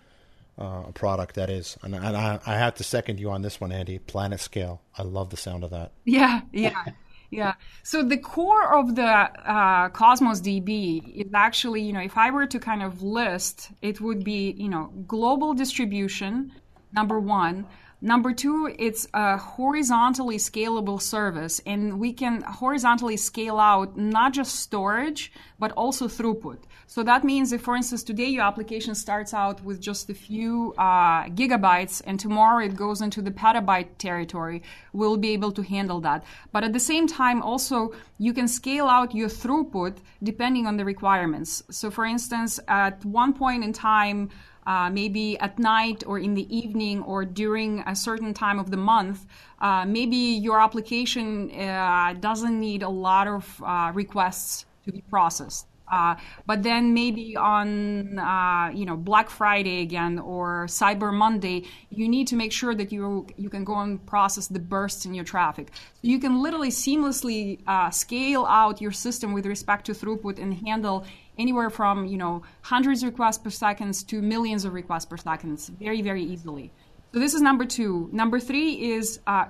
uh, 0.58 0.84
a 0.88 0.92
product 0.92 1.34
that 1.34 1.50
is. 1.50 1.76
And, 1.82 1.94
and 1.94 2.16
I, 2.16 2.40
I 2.46 2.54
have 2.56 2.76
to 2.76 2.84
second 2.84 3.20
you 3.20 3.30
on 3.30 3.42
this 3.42 3.60
one, 3.60 3.70
Andy. 3.70 3.98
Planet 3.98 4.40
scale. 4.40 4.80
I 4.96 5.02
love 5.02 5.28
the 5.28 5.36
sound 5.36 5.62
of 5.62 5.72
that. 5.72 5.92
Yeah, 6.06 6.40
yeah. 6.50 6.84
Yeah. 7.30 7.54
So 7.82 8.02
the 8.02 8.16
core 8.16 8.78
of 8.78 8.94
the 8.94 9.02
uh, 9.02 9.88
Cosmos 9.88 10.40
DB 10.40 11.16
is 11.16 11.32
actually, 11.34 11.82
you 11.82 11.92
know, 11.92 12.00
if 12.00 12.16
I 12.16 12.30
were 12.30 12.46
to 12.46 12.58
kind 12.58 12.82
of 12.82 13.02
list, 13.02 13.70
it 13.82 14.00
would 14.00 14.24
be, 14.24 14.54
you 14.56 14.68
know, 14.68 14.92
global 15.06 15.54
distribution, 15.54 16.52
number 16.92 17.18
one. 17.18 17.66
Number 18.00 18.34
two, 18.34 18.70
it's 18.78 19.06
a 19.14 19.38
horizontally 19.38 20.36
scalable 20.36 21.00
service, 21.00 21.60
and 21.64 21.98
we 21.98 22.12
can 22.12 22.42
horizontally 22.42 23.16
scale 23.16 23.58
out 23.58 23.96
not 23.96 24.34
just 24.34 24.56
storage, 24.56 25.32
but 25.58 25.72
also 25.72 26.06
throughput. 26.06 26.58
So 26.86 27.02
that 27.02 27.24
means 27.24 27.52
if, 27.52 27.62
for 27.62 27.76
instance, 27.76 28.02
today 28.02 28.26
your 28.26 28.44
application 28.44 28.94
starts 28.94 29.32
out 29.34 29.62
with 29.64 29.80
just 29.80 30.10
a 30.10 30.14
few 30.14 30.74
uh, 30.78 31.24
gigabytes, 31.24 32.02
and 32.06 32.20
tomorrow 32.20 32.64
it 32.64 32.76
goes 32.76 33.00
into 33.00 33.22
the 33.22 33.30
petabyte 33.30 33.98
territory, 33.98 34.62
we'll 34.92 35.16
be 35.16 35.30
able 35.30 35.52
to 35.52 35.62
handle 35.62 36.00
that. 36.00 36.24
But 36.52 36.64
at 36.64 36.72
the 36.72 36.80
same 36.80 37.06
time, 37.06 37.42
also, 37.42 37.92
you 38.18 38.32
can 38.32 38.48
scale 38.48 38.86
out 38.86 39.14
your 39.14 39.28
throughput 39.28 39.96
depending 40.22 40.66
on 40.66 40.76
the 40.76 40.84
requirements. 40.84 41.62
So, 41.70 41.90
for 41.90 42.04
instance, 42.04 42.60
at 42.68 43.04
one 43.04 43.32
point 43.32 43.64
in 43.64 43.72
time, 43.72 44.30
uh, 44.66 44.88
maybe 44.88 45.38
at 45.40 45.58
night 45.58 46.04
or 46.06 46.18
in 46.18 46.34
the 46.34 46.56
evening 46.56 47.02
or 47.02 47.24
during 47.24 47.80
a 47.80 47.94
certain 47.94 48.32
time 48.32 48.58
of 48.58 48.70
the 48.70 48.76
month, 48.78 49.26
uh, 49.60 49.84
maybe 49.84 50.16
your 50.16 50.60
application 50.60 51.50
uh, 51.50 52.14
doesn't 52.18 52.58
need 52.58 52.82
a 52.82 52.88
lot 52.88 53.26
of 53.26 53.62
uh, 53.62 53.90
requests 53.94 54.64
to 54.84 54.92
be 54.92 55.02
processed. 55.10 55.66
Uh, 55.94 56.16
but 56.44 56.64
then 56.64 56.92
maybe 56.92 57.36
on 57.36 58.18
uh, 58.18 58.68
you 58.74 58.84
know 58.84 58.96
Black 58.96 59.30
Friday 59.30 59.80
again 59.88 60.18
or 60.18 60.66
Cyber 60.66 61.12
Monday, 61.12 61.58
you 61.90 62.08
need 62.08 62.26
to 62.32 62.36
make 62.42 62.52
sure 62.60 62.74
that 62.74 62.90
you 62.90 63.26
you 63.36 63.48
can 63.48 63.62
go 63.62 63.76
and 63.84 64.04
process 64.04 64.48
the 64.48 64.58
bursts 64.58 65.06
in 65.06 65.14
your 65.14 65.24
traffic. 65.34 65.66
You 66.02 66.18
can 66.18 66.42
literally 66.42 66.70
seamlessly 66.70 67.60
uh, 67.68 67.90
scale 67.90 68.44
out 68.62 68.80
your 68.80 68.94
system 69.06 69.32
with 69.32 69.46
respect 69.46 69.86
to 69.86 69.92
throughput 69.92 70.36
and 70.42 70.52
handle 70.66 71.06
anywhere 71.38 71.70
from 71.70 72.06
you 72.06 72.18
know 72.22 72.42
hundreds 72.62 73.02
of 73.02 73.10
requests 73.10 73.38
per 73.38 73.50
second 73.50 73.92
to 74.10 74.16
millions 74.34 74.64
of 74.64 74.72
requests 74.74 75.06
per 75.06 75.16
second 75.16 75.58
very 75.78 76.02
very 76.02 76.24
easily. 76.24 76.72
So 77.12 77.20
this 77.20 77.34
is 77.34 77.42
number 77.50 77.64
two. 77.64 78.08
Number 78.10 78.40
three 78.40 78.70
is 78.96 79.20
uh, 79.28 79.44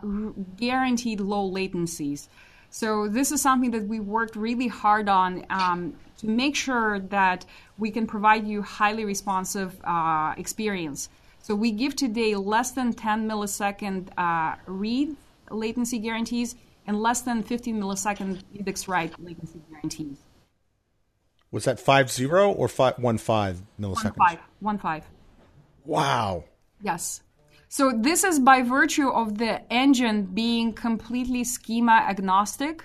guaranteed 0.58 1.20
low 1.20 1.50
latencies. 1.50 2.28
So 2.74 3.06
this 3.06 3.30
is 3.30 3.40
something 3.40 3.70
that 3.70 3.86
we 3.86 4.00
worked 4.00 4.34
really 4.34 4.66
hard 4.66 5.08
on 5.08 5.46
um, 5.48 5.94
to 6.18 6.26
make 6.26 6.56
sure 6.56 6.98
that 6.98 7.46
we 7.78 7.92
can 7.92 8.04
provide 8.04 8.48
you 8.48 8.62
highly 8.62 9.04
responsive 9.04 9.80
uh, 9.84 10.34
experience. 10.36 11.08
So 11.40 11.54
we 11.54 11.70
give 11.70 11.94
today 11.94 12.34
less 12.34 12.72
than 12.72 12.92
10 12.92 13.28
millisecond 13.28 14.08
uh, 14.18 14.56
read 14.66 15.14
latency 15.52 16.00
guarantees 16.00 16.56
and 16.84 17.00
less 17.00 17.20
than 17.20 17.44
15 17.44 17.80
millisecond 17.80 18.42
index 18.52 18.88
write 18.88 19.12
latency 19.22 19.60
guarantees. 19.70 20.18
Was 21.52 21.66
that 21.66 21.78
five 21.78 22.10
zero 22.10 22.50
or 22.50 22.66
five 22.66 22.98
one 22.98 23.18
five 23.18 23.62
milliseconds? 23.80 24.18
One 24.18 24.28
five. 24.28 24.38
One 24.58 24.78
five. 24.78 25.04
Wow. 25.84 26.42
Yes. 26.82 27.22
So 27.76 27.90
this 27.90 28.22
is 28.22 28.38
by 28.38 28.62
virtue 28.62 29.08
of 29.08 29.36
the 29.36 29.60
engine 29.72 30.26
being 30.26 30.74
completely 30.74 31.42
schema 31.42 32.04
agnostic. 32.08 32.84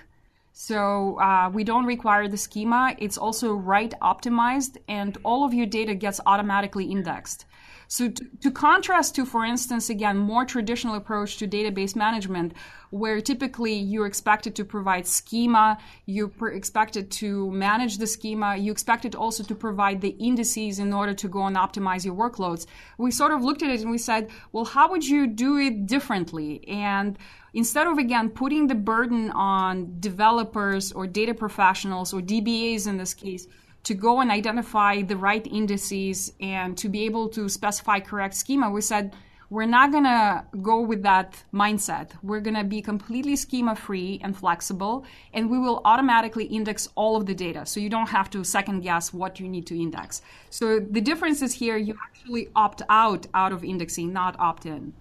So 0.52 1.16
uh, 1.20 1.48
we 1.48 1.62
don't 1.62 1.84
require 1.84 2.26
the 2.26 2.36
schema. 2.36 2.96
It's 2.98 3.16
also 3.16 3.52
write 3.52 3.94
optimized, 4.02 4.78
and 4.88 5.16
all 5.22 5.44
of 5.44 5.54
your 5.54 5.66
data 5.66 5.94
gets 5.94 6.20
automatically 6.26 6.86
indexed. 6.86 7.44
So 7.90 8.08
to, 8.08 8.24
to, 8.42 8.52
contrast 8.52 9.16
to, 9.16 9.26
for 9.26 9.44
instance, 9.44 9.90
again, 9.90 10.16
more 10.16 10.44
traditional 10.44 10.94
approach 10.94 11.38
to 11.38 11.48
database 11.48 11.96
management, 11.96 12.52
where 12.90 13.20
typically 13.20 13.74
you're 13.74 14.06
expected 14.06 14.54
to 14.54 14.64
provide 14.64 15.08
schema, 15.08 15.76
you're 16.06 16.30
expected 16.52 17.10
to 17.22 17.50
manage 17.50 17.98
the 17.98 18.06
schema, 18.06 18.54
you 18.54 18.70
expected 18.70 19.16
also 19.16 19.42
to 19.42 19.56
provide 19.56 20.00
the 20.00 20.10
indices 20.20 20.78
in 20.78 20.92
order 20.92 21.14
to 21.14 21.26
go 21.26 21.46
and 21.46 21.56
optimize 21.56 22.04
your 22.04 22.14
workloads. 22.14 22.64
We 22.96 23.10
sort 23.10 23.32
of 23.32 23.42
looked 23.42 23.64
at 23.64 23.70
it 23.70 23.80
and 23.80 23.90
we 23.90 23.98
said, 23.98 24.30
well, 24.52 24.66
how 24.66 24.88
would 24.92 25.04
you 25.04 25.26
do 25.26 25.58
it 25.58 25.86
differently? 25.86 26.62
And 26.68 27.18
instead 27.54 27.88
of 27.88 27.98
again 27.98 28.30
putting 28.30 28.68
the 28.68 28.76
burden 28.76 29.32
on 29.32 29.96
developers 29.98 30.92
or 30.92 31.08
data 31.08 31.34
professionals 31.34 32.14
or 32.14 32.20
DBAs 32.20 32.86
in 32.86 32.98
this 32.98 33.14
case 33.14 33.48
to 33.84 33.94
go 33.94 34.20
and 34.20 34.30
identify 34.30 35.02
the 35.02 35.16
right 35.16 35.46
indices 35.46 36.32
and 36.40 36.76
to 36.78 36.88
be 36.88 37.04
able 37.04 37.28
to 37.30 37.48
specify 37.48 38.00
correct 38.00 38.34
schema, 38.34 38.70
we 38.70 38.80
said 38.80 39.14
we're 39.50 39.66
not 39.66 39.90
going 39.90 40.04
to 40.04 40.44
go 40.62 40.80
with 40.80 41.02
that 41.02 41.42
mindset. 41.52 42.12
We're 42.22 42.40
going 42.40 42.54
to 42.54 42.62
be 42.62 42.80
completely 42.80 43.34
schema 43.34 43.74
free 43.74 44.20
and 44.22 44.36
flexible, 44.36 45.04
and 45.34 45.50
we 45.50 45.58
will 45.58 45.82
automatically 45.84 46.44
index 46.44 46.88
all 46.94 47.16
of 47.16 47.26
the 47.26 47.34
data. 47.34 47.66
So 47.66 47.80
you 47.80 47.90
don't 47.90 48.08
have 48.10 48.30
to 48.30 48.44
second 48.44 48.82
guess 48.82 49.12
what 49.12 49.40
you 49.40 49.48
need 49.48 49.66
to 49.66 49.80
index. 49.80 50.22
So 50.50 50.78
the 50.78 51.00
difference 51.00 51.42
is 51.42 51.52
here 51.52 51.76
you 51.76 51.98
actually 52.00 52.48
opt 52.54 52.82
out 52.88 53.26
out 53.34 53.52
of 53.52 53.64
indexing, 53.64 54.12
not 54.12 54.38
opt 54.38 54.66
in. 54.66 54.92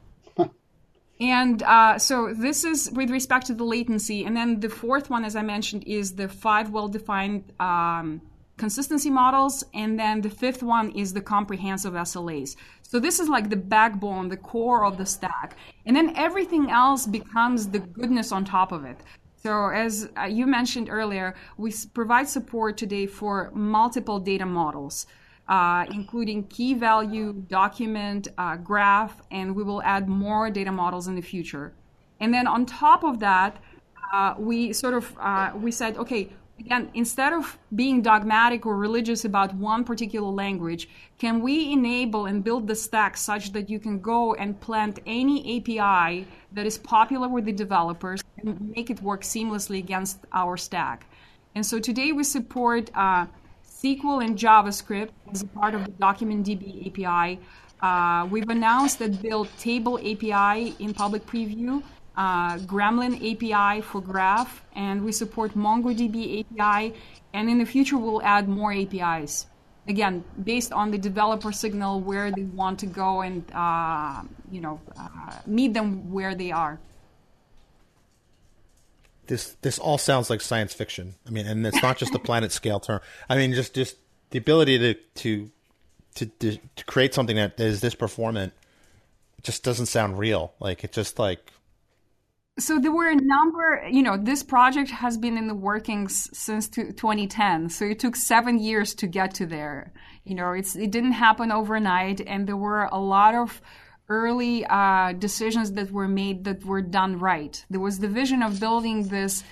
And 1.21 1.61
uh, 1.63 1.99
so 1.99 2.33
this 2.33 2.63
is 2.63 2.89
with 2.91 3.09
respect 3.09 3.47
to 3.47 3.53
the 3.53 3.65
latency. 3.65 4.23
And 4.23 4.35
then 4.37 4.61
the 4.61 4.69
fourth 4.69 5.09
one, 5.09 5.25
as 5.25 5.35
I 5.35 5.41
mentioned, 5.41 5.83
is 5.85 6.15
the 6.15 6.29
five 6.29 6.71
well 6.71 6.87
defined 6.87 7.51
um, 7.59 8.21
consistency 8.59 9.09
models. 9.09 9.63
And 9.73 9.97
then 9.97 10.21
the 10.21 10.29
fifth 10.29 10.61
one 10.61 10.91
is 10.91 11.13
the 11.13 11.21
comprehensive 11.21 11.93
SLAs. 11.93 12.55
So 12.83 12.99
this 12.99 13.19
is 13.19 13.27
like 13.27 13.49
the 13.49 13.55
backbone, 13.55 14.29
the 14.29 14.37
core 14.37 14.85
of 14.85 14.97
the 14.97 15.05
stack. 15.05 15.57
And 15.85 15.95
then 15.95 16.15
everything 16.15 16.69
else 16.69 17.07
becomes 17.07 17.69
the 17.69 17.79
goodness 17.79 18.31
on 18.31 18.45
top 18.45 18.71
of 18.71 18.85
it. 18.85 18.97
So 19.41 19.69
as 19.69 20.09
uh, 20.17 20.25
you 20.25 20.45
mentioned 20.45 20.89
earlier, 20.89 21.33
we 21.57 21.73
provide 21.93 22.27
support 22.27 22.77
today 22.77 23.07
for 23.07 23.51
multiple 23.53 24.19
data 24.19 24.45
models. 24.45 25.07
Uh, 25.47 25.83
including 25.91 26.43
key 26.43 26.75
value, 26.75 27.33
document, 27.47 28.27
uh, 28.37 28.55
graph, 28.55 29.19
and 29.31 29.55
we 29.55 29.63
will 29.63 29.81
add 29.81 30.07
more 30.07 30.51
data 30.51 30.71
models 30.71 31.07
in 31.07 31.15
the 31.15 31.23
future. 31.23 31.73
And 32.19 32.31
then 32.31 32.45
on 32.45 32.67
top 32.67 33.03
of 33.03 33.19
that, 33.21 33.57
uh, 34.13 34.35
we 34.37 34.73
sort 34.73 34.93
of 34.93 35.17
uh, 35.19 35.51
we 35.55 35.71
said, 35.71 35.97
okay, 35.97 36.29
again, 36.59 36.89
instead 36.93 37.33
of 37.33 37.57
being 37.75 38.01
dogmatic 38.01 38.65
or 38.65 38.75
religious 38.75 39.25
about 39.25 39.53
one 39.55 39.83
particular 39.83 40.29
language, 40.29 40.89
can 41.17 41.41
we 41.41 41.71
enable 41.71 42.25
and 42.25 42.43
build 42.43 42.67
the 42.67 42.75
stack 42.75 43.17
such 43.17 43.53
that 43.53 43.69
you 43.69 43.79
can 43.79 43.99
go 43.99 44.33
and 44.35 44.59
plant 44.59 44.99
any 45.05 45.57
API 45.57 46.27
that 46.51 46.65
is 46.65 46.77
popular 46.77 47.27
with 47.27 47.45
the 47.45 47.51
developers 47.51 48.21
and 48.37 48.73
make 48.75 48.89
it 48.89 49.01
work 49.01 49.21
seamlessly 49.21 49.79
against 49.79 50.19
our 50.33 50.57
stack? 50.57 51.05
And 51.55 51.65
so 51.65 51.79
today 51.79 52.11
we 52.11 52.23
support 52.23 52.91
uh, 52.93 53.25
SQL 53.65 54.23
and 54.23 54.37
JavaScript 54.37 55.09
as 55.31 55.41
a 55.41 55.47
part 55.47 55.73
of 55.73 55.85
the 55.85 55.91
DocumentDB 55.91 56.87
API. 56.87 57.39
Uh, 57.81 58.27
we've 58.29 58.49
announced 58.49 58.99
that 58.99 59.21
build 59.21 59.47
table 59.57 59.97
API 59.99 60.75
in 60.79 60.93
public 60.93 61.25
preview 61.25 61.81
uh, 62.19 62.57
Gremlin 62.57 63.15
API 63.15 63.81
for 63.81 64.01
Graph, 64.01 64.61
and 64.75 65.05
we 65.05 65.13
support 65.13 65.55
MongoDB 65.55 66.41
API. 66.41 66.93
And 67.33 67.49
in 67.49 67.59
the 67.59 67.65
future, 67.65 67.97
we'll 67.97 68.21
add 68.21 68.49
more 68.49 68.73
APIs. 68.73 69.47
Again, 69.87 70.25
based 70.43 70.73
on 70.73 70.91
the 70.91 70.97
developer 70.97 71.53
signal 71.53 72.01
where 72.01 72.29
they 72.29 72.43
want 72.43 72.79
to 72.79 72.87
go 72.87 73.21
and 73.21 73.43
uh, 73.53 74.21
you 74.51 74.59
know 74.59 74.81
uh, 74.99 75.31
meet 75.47 75.73
them 75.73 76.11
where 76.11 76.35
they 76.35 76.51
are. 76.51 76.77
This 79.27 79.55
this 79.61 79.79
all 79.79 79.97
sounds 79.97 80.29
like 80.29 80.41
science 80.41 80.73
fiction. 80.73 81.15
I 81.25 81.29
mean, 81.31 81.47
and 81.47 81.65
it's 81.65 81.81
not 81.81 81.97
just 81.97 82.11
the 82.11 82.19
planet 82.19 82.51
scale 82.51 82.81
term. 82.81 82.99
I 83.29 83.37
mean, 83.37 83.53
just 83.53 83.73
just 83.73 83.95
the 84.31 84.37
ability 84.37 84.77
to 84.77 84.93
to 85.21 85.49
to, 86.15 86.25
to 86.75 86.85
create 86.85 87.13
something 87.13 87.37
that 87.37 87.59
is 87.59 87.79
this 87.79 87.95
performant 87.95 88.51
just 89.41 89.63
doesn't 89.63 89.85
sound 89.85 90.19
real. 90.19 90.53
Like 90.59 90.83
it 90.83 90.91
just 90.91 91.17
like 91.17 91.51
so 92.59 92.79
there 92.79 92.91
were 92.91 93.09
a 93.09 93.15
number, 93.15 93.87
you 93.89 94.03
know, 94.03 94.17
this 94.17 94.43
project 94.43 94.91
has 94.91 95.17
been 95.17 95.37
in 95.37 95.47
the 95.47 95.55
workings 95.55 96.29
since 96.37 96.67
2010. 96.67 97.69
So 97.69 97.85
it 97.85 97.99
took 97.99 98.15
seven 98.15 98.59
years 98.59 98.93
to 98.95 99.07
get 99.07 99.33
to 99.35 99.45
there. 99.45 99.91
You 100.25 100.35
know, 100.35 100.51
it's 100.51 100.75
it 100.75 100.91
didn't 100.91 101.13
happen 101.13 101.51
overnight, 101.51 102.21
and 102.21 102.47
there 102.47 102.57
were 102.57 102.85
a 102.91 102.99
lot 102.99 103.33
of 103.33 103.61
early 104.09 104.65
uh, 104.65 105.13
decisions 105.13 105.71
that 105.73 105.91
were 105.91 106.07
made 106.07 106.43
that 106.43 106.65
were 106.65 106.81
done 106.81 107.17
right. 107.19 107.63
There 107.69 107.79
was 107.79 107.99
the 107.99 108.07
vision 108.07 108.43
of 108.43 108.59
building 108.59 109.07
this 109.07 109.43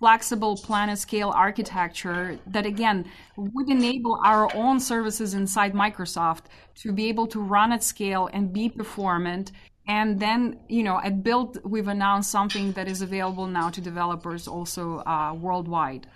flexible 0.00 0.56
planet 0.56 0.98
scale 0.98 1.30
architecture 1.30 2.38
that 2.46 2.64
again 2.64 3.04
would 3.36 3.68
enable 3.68 4.18
our 4.24 4.48
own 4.56 4.80
services 4.80 5.34
inside 5.34 5.74
Microsoft 5.74 6.44
to 6.74 6.90
be 6.90 7.08
able 7.08 7.26
to 7.26 7.40
run 7.40 7.70
at 7.70 7.84
scale 7.84 8.28
and 8.32 8.52
be 8.52 8.68
performant. 8.68 9.52
And 9.90 10.20
then, 10.20 10.60
you 10.68 10.84
know, 10.84 11.00
at 11.02 11.24
Build, 11.24 11.58
we've 11.64 11.88
announced 11.88 12.30
something 12.30 12.70
that 12.74 12.86
is 12.86 13.02
available 13.02 13.48
now 13.48 13.70
to 13.70 13.80
developers 13.80 14.46
also 14.46 15.00
uh, 15.00 15.34
worldwide. 15.34 16.06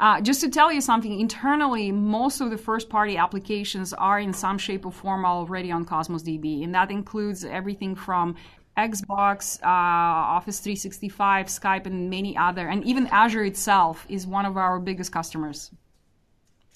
Uh, 0.00 0.22
just 0.22 0.40
to 0.40 0.48
tell 0.48 0.72
you 0.72 0.80
something, 0.80 1.20
internally, 1.20 1.92
most 1.92 2.40
of 2.40 2.48
the 2.48 2.56
first 2.56 2.88
party 2.88 3.18
applications 3.18 3.92
are 3.92 4.18
in 4.18 4.32
some 4.32 4.56
shape 4.56 4.86
or 4.86 4.92
form 4.92 5.26
already 5.26 5.70
on 5.70 5.84
Cosmos 5.84 6.22
DB. 6.22 6.64
And 6.64 6.74
that 6.74 6.90
includes 6.90 7.44
everything 7.44 7.94
from 7.94 8.34
Xbox, 8.78 9.62
uh, 9.62 9.66
Office 9.66 10.60
365, 10.60 11.48
Skype, 11.48 11.84
and 11.84 12.08
many 12.08 12.34
other. 12.34 12.66
And 12.66 12.82
even 12.84 13.08
Azure 13.08 13.44
itself 13.44 14.06
is 14.08 14.26
one 14.26 14.46
of 14.46 14.56
our 14.56 14.80
biggest 14.80 15.12
customers. 15.12 15.70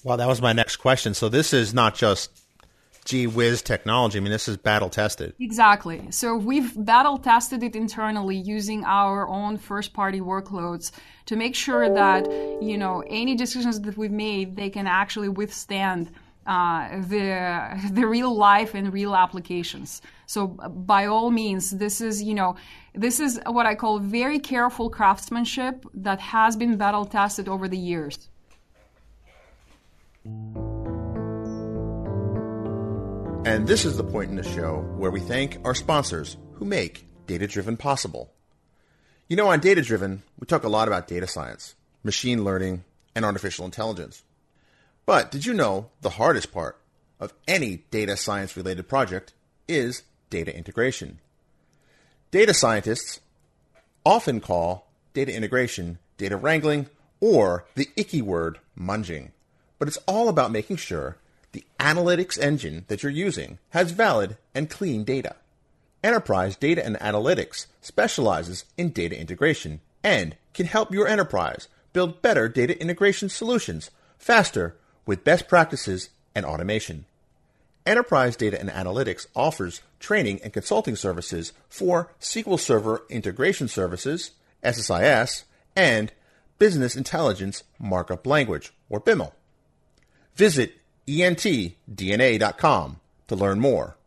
Well, 0.03 0.17
that 0.17 0.27
was 0.27 0.39
my 0.39 0.53
next 0.53 0.75
question. 0.75 1.15
So 1.15 1.29
this 1.29 1.51
is 1.51 1.73
not 1.73 1.95
just 1.95 2.42
gee 3.03 3.27
whiz 3.27 3.61
technology. 3.61 4.17
I 4.17 4.21
mean, 4.21 4.31
this 4.31 4.47
is 4.47 4.57
battle 4.57 4.89
tested. 4.89 5.33
Exactly. 5.39 6.07
So 6.11 6.35
we've 6.35 6.73
battle 6.85 7.17
tested 7.17 7.63
it 7.63 7.75
internally 7.75 8.35
using 8.37 8.83
our 8.85 9.27
own 9.27 9.57
first 9.57 9.93
party 9.93 10.21
workloads 10.21 10.91
to 11.25 11.35
make 11.35 11.55
sure 11.55 11.93
that, 11.93 12.25
you 12.61 12.77
know, 12.77 13.03
any 13.07 13.35
decisions 13.35 13.79
that 13.81 13.97
we've 13.97 14.11
made, 14.11 14.55
they 14.55 14.69
can 14.69 14.87
actually 14.87 15.29
withstand 15.29 16.11
uh, 16.45 17.01
the 17.01 17.79
the 17.91 18.05
real 18.05 18.35
life 18.35 18.73
and 18.73 18.93
real 18.93 19.15
applications. 19.15 20.01
So 20.25 20.47
by 20.47 21.05
all 21.05 21.31
means, 21.31 21.71
this 21.71 22.01
is 22.01 22.21
you 22.21 22.33
know 22.33 22.55
this 22.93 23.19
is 23.19 23.39
what 23.45 23.65
I 23.65 23.75
call 23.75 23.99
very 23.99 24.39
careful 24.39 24.89
craftsmanship 24.89 25.85
that 25.93 26.19
has 26.19 26.55
been 26.55 26.77
battle 26.77 27.05
tested 27.05 27.47
over 27.47 27.67
the 27.67 27.77
years. 27.77 28.29
And 33.45 33.67
this 33.67 33.83
is 33.83 33.97
the 33.97 34.05
point 34.05 34.29
in 34.29 34.37
the 34.37 34.43
show 34.43 34.77
where 34.95 35.11
we 35.11 35.19
thank 35.19 35.59
our 35.65 35.75
sponsors 35.75 36.37
who 36.53 36.63
make 36.63 37.05
Data 37.27 37.45
Driven 37.45 37.75
possible. 37.75 38.31
You 39.27 39.35
know, 39.35 39.49
on 39.49 39.59
Data 39.59 39.81
Driven, 39.81 40.23
we 40.39 40.47
talk 40.47 40.63
a 40.63 40.69
lot 40.69 40.87
about 40.87 41.09
data 41.09 41.27
science, 41.27 41.75
machine 42.03 42.45
learning, 42.45 42.85
and 43.13 43.25
artificial 43.25 43.65
intelligence. 43.65 44.23
But 45.05 45.29
did 45.29 45.45
you 45.45 45.53
know 45.53 45.89
the 45.99 46.11
hardest 46.11 46.53
part 46.53 46.79
of 47.19 47.33
any 47.45 47.83
data 47.91 48.15
science 48.15 48.55
related 48.55 48.87
project 48.87 49.33
is 49.67 50.03
data 50.29 50.55
integration? 50.55 51.19
Data 52.31 52.53
scientists 52.53 53.19
often 54.05 54.39
call 54.39 54.87
data 55.13 55.35
integration 55.35 55.99
data 56.17 56.37
wrangling 56.37 56.87
or 57.19 57.65
the 57.75 57.89
icky 57.97 58.21
word 58.21 58.59
munging. 58.79 59.31
But 59.79 59.89
it's 59.89 59.99
all 60.07 60.29
about 60.29 60.51
making 60.51 60.77
sure 60.77 61.17
the 61.53 61.63
analytics 61.79 62.37
engine 62.37 62.85
that 62.89 63.01
you're 63.01 63.11
using 63.11 63.59
has 63.69 63.91
valid 63.91 64.37
and 64.53 64.69
clean 64.69 65.03
data. 65.03 65.35
Enterprise 66.03 66.57
Data 66.57 66.85
and 66.85 66.97
Analytics 66.97 67.67
specializes 67.81 68.65
in 68.77 68.89
data 68.89 69.17
integration 69.17 69.79
and 70.03 70.35
can 70.53 70.65
help 70.65 70.91
your 70.91 71.07
enterprise 71.07 71.69
build 71.93 72.21
better 72.21 72.49
data 72.49 72.79
integration 72.81 73.29
solutions 73.29 73.89
faster 74.17 74.75
with 75.05 75.23
best 75.23 75.47
practices 75.47 76.09
and 76.35 76.45
automation. 76.45 77.05
Enterprise 77.85 78.35
Data 78.35 78.59
and 78.59 78.69
Analytics 78.69 79.27
offers 79.35 79.81
training 79.99 80.39
and 80.43 80.51
consulting 80.51 80.95
services 80.95 81.53
for 81.69 82.11
SQL 82.19 82.59
Server 82.59 83.03
Integration 83.09 83.67
Services, 83.67 84.31
SSIS, 84.63 85.43
and 85.75 86.11
Business 86.59 86.95
Intelligence 86.95 87.63
Markup 87.79 88.25
Language, 88.25 88.73
or 88.89 89.01
BIML. 89.01 89.31
Visit 90.35 90.75
entdna.com 91.07 92.99
to 93.27 93.35
learn 93.35 93.59
more. 93.59 93.97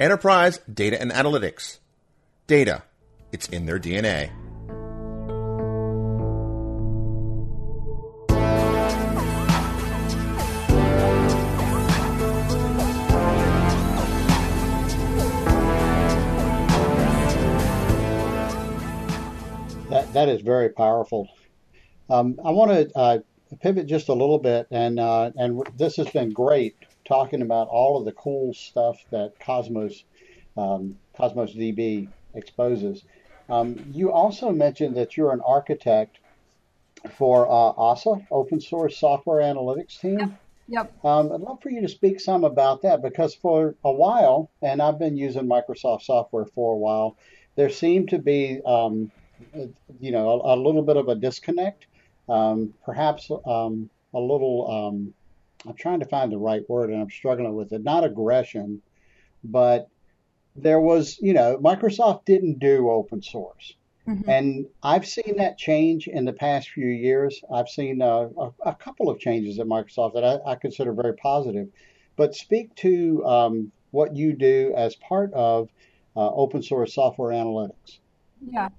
Enterprise 0.00 0.60
Data 0.72 1.00
and 1.00 1.10
Analytics. 1.10 1.78
Data, 2.46 2.82
it's 3.32 3.48
in 3.48 3.66
their 3.66 3.78
DNA. 3.78 4.30
That, 19.90 20.12
that 20.12 20.28
is 20.28 20.42
very 20.42 20.68
powerful. 20.68 21.28
Um, 22.10 22.38
I 22.44 22.50
want 22.50 22.70
to 22.70 22.98
uh, 22.98 23.18
pivot 23.56 23.86
just 23.86 24.08
a 24.08 24.14
little 24.14 24.38
bit, 24.38 24.66
and 24.70 24.98
uh, 24.98 25.30
and 25.36 25.62
this 25.76 25.96
has 25.96 26.08
been 26.10 26.32
great 26.32 26.76
talking 27.04 27.42
about 27.42 27.68
all 27.68 27.98
of 27.98 28.04
the 28.04 28.12
cool 28.12 28.52
stuff 28.52 28.98
that 29.10 29.38
Cosmos 29.40 30.04
um, 30.56 30.98
Cosmos 31.16 31.54
DB 31.54 32.08
exposes. 32.34 33.04
Um, 33.48 33.90
you 33.92 34.12
also 34.12 34.50
mentioned 34.50 34.96
that 34.96 35.16
you're 35.16 35.32
an 35.32 35.40
architect 35.40 36.18
for 37.16 37.46
uh, 37.46 37.72
OSA, 37.76 38.26
Open 38.30 38.60
Source 38.60 38.98
Software 38.98 39.40
Analytics 39.40 40.00
Team. 40.00 40.18
Yep. 40.18 40.30
Yep. 40.70 41.04
Um, 41.04 41.32
I'd 41.32 41.40
love 41.40 41.62
for 41.62 41.70
you 41.70 41.80
to 41.80 41.88
speak 41.88 42.20
some 42.20 42.44
about 42.44 42.82
that 42.82 43.00
because 43.00 43.34
for 43.34 43.74
a 43.84 43.92
while, 43.92 44.50
and 44.60 44.82
I've 44.82 44.98
been 44.98 45.16
using 45.16 45.46
Microsoft 45.46 46.02
software 46.02 46.44
for 46.44 46.74
a 46.74 46.76
while, 46.76 47.16
there 47.56 47.70
seemed 47.70 48.10
to 48.10 48.18
be, 48.18 48.60
um, 48.66 49.10
you 49.98 50.12
know, 50.12 50.42
a, 50.42 50.54
a, 50.54 50.56
little 50.56 50.82
bit 50.82 50.98
of 50.98 51.08
a 51.08 51.14
disconnect 51.14 51.86
um, 52.28 52.74
perhaps 52.84 53.30
um, 53.46 53.90
a 54.14 54.20
little. 54.20 54.70
Um, 54.70 55.14
I'm 55.66 55.74
trying 55.74 56.00
to 56.00 56.06
find 56.06 56.30
the 56.30 56.38
right 56.38 56.62
word, 56.68 56.90
and 56.90 57.00
I'm 57.00 57.10
struggling 57.10 57.54
with 57.54 57.72
it. 57.72 57.82
Not 57.82 58.04
aggression, 58.04 58.80
but 59.42 59.88
there 60.54 60.80
was, 60.80 61.18
you 61.20 61.32
know, 61.32 61.58
Microsoft 61.58 62.24
didn't 62.24 62.58
do 62.58 62.90
open 62.90 63.22
source. 63.22 63.74
Mm-hmm. 64.08 64.30
And 64.30 64.66
I've 64.82 65.06
seen 65.06 65.36
that 65.36 65.58
change 65.58 66.08
in 66.08 66.24
the 66.24 66.32
past 66.32 66.70
few 66.70 66.86
years. 66.86 67.42
I've 67.52 67.68
seen 67.68 68.00
uh, 68.00 68.28
a, 68.38 68.52
a, 68.70 68.74
couple 68.74 69.10
of 69.10 69.18
changes 69.18 69.58
at 69.58 69.66
Microsoft 69.66 70.14
that 70.14 70.24
I, 70.24 70.52
I 70.52 70.54
consider 70.54 70.92
very 70.92 71.14
positive. 71.14 71.68
But 72.16 72.34
speak 72.34 72.74
to 72.76 73.24
um, 73.26 73.72
what 73.90 74.16
you 74.16 74.32
do 74.32 74.72
as 74.76 74.96
part 74.96 75.32
of 75.34 75.68
uh, 76.16 76.30
open 76.30 76.62
source 76.62 76.94
software 76.94 77.32
analytics. 77.32 77.98
Yeah. 78.50 78.70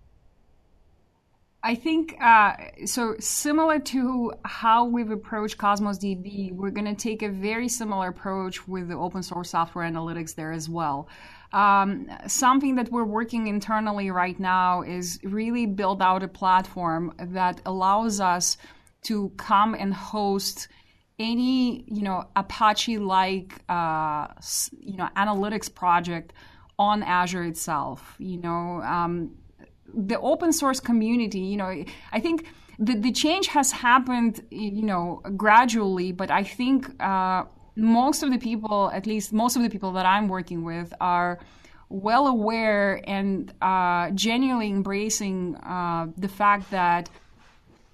I 1.62 1.76
think 1.76 2.16
uh, 2.22 2.54
so. 2.86 3.16
Similar 3.20 3.80
to 3.80 4.34
how 4.46 4.86
we've 4.86 5.12
approached 5.12 5.58
Cosmos 5.58 6.00
DB, 6.00 6.54
we're 6.54 6.70
going 6.70 6.86
to 6.86 6.96
take 6.96 7.22
a 7.22 7.28
very 7.28 7.68
similar 7.68 8.08
approach 8.08 8.66
with 8.66 8.88
the 8.88 8.96
open 8.96 9.24
source 9.24 9.50
software 9.50 9.90
analytics 9.90 10.36
there 10.36 10.54
as 10.54 10.70
well. 10.70 11.10
Um, 11.52 12.10
something 12.28 12.76
that 12.76 12.92
we're 12.92 13.04
working 13.04 13.48
internally 13.48 14.10
right 14.10 14.40
now 14.40 14.84
is 14.84 15.20
really 15.24 15.66
build 15.66 16.02
out 16.02 16.24
a 16.24 16.30
platform 16.30 17.14
that 17.20 17.60
allows 17.66 18.22
us 18.22 18.56
to 19.04 19.30
come 19.36 19.74
and 19.74 19.94
host 19.94 20.70
any 21.18 21.84
you 21.88 22.04
know 22.04 22.26
Apache 22.38 23.00
like 23.00 23.54
uh, 23.68 24.28
you 24.80 24.96
know 24.96 25.10
analytics 25.18 25.74
project 25.74 26.32
on 26.78 27.04
Azure 27.04 27.44
itself. 27.44 28.16
You 28.18 28.38
know. 28.38 28.82
Um, 28.82 29.36
the 29.94 30.20
open 30.20 30.52
source 30.52 30.80
community, 30.80 31.40
you 31.40 31.58
know, 31.58 31.84
I 32.12 32.20
think 32.20 32.48
the, 32.80 32.96
the 32.96 33.12
change 33.12 33.48
has 33.48 33.72
happened, 33.72 34.42
you 34.50 34.84
know, 34.84 35.22
gradually, 35.36 36.12
but 36.12 36.32
I 36.32 36.44
think 36.44 37.02
uh, 37.02 37.44
most 37.76 38.24
of 38.24 38.32
the 38.32 38.38
people, 38.38 38.90
at 38.94 39.06
least 39.06 39.34
most 39.34 39.56
of 39.56 39.64
the 39.64 39.70
people 39.70 39.92
that 39.94 40.06
I'm 40.06 40.28
working 40.28 40.64
with, 40.64 40.94
are 41.02 41.40
well 41.90 42.28
aware 42.28 43.02
and 43.06 43.54
uh, 43.62 44.12
genuinely 44.12 44.70
embracing 44.70 45.56
uh, 45.58 46.08
the 46.18 46.28
fact 46.28 46.72
that 46.72 47.10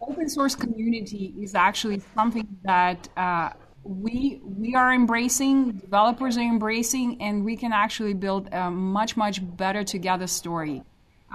open 0.01 0.29
source 0.29 0.55
community 0.55 1.33
is 1.39 1.55
actually 1.55 2.01
something 2.13 2.47
that 2.63 3.09
uh, 3.17 3.49
we 3.83 4.41
we 4.43 4.75
are 4.75 4.93
embracing, 4.93 5.71
developers 5.71 6.37
are 6.37 6.41
embracing, 6.41 7.21
and 7.21 7.45
we 7.45 7.55
can 7.55 7.71
actually 7.71 8.13
build 8.13 8.49
a 8.51 8.69
much 8.69 9.15
much 9.15 9.39
better 9.57 9.83
together 9.83 10.27
story 10.27 10.83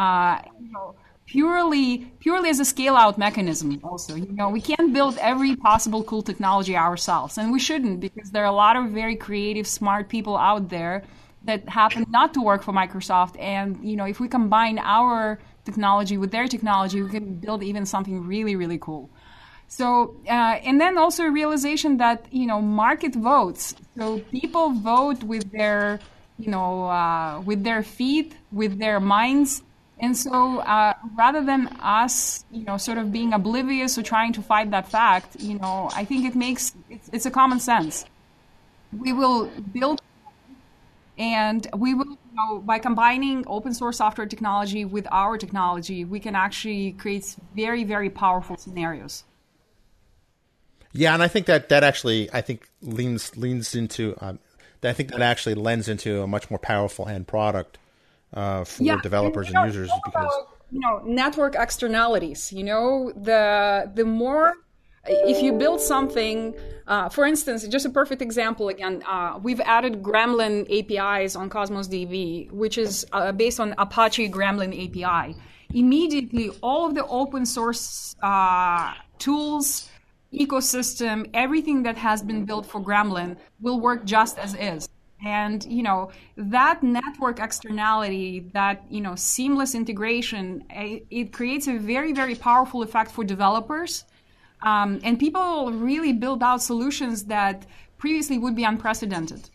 uh, 0.03 0.41
you 0.61 0.73
know, 0.73 0.95
purely 1.27 1.99
purely 2.19 2.49
as 2.51 2.59
a 2.59 2.65
scale 2.65 2.97
out 2.97 3.17
mechanism 3.17 3.69
also 3.85 4.17
you 4.17 4.33
know 4.33 4.49
we 4.49 4.61
can't 4.61 4.93
build 4.93 5.17
every 5.19 5.55
possible 5.55 6.03
cool 6.03 6.23
technology 6.23 6.77
ourselves 6.77 7.39
and 7.39 7.53
we 7.53 7.61
shouldn't 7.67 8.01
because 8.01 8.33
there 8.33 8.43
are 8.43 8.53
a 8.57 8.61
lot 8.67 8.75
of 8.77 8.85
very 9.03 9.15
creative 9.15 9.65
smart 9.65 10.09
people 10.09 10.37
out 10.37 10.69
there 10.71 11.05
that 11.45 11.61
happen 11.69 12.05
not 12.11 12.35
to 12.35 12.41
work 12.41 12.63
for 12.65 12.73
microsoft 12.73 13.35
and 13.39 13.79
you 13.89 13.97
know 13.97 14.07
if 14.07 14.19
we 14.19 14.27
combine 14.27 14.77
our 14.81 15.39
technology 15.65 16.17
with 16.19 16.31
their 16.31 16.49
technology 16.49 17.01
we 17.03 17.11
can 17.11 17.35
build 17.35 17.63
even 17.63 17.87
something 17.87 18.27
really 18.27 18.57
really 18.57 18.79
cool. 18.79 19.11
So 19.69 20.17
uh, 20.27 20.67
and 20.67 20.81
then 20.81 20.99
also 20.99 21.25
a 21.25 21.31
realization 21.31 21.99
that 21.99 22.27
you 22.33 22.47
know 22.47 22.61
market 22.61 23.15
votes 23.15 23.75
so 23.97 24.19
people 24.33 24.71
vote 24.71 25.23
with 25.23 25.51
their 25.53 26.01
you 26.39 26.51
know 26.51 26.87
uh, 26.87 27.41
with 27.41 27.63
their 27.63 27.83
feet 27.83 28.35
with 28.51 28.79
their 28.79 28.99
minds 28.99 29.63
And 30.01 30.17
so, 30.17 30.61
uh, 30.61 30.95
rather 31.15 31.45
than 31.45 31.67
us, 31.81 32.45
you 32.51 32.65
know, 32.65 32.79
sort 32.79 32.97
of 32.97 33.13
being 33.13 33.35
oblivious 33.35 33.99
or 33.99 34.03
trying 34.03 34.33
to 34.33 34.43
fight 34.43 34.71
that 34.71 34.89
fact, 34.89 35.37
you 35.39 35.59
know, 35.59 35.91
I 35.95 36.07
think 36.07 36.25
it 36.25 36.35
makes 36.35 36.73
it's, 36.89 37.11
it's 37.13 37.27
a 37.27 37.31
common 37.31 37.61
sense. 37.61 38.07
We 38.97 39.13
will 39.13 39.51
build, 39.73 40.01
and 41.19 41.67
we 41.77 41.93
will, 41.93 42.07
you 42.07 42.35
know, 42.35 42.61
by 42.61 42.79
combining 42.79 43.45
open 43.47 43.75
source 43.75 43.99
software 43.99 44.27
technology 44.27 44.87
with 44.87 45.07
our 45.13 45.37
technology, 45.37 46.07
we 46.07 46.19
can 46.19 46.35
actually 46.35 46.93
create 46.93 47.37
very, 47.55 47.85
very 47.85 48.09
powerful 48.09 48.57
scenarios. 48.57 49.25
Yeah, 50.93 51.13
and 51.13 51.23
I 51.23 51.29
think 51.29 51.45
that 51.45 51.69
that 51.69 51.85
actually 51.85 52.31
I 52.33 52.41
think 52.41 52.69
leans 52.81 53.37
leans 53.37 53.75
into 53.75 54.17
um, 54.23 54.39
I 54.83 54.95
think 54.95 55.11
that 55.11 55.21
actually 55.21 55.57
lends 55.57 55.89
into 55.89 56.23
a 56.23 56.27
much 56.27 56.51
more 56.51 56.59
powerful 56.59 57.07
end 57.07 57.29
product 57.29 57.77
uh, 58.35 58.65
for 58.65 58.83
yeah, 58.83 59.01
developers 59.03 59.49
and, 59.49 59.57
and 59.57 59.63
know, 59.63 59.67
users 59.67 59.91
because 60.05 60.33
about, 60.33 60.57
you 60.71 60.81
know 60.81 61.03
network 61.05 61.55
externalities. 61.57 62.53
You 62.53 62.65
know 62.65 63.13
the 63.17 63.91
the 63.95 64.05
more 64.05 64.55
if 65.07 65.43
you 65.43 65.53
build 65.53 65.81
something, 65.81 66.55
uh, 66.87 67.09
for 67.09 67.25
instance, 67.25 67.67
just 67.67 67.87
a 67.87 67.91
perfect 67.91 68.21
example 68.21 68.69
again, 68.69 69.03
uh, 69.07 69.39
we've 69.43 69.61
added 69.61 70.03
Gremlin 70.03 70.67
APIs 70.69 71.37
on 71.37 71.49
Cosmos 71.49 71.89
DB, 71.89 72.51
which 72.51 72.77
is 72.77 73.07
uh, 73.13 73.33
based 73.33 73.61
on 73.61 73.75
Apache 73.79 74.29
Gremlin 74.31 74.73
API. 74.75 75.37
Immediately, 75.73 76.51
all 76.63 76.87
of 76.87 76.95
the 76.95 77.07
open 77.07 77.47
source 77.47 78.15
uh, 78.23 78.93
tools, 79.19 79.89
ecosystem, 80.33 81.31
everything 81.33 81.85
that 81.85 81.97
has 81.97 82.23
been 82.23 82.45
built 82.45 82.67
for 82.67 82.81
Gremlin 82.81 83.37
will 83.61 83.81
work 83.81 84.05
just 84.05 84.39
as 84.39 84.55
is. 84.55 84.89
And 85.25 85.65
you 85.67 85.83
know 85.83 86.11
that 86.37 86.83
network 86.83 87.41
externality, 87.41 88.41
that 88.55 88.85
you 88.89 89.01
know 89.01 89.15
seamless 89.17 89.75
integration, 89.75 90.65
it, 90.71 91.07
it 91.11 91.33
creates 91.33 91.69
a 91.69 91.77
very 91.77 92.13
very 92.13 92.35
powerful 92.35 92.83
effect 92.83 93.11
for 93.11 93.23
developers, 93.23 94.05
um, 94.63 95.01
and 95.05 95.19
people 95.19 95.73
really 95.73 96.13
build 96.13 96.43
out 96.43 96.63
solutions 96.63 97.25
that 97.25 97.67
previously 97.99 98.39
would 98.39 98.57
be 98.57 98.65
unprecedented. 98.65 99.51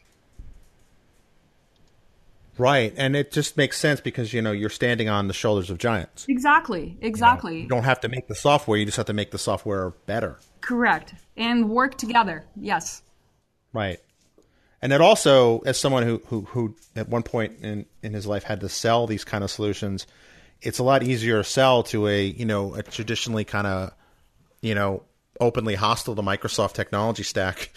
Right, 2.58 2.94
and 2.96 3.16
it 3.16 3.32
just 3.32 3.58
makes 3.58 3.78
sense 3.78 4.00
because 4.00 4.34
you 4.34 4.42
know 4.42 4.54
you're 4.54 4.70
standing 4.70 5.10
on 5.10 5.28
the 5.28 5.34
shoulders 5.34 5.70
of 5.70 5.78
giants. 5.78 6.26
Exactly, 6.30 6.98
exactly. 7.02 7.54
You, 7.54 7.58
know, 7.60 7.64
you, 7.64 7.70
don't 7.70 7.84
have 7.84 8.00
to 8.02 8.08
make 8.08 8.28
the 8.28 8.36
software; 8.36 8.78
you 8.78 8.86
just 8.86 8.98
have 8.98 9.08
to 9.08 9.14
make 9.14 9.32
the 9.32 9.38
software 9.38 9.90
better. 10.06 10.40
Correct, 10.62 11.16
and 11.36 11.70
work 11.70 11.98
together. 11.98 12.46
Yes. 12.56 13.02
Right, 13.74 14.00
and 14.86 14.94
it 14.94 15.02
also, 15.02 15.62
as 15.62 15.80
someone 15.80 16.04
who 16.04 16.22
who 16.28 16.42
who 16.42 16.76
at 16.96 17.10
one 17.10 17.24
point 17.24 17.54
in 17.64 17.88
in 18.04 18.14
his 18.14 18.28
life 18.28 18.44
had 18.44 18.60
to 18.60 18.70
sell 18.70 19.08
these 19.08 19.24
kind 19.24 19.44
of 19.44 19.50
solutions, 19.50 20.06
it's 20.62 20.78
a 20.78 20.84
lot 20.84 21.02
easier 21.02 21.38
to 21.38 21.44
sell 21.44 21.82
to 21.86 22.08
a 22.08 22.24
you 22.24 22.46
know 22.46 22.76
a 22.76 22.84
traditionally 22.84 23.46
kind 23.46 23.66
of 23.66 23.94
you 24.62 24.76
know 24.76 25.02
openly 25.42 25.74
hostile 25.74 26.16
to 26.16 26.22
Microsoft 26.22 26.74
technology 26.74 27.24
stack. 27.24 27.72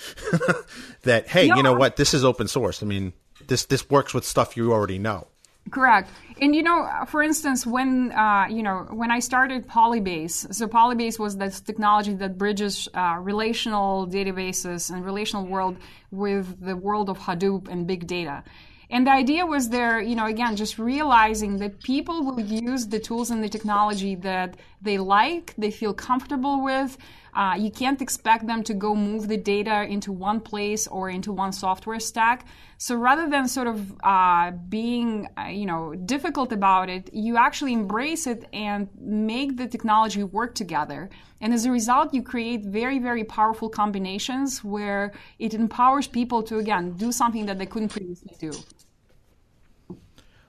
that 1.05 1.27
hey, 1.29 1.47
yeah. 1.47 1.57
you 1.57 1.63
know 1.63 1.73
what? 1.73 1.97
This 1.97 2.13
is 2.13 2.27
open 2.27 2.47
source. 2.47 2.83
I 2.83 2.87
mean 2.87 3.15
this 3.47 3.65
this 3.65 3.89
works 3.89 4.13
with 4.13 4.27
stuff 4.27 4.55
you 4.55 4.75
already 4.75 4.99
know. 4.99 5.29
Correct. 5.71 6.11
And 6.41 6.55
you 6.55 6.63
know, 6.63 6.89
for 7.09 7.23
instance, 7.23 7.67
when 7.67 8.13
uh, 8.13 8.47
you 8.49 8.63
know 8.63 8.87
when 8.91 9.11
I 9.11 9.19
started 9.19 9.67
Polybase, 9.67 10.55
so 10.55 10.67
Polybase 10.69 11.19
was 11.19 11.37
this 11.37 11.61
technology 11.61 12.15
that 12.15 12.39
bridges 12.39 12.89
uh, 12.95 13.17
relational 13.21 14.07
databases 14.07 14.91
and 14.91 15.05
relational 15.05 15.47
world 15.47 15.77
with 16.11 16.65
the 16.65 16.77
world 16.77 17.11
of 17.11 17.19
Hadoop 17.19 17.69
and 17.69 17.87
big 17.87 18.07
data. 18.07 18.45
And 18.91 19.07
the 19.07 19.11
idea 19.11 19.45
was 19.45 19.69
there, 19.69 20.01
you 20.01 20.17
know, 20.17 20.25
again, 20.27 20.57
just 20.57 20.79
realizing 20.79 21.59
that 21.59 21.83
people 21.83 22.25
will 22.25 22.41
use 22.41 22.87
the 22.87 22.99
tools 22.99 23.31
and 23.31 23.45
the 23.45 23.49
technology 23.49 24.15
that 24.17 24.57
they 24.81 24.97
like, 24.97 25.55
they 25.59 25.71
feel 25.71 25.93
comfortable 25.93 26.65
with. 26.65 26.97
Uh, 27.35 27.55
you 27.59 27.71
can't 27.71 28.01
expect 28.03 28.47
them 28.47 28.63
to 28.65 28.75
go 28.75 28.95
move 28.95 29.29
the 29.29 29.37
data 29.37 29.83
into 29.85 30.13
one 30.13 30.41
place 30.41 30.87
or 30.87 31.11
into 31.11 31.33
one 31.33 31.53
software 31.53 32.01
stack. 32.01 32.47
So 32.79 32.95
rather 32.95 33.29
than 33.29 33.49
sort 33.49 33.67
of 33.67 33.93
uh, 34.03 34.53
being, 34.69 35.29
uh, 35.37 35.49
you 35.49 35.67
know, 35.67 35.95
difficult 35.95 36.53
about 36.53 36.89
it, 36.89 37.11
you 37.13 37.37
actually 37.37 37.73
embrace 37.73 38.27
it 38.27 38.47
and 38.53 38.89
make 39.01 39.57
the 39.57 39.67
technology 39.67 40.23
work 40.23 40.55
together. 40.55 41.11
And 41.41 41.53
as 41.53 41.65
a 41.65 41.71
result, 41.71 42.15
you 42.15 42.23
create 42.23 42.65
very, 42.65 42.99
very 42.99 43.25
powerful 43.25 43.69
combinations 43.69 44.63
where 44.65 45.13
it 45.39 45.55
empowers 45.55 46.07
people 46.07 46.43
to, 46.45 46.59
again, 46.59 46.93
do 46.93 47.13
something 47.13 47.47
that 47.47 47.59
they 47.59 47.67
couldn't 47.67 47.91
previously 47.91 48.35
do. 48.39 48.53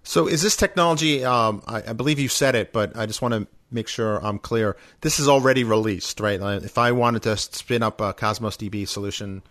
So 0.10 0.26
is 0.26 0.42
this 0.42 0.56
technology? 0.56 1.24
Um, 1.24 1.62
I, 1.68 1.84
I, 1.90 1.94
believe 1.94 2.18
you 2.18 2.30
said 2.30 2.56
it, 2.56 2.74
but 2.74 2.98
I 2.98 3.06
just 3.06 3.22
want 3.22 3.36
to 3.36 3.48
make 3.70 3.88
sure 3.88 4.18
I'm 4.26 4.40
clear. 4.40 4.76
This 5.02 5.20
is 5.20 5.28
already 5.28 5.64
released, 5.64 6.20
right? 6.20 6.42
If 6.42 6.80
I 6.80 6.94
wanted 6.94 7.22
to 7.24 7.38
spin 7.38 7.84
up 7.84 8.02
a 8.02 8.12
Cosmos 8.12 8.58
DB 8.58 8.88
solution 8.88 9.44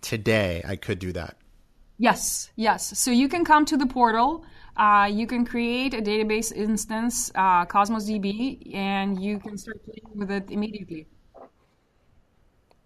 today, 0.00 0.62
I 0.66 0.76
could 0.76 1.00
do 1.00 1.12
that. 1.12 1.36
Yes, 1.98 2.50
yes. 2.56 2.98
So 2.98 3.10
you 3.10 3.28
can 3.28 3.44
come 3.44 3.66
to 3.66 3.76
the 3.76 3.84
portal. 3.84 4.42
Uh, 4.74 5.06
you 5.12 5.26
can 5.26 5.44
create 5.44 5.92
a 5.92 6.00
database 6.00 6.50
instance, 6.50 7.30
uh, 7.34 7.66
Cosmos 7.66 8.08
DB, 8.08 8.74
and 8.74 9.22
you 9.22 9.38
can 9.38 9.58
start 9.58 9.84
playing 9.84 10.18
with 10.18 10.30
it 10.30 10.50
immediately. 10.50 11.06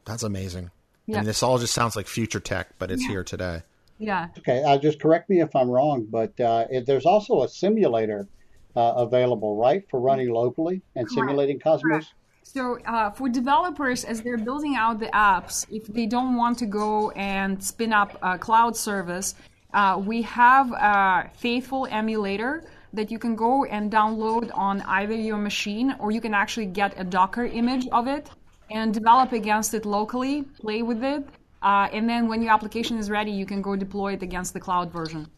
That's 0.04 0.24
amazing. 0.24 0.72
Yeah. 1.06 1.18
And 1.18 1.28
this 1.28 1.44
all 1.44 1.58
just 1.58 1.74
sounds 1.74 1.94
like 1.94 2.08
future 2.08 2.40
tech, 2.40 2.70
but 2.80 2.90
it's 2.90 3.02
yeah. 3.02 3.08
here 3.08 3.22
today. 3.22 3.62
Yeah. 4.00 4.28
Okay, 4.38 4.62
uh, 4.64 4.78
just 4.78 4.98
correct 4.98 5.28
me 5.28 5.40
if 5.40 5.54
I'm 5.54 5.70
wrong, 5.70 6.06
but 6.10 6.38
uh, 6.40 6.66
it, 6.70 6.86
there's 6.86 7.04
also 7.04 7.42
a 7.42 7.48
simulator 7.48 8.26
uh, 8.74 8.94
available, 8.96 9.56
right, 9.56 9.84
for 9.90 10.00
running 10.00 10.30
locally 10.30 10.80
and 10.96 11.06
Correct. 11.06 11.28
simulating 11.28 11.60
Cosmos. 11.60 11.82
Correct. 11.82 12.14
So 12.42 12.78
uh, 12.86 13.10
for 13.10 13.28
developers, 13.28 14.04
as 14.04 14.22
they're 14.22 14.38
building 14.38 14.74
out 14.74 14.98
the 14.98 15.06
apps, 15.08 15.66
if 15.70 15.86
they 15.86 16.06
don't 16.06 16.34
want 16.34 16.58
to 16.58 16.66
go 16.66 17.10
and 17.10 17.62
spin 17.62 17.92
up 17.92 18.18
a 18.22 18.38
cloud 18.38 18.74
service, 18.74 19.34
uh, 19.74 20.00
we 20.04 20.22
have 20.22 20.72
a 20.72 21.30
faithful 21.36 21.86
emulator 21.90 22.64
that 22.92 23.10
you 23.10 23.18
can 23.18 23.36
go 23.36 23.66
and 23.66 23.92
download 23.92 24.50
on 24.54 24.80
either 24.82 25.14
your 25.14 25.36
machine 25.36 25.94
or 26.00 26.10
you 26.10 26.20
can 26.20 26.34
actually 26.34 26.66
get 26.66 26.98
a 26.98 27.04
Docker 27.04 27.44
image 27.44 27.86
of 27.92 28.08
it 28.08 28.30
and 28.70 28.94
develop 28.94 29.32
against 29.32 29.74
it 29.74 29.84
locally, 29.84 30.42
play 30.60 30.82
with 30.82 31.04
it, 31.04 31.24
uh, 31.62 31.88
and 31.92 32.08
then 32.08 32.28
when 32.28 32.42
your 32.42 32.52
application 32.52 32.98
is 32.98 33.10
ready, 33.10 33.30
you 33.30 33.46
can 33.46 33.62
go 33.62 33.76
deploy 33.76 34.14
it 34.14 34.22
against 34.22 34.54
the 34.54 34.60
cloud 34.60 34.90
version. 34.90 35.28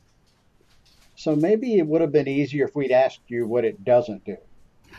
So 1.17 1.37
maybe 1.37 1.79
it 1.79 1.87
would 1.87 2.01
have 2.01 2.13
been 2.13 2.29
easier 2.29 2.67
if 2.67 2.75
we'd 2.75 2.93
asked 2.93 3.21
you 3.29 3.47
what 3.47 3.65
it 3.65 3.85
doesn't 3.85 4.25
do. 4.25 4.37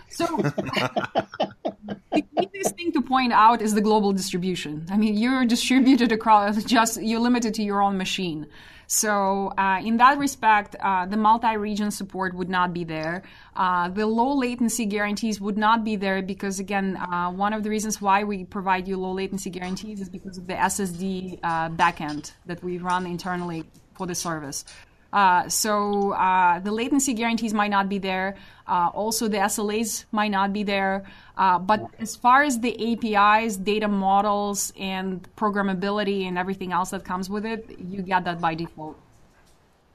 So 0.10 0.26
the 0.38 2.24
easiest 2.42 2.76
thing 2.76 2.92
to 2.94 3.02
point 3.02 3.34
out 3.34 3.62
is 3.62 3.74
the 3.74 3.82
global 3.82 4.14
distribution. 4.14 4.86
I 4.92 4.98
mean, 4.98 5.16
you're 5.18 5.46
distributed 5.46 6.12
across 6.12 6.64
just 6.64 7.02
you're 7.02 7.20
limited 7.20 7.54
to 7.56 7.64
your 7.64 7.82
own 7.82 7.98
machine. 7.98 8.48
So 8.88 9.54
uh, 9.58 9.82
in 9.84 9.98
that 9.98 10.18
respect, 10.18 10.76
uh, 10.80 11.06
the 11.06 11.18
multi-region 11.18 11.92
support 11.92 12.34
would 12.36 12.50
not 12.50 12.74
be 12.74 12.84
there. 12.84 13.24
Uh, 13.56 13.90
the 13.90 14.06
low 14.06 14.34
latency 14.36 14.86
guarantees 14.86 15.40
would 15.40 15.58
not 15.58 15.84
be 15.84 15.96
there 15.96 16.22
because, 16.22 16.60
again, 16.60 16.98
uh, 16.98 17.32
one 17.32 17.54
of 17.54 17.64
the 17.64 17.70
reasons 17.70 18.02
why 18.02 18.24
we 18.24 18.46
provide 18.46 18.88
you 18.88 18.98
low 18.98 19.12
latency 19.12 19.50
guarantees 19.50 20.02
is 20.02 20.10
because 20.10 20.38
of 20.38 20.48
the 20.48 20.54
SSD 20.54 21.40
uh, 21.44 21.70
backend 21.70 22.32
that 22.46 22.64
we 22.64 22.78
run 22.78 23.06
internally 23.06 23.64
for 23.96 24.08
the 24.08 24.16
service. 24.16 24.66
Uh, 25.14 25.48
so 25.48 26.12
uh, 26.14 26.60
the 26.60 26.72
latency 26.72 27.14
guarantees 27.14 27.54
might 27.54 27.70
not 27.70 27.88
be 27.88 28.00
there. 28.00 28.36
Uh, 28.68 28.90
also, 28.94 29.28
the 29.28 29.38
SLAs 29.38 30.06
might 30.12 30.32
not 30.32 30.52
be 30.52 30.64
there. 30.64 31.06
Uh, 31.38 31.60
but 31.60 31.86
as 32.00 32.16
far 32.16 32.42
as 32.42 32.60
the 32.60 32.74
APIs, 32.94 33.56
data 33.56 33.88
models, 33.88 34.74
and 34.78 35.28
programmability 35.36 36.28
and 36.28 36.38
everything 36.38 36.72
else 36.72 36.90
that 36.90 37.06
comes 37.06 37.30
with 37.30 37.46
it, 37.46 37.78
you 37.80 38.02
get 38.02 38.26
that 38.26 38.42
by 38.42 38.56
default. 38.56 38.98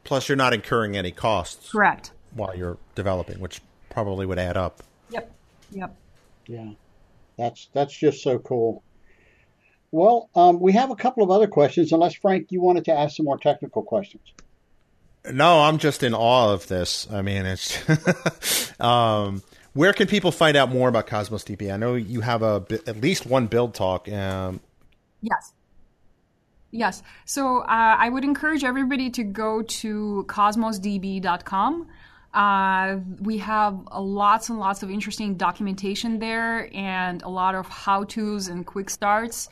Plus, 0.05 0.29
you're 0.29 0.37
not 0.37 0.55
incurring 0.55 0.97
any 0.97 1.11
costs. 1.11 1.73
Correct. 1.73 2.13
While 2.33 2.57
you're 2.57 2.79
developing, 2.95 3.41
which 3.41 3.61
probably 3.91 4.25
would 4.25 4.39
add 4.39 4.57
up. 4.57 4.83
Yep. 5.11 5.35
Yep. 5.73 5.97
Yeah, 6.47 6.71
that's 7.37 7.69
that's 7.73 7.95
just 7.95 8.23
so 8.23 8.39
cool. 8.39 8.83
Well, 9.91 10.31
um, 10.35 10.61
we 10.61 10.73
have 10.73 10.91
a 10.91 10.97
couple 10.97 11.23
of 11.23 11.31
other 11.31 11.47
questions, 11.47 11.93
unless 11.93 12.15
Frank, 12.15 12.53
you 12.53 12.61
wanted 12.61 12.85
to 12.87 12.93
ask 12.93 13.17
some 13.17 13.25
more 13.27 13.39
technical 13.39 13.83
questions. 13.83 14.33
No, 15.31 15.61
I'm 15.61 15.79
just 15.79 16.03
in 16.03 16.15
awe 16.15 16.53
of 16.53 16.69
this. 16.69 17.07
I 17.11 17.23
mean, 17.23 17.45
it's. 17.47 18.81
um, 18.81 19.43
where 19.75 19.93
can 19.93 20.07
people 20.07 20.33
find 20.33 20.57
out 20.57 20.71
more 20.71 20.89
about 20.89 21.07
Cosmos 21.07 21.45
DB? 21.45 21.73
I 21.73 21.77
know 21.77 21.95
you 21.95 22.21
have 22.21 22.43
a 22.43 22.65
at 22.87 23.01
least 23.01 23.27
one 23.27 23.47
build 23.47 23.75
talk. 23.75 24.09
Um, 24.09 24.61
yes. 25.23 25.53
Yes. 26.71 27.03
So 27.25 27.61
uh, 27.61 27.65
I 27.69 28.09
would 28.09 28.25
encourage 28.25 28.65
everybody 28.65 29.11
to 29.11 29.25
go 29.25 29.63
to 29.63 30.25
cosmosdb.com. 30.29 31.89
Uh, 32.35 32.97
we 33.21 33.39
have 33.39 33.89
lots 33.97 34.49
and 34.51 34.59
lots 34.59 34.83
of 34.83 34.91
interesting 34.91 35.37
documentation 35.37 36.19
there 36.19 36.69
and 36.75 37.23
a 37.23 37.29
lot 37.29 37.55
of 37.55 37.67
how 37.69 38.05
to's 38.05 38.49
and 38.49 38.67
quick 38.67 38.91
starts. 38.91 39.49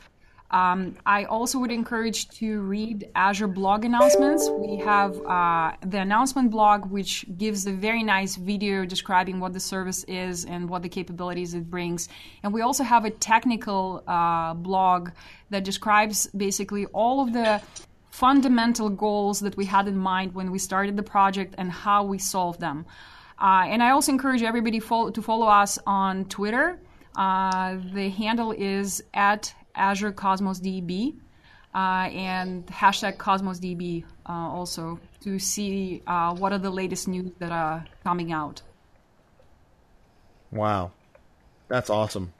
Um, 0.49 0.95
I 1.05 1.25
also 1.25 1.59
would 1.59 1.71
encourage 1.71 2.29
to 2.39 2.61
read 2.61 3.09
Azure 3.15 3.47
blog 3.47 3.83
announcements. 3.83 4.49
We 4.49 4.77
have 4.77 5.19
uh, 5.25 5.73
the 5.85 5.99
announcement 5.99 6.51
blog, 6.51 6.89
which 6.89 7.25
gives 7.37 7.67
a 7.67 7.71
very 7.73 8.01
nice 8.01 8.37
video 8.37 8.85
describing 8.85 9.41
what 9.41 9.51
the 9.51 9.59
service 9.59 10.05
is 10.05 10.45
and 10.45 10.69
what 10.69 10.83
the 10.83 10.89
capabilities 10.89 11.53
it 11.53 11.69
brings. 11.69 12.07
And 12.43 12.53
we 12.53 12.61
also 12.61 12.83
have 12.85 13.03
a 13.03 13.09
technical 13.09 14.03
uh, 14.07 14.53
blog 14.53 15.09
that 15.49 15.65
describes 15.65 16.27
basically 16.27 16.85
all 16.87 17.19
of 17.19 17.33
the 17.33 17.61
fundamental 18.09 18.89
goals 18.89 19.41
that 19.41 19.57
we 19.57 19.65
had 19.65 19.87
in 19.87 19.97
mind 19.97 20.33
when 20.33 20.49
we 20.49 20.59
started 20.59 20.95
the 20.95 21.03
project 21.03 21.55
and 21.57 21.69
how 21.69 22.03
we 22.05 22.17
solved 22.17 22.61
them. 22.61 22.85
Uh, 23.39 23.65
and 23.67 23.83
I 23.83 23.91
also 23.91 24.13
encourage 24.13 24.43
everybody 24.43 24.79
follow, 24.79 25.11
to 25.11 25.21
follow 25.21 25.47
us 25.47 25.77
on 25.85 26.25
Twitter. 26.25 26.79
Uh, 27.15 27.77
the 27.93 28.09
handle 28.09 28.53
is 28.53 29.03
at 29.13 29.53
Azure 29.77 30.11
Cosmos 30.11 30.59
DB 30.59 31.15
uh, 31.73 32.09
and 32.11 32.65
hashtag 32.67 33.17
Cosmos 33.17 33.59
DB 33.59 34.03
uh, 34.27 34.31
also 34.31 34.99
to 35.21 35.39
see 35.39 36.01
uh, 36.07 36.33
what 36.35 36.51
are 36.51 36.57
the 36.57 36.69
latest 36.69 37.07
news 37.07 37.31
that 37.39 37.51
are 37.51 37.85
coming 38.03 38.31
out. 38.31 38.61
Wow, 40.51 40.91
that's 41.67 41.89
awesome. 41.89 42.33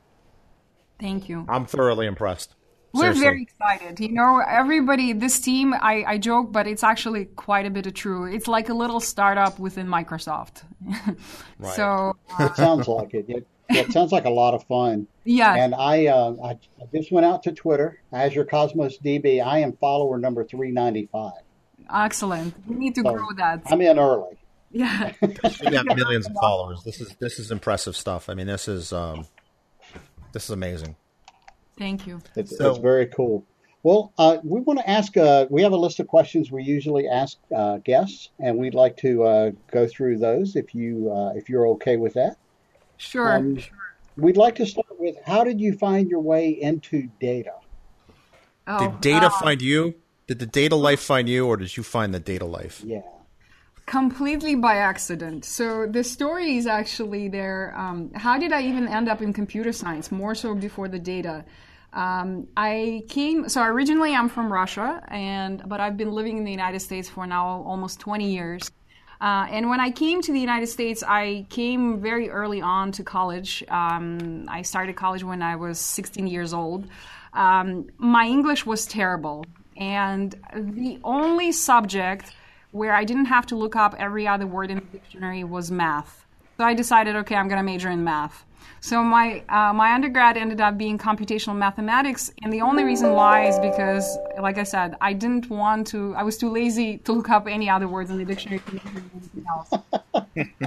Thank 1.00 1.30
you. 1.30 1.46
I'm 1.48 1.66
thoroughly 1.66 2.08
impressed. 2.08 2.56
We're 2.94 3.14
very 3.14 3.44
excited. 3.44 4.00
You 4.00 4.12
know, 4.12 4.40
everybody, 4.40 5.14
this 5.14 5.40
team, 5.40 5.74
I, 5.74 6.04
I 6.08 6.18
joke, 6.18 6.52
but 6.52 6.68
it's 6.68 6.84
actually 6.84 7.26
quite 7.26 7.66
a 7.66 7.70
bit 7.70 7.86
of 7.86 7.94
true. 7.94 8.26
It's 8.26 8.48
like 8.48 8.70
a 8.70 8.74
little 8.74 9.00
startup 9.00 9.60
within 9.60 9.88
Microsoft. 9.88 10.64
right. 11.60 11.76
So 11.76 12.16
uh, 12.40 12.46
it 12.46 12.56
sounds 12.56 12.88
like 12.88 13.14
it. 13.14 13.46
It. 13.70 13.88
It 13.88 13.91
sounds 13.91 14.11
like 14.11 14.26
a 14.26 14.30
lot 14.30 14.53
of 14.53 14.63
fun. 14.65 15.07
Yeah. 15.24 15.55
And 15.55 15.76
I, 15.76 16.07
uh, 16.07 16.36
I 16.43 16.59
just 16.93 17.11
went 17.11 17.26
out 17.26 17.43
to 17.43 17.51
Twitter, 17.51 18.01
Azure 18.11 18.45
Cosmos 18.45 18.97
DB. 18.97 19.45
I 19.45 19.59
am 19.59 19.74
follower 19.74 20.18
number 20.18 20.43
395. 20.43 21.34
Excellent. 21.93 22.53
We 22.68 22.76
need 22.76 22.95
to 22.95 23.01
so 23.01 23.13
grow 23.13 23.28
that. 23.38 23.61
I'm 23.68 23.82
in 23.82 23.99
early. 23.99 24.38
Yeah. 24.72 25.13
we 25.22 25.34
got 25.34 25.86
millions 25.95 26.28
of 26.28 26.34
followers. 26.39 26.84
This 26.84 26.99
is 26.99 27.15
this 27.20 27.39
is 27.39 27.51
impressive 27.51 27.95
stuff. 27.95 28.30
I 28.30 28.34
mean, 28.34 28.47
this 28.47 28.68
is 28.68 28.91
um, 28.91 29.26
this 30.34 30.43
is 30.43 30.49
amazing. 30.49 30.95
Thank 31.78 32.07
you. 32.07 32.22
It's, 32.36 32.57
so, 32.57 32.72
it's 32.72 32.80
very 32.80 33.07
cool. 33.07 33.45
Well, 33.84 34.11
uh, 34.18 34.38
we 34.43 34.59
want 34.61 34.80
to 34.80 34.89
ask. 34.89 35.15
Uh, 35.15 35.45
we 35.49 35.61
have 35.61 35.72
a 35.72 35.78
list 35.78 35.99
of 35.99 36.07
questions 36.07 36.51
we 36.51 36.63
usually 36.63 37.07
ask 37.07 37.38
uh, 37.55 37.78
guests, 37.78 38.32
and 38.39 38.57
we'd 38.57 38.74
like 38.74 38.97
to 38.97 39.24
uh, 39.24 39.51
go 39.72 39.88
through 39.88 40.18
those 40.18 40.55
if 40.55 40.76
you 40.76 41.11
uh, 41.11 41.34
if 41.36 41.47
you're 41.47 41.68
okay 41.70 41.95
with 41.95 42.15
that. 42.15 42.38
Sure, 42.98 43.34
um, 43.34 43.58
sure. 43.58 43.78
We'd 44.18 44.38
like 44.38 44.56
to 44.56 44.66
start 44.66 45.00
with 45.00 45.16
how 45.26 45.43
did 45.43 45.62
you 45.62 45.74
find 45.78 46.10
your 46.10 46.22
way 46.22 46.50
into 46.50 47.10
data? 47.20 47.54
Oh, 48.68 48.80
did 48.80 49.02
data 49.02 49.28
uh, 49.28 49.30
find 49.30 49.62
you? 49.62 49.95
Did 50.26 50.39
the 50.39 50.45
data 50.45 50.76
life 50.76 51.00
find 51.00 51.30
you, 51.30 51.48
or 51.48 51.56
did 51.56 51.78
you 51.78 51.84
find 51.84 52.14
the 52.14 52.20
data 52.20 52.45
life? 52.45 52.82
Yeah 52.86 53.02
completely 53.88 54.54
by 54.54 54.76
accident. 54.76 55.45
So 55.45 55.88
the 55.88 56.04
story 56.04 56.58
is 56.58 56.68
actually 56.68 57.30
there. 57.30 57.74
Um, 57.76 58.12
how 58.14 58.38
did 58.38 58.52
I 58.52 58.62
even 58.62 58.88
end 58.88 59.10
up 59.10 59.22
in 59.22 59.34
computer 59.34 59.72
science? 59.72 60.12
More 60.12 60.36
so 60.36 60.54
before 60.54 60.88
the 60.89 61.00
data. 61.00 61.43
Um, 61.93 62.48
I 62.56 63.04
came. 63.08 63.50
So 63.50 63.64
originally, 63.64 64.14
I'm 64.14 64.30
from 64.30 64.52
Russia, 64.52 65.02
and 65.08 65.64
but 65.66 65.80
I've 65.80 65.98
been 65.98 66.12
living 66.12 66.38
in 66.38 66.43
the 66.43 66.52
United 66.52 66.82
States 66.82 67.10
for 67.10 67.26
now 67.26 67.64
almost 67.66 68.00
20 68.02 68.30
years. 68.30 68.70
Uh, 69.20 69.47
and 69.49 69.70
when 69.70 69.80
I 69.80 69.89
came 69.89 70.22
to 70.22 70.32
the 70.32 70.39
United 70.39 70.68
States, 70.68 71.03
I 71.03 71.45
came 71.49 71.99
very 71.99 72.30
early 72.30 72.61
on 72.61 72.91
to 72.93 73.03
college. 73.03 73.63
Um, 73.68 74.45
I 74.47 74.61
started 74.61 74.95
college 74.95 75.24
when 75.24 75.41
I 75.41 75.55
was 75.55 75.80
16 75.80 76.28
years 76.28 76.53
old. 76.53 76.88
Um, 77.34 77.89
my 77.97 78.26
English 78.26 78.65
was 78.65 78.86
terrible, 78.86 79.45
and 79.76 80.36
the 80.55 80.99
only 81.03 81.51
subject 81.51 82.34
where 82.72 82.93
I 82.93 83.03
didn't 83.03 83.26
have 83.26 83.45
to 83.47 83.55
look 83.55 83.76
up 83.76 83.95
every 83.97 84.28
other 84.28 84.45
word 84.45 84.70
in 84.70 84.78
the 84.78 84.97
dictionary 84.99 85.43
was 85.43 85.72
math. 85.72 86.27
So 86.58 86.64
I 86.64 86.74
decided, 86.74 87.16
okay, 87.18 87.36
I'm 87.36 87.47
going 87.47 87.60
to 87.60 87.64
major 87.64 87.89
in 87.89 88.03
math. 88.03 88.43
So 88.80 89.03
my 89.03 89.43
uh, 89.49 89.74
my 89.74 89.93
undergrad 89.93 90.38
ended 90.38 90.62
up 90.62 90.78
being 90.78 90.97
computational 90.97 91.55
mathematics, 91.55 92.32
and 92.41 92.53
the 92.53 92.62
only 92.62 92.84
reason 92.84 93.14
why 93.14 93.47
is 93.47 93.58
because, 93.60 94.18
like 94.39 94.58
I 94.58 94.64
said, 94.64 94.95
I 95.01 95.14
didn't 95.14 95.49
want 95.49 95.88
to. 95.88 96.14
I 96.16 96.24
was 96.24 96.38
too 96.38 96.49
lazy 96.49 96.97
to 96.99 97.14
look 97.14 97.30
up 97.30 97.47
any 97.47 97.70
other 97.70 97.88
words 97.88 98.10
in 98.12 98.18
the 98.18 98.26
dictionary. 98.26 98.62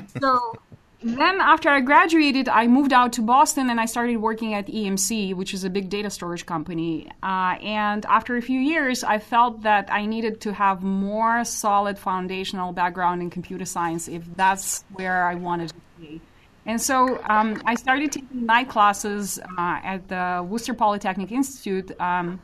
so 0.20 0.54
then 1.02 1.40
after 1.40 1.68
I 1.70 1.80
graduated, 1.80 2.48
I 2.48 2.66
moved 2.66 2.92
out 2.92 3.14
to 3.14 3.22
Boston 3.22 3.70
and 3.70 3.80
I 3.80 3.86
started 3.86 4.18
working 4.18 4.52
at 4.54 4.66
EMC, 4.66 5.34
which 5.34 5.54
is 5.54 5.64
a 5.64 5.70
big 5.70 5.88
data 5.88 6.10
storage 6.10 6.44
company. 6.44 7.10
Uh, 7.22 7.56
and 7.62 8.04
after 8.06 8.36
a 8.36 8.42
few 8.42 8.60
years, 8.60 9.02
I 9.02 9.18
felt 9.18 9.62
that 9.62 9.90
I 9.90 10.04
needed 10.04 10.42
to 10.42 10.52
have 10.52 10.82
more 10.82 11.44
solid 11.44 11.98
foundational 11.98 12.72
background 12.72 13.22
in 13.22 13.30
computer 13.30 13.64
science 13.64 14.08
if 14.08 14.24
that's 14.36 14.84
where 14.92 15.26
I 15.26 15.36
wanted 15.36 15.68
to 15.68 15.74
be. 15.98 16.20
And 16.66 16.80
so 16.80 17.20
um, 17.24 17.62
I 17.64 17.74
started 17.76 18.12
taking 18.12 18.44
night 18.44 18.68
classes 18.68 19.38
uh, 19.58 19.80
at 19.82 20.06
the 20.08 20.46
Worcester 20.46 20.74
Polytechnic 20.74 21.32
Institute. 21.32 21.98
Um, 21.98 22.40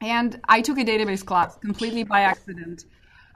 and 0.00 0.40
I 0.48 0.60
took 0.60 0.78
a 0.78 0.84
database 0.84 1.24
class 1.24 1.56
completely 1.56 2.04
by 2.04 2.20
accident. 2.20 2.84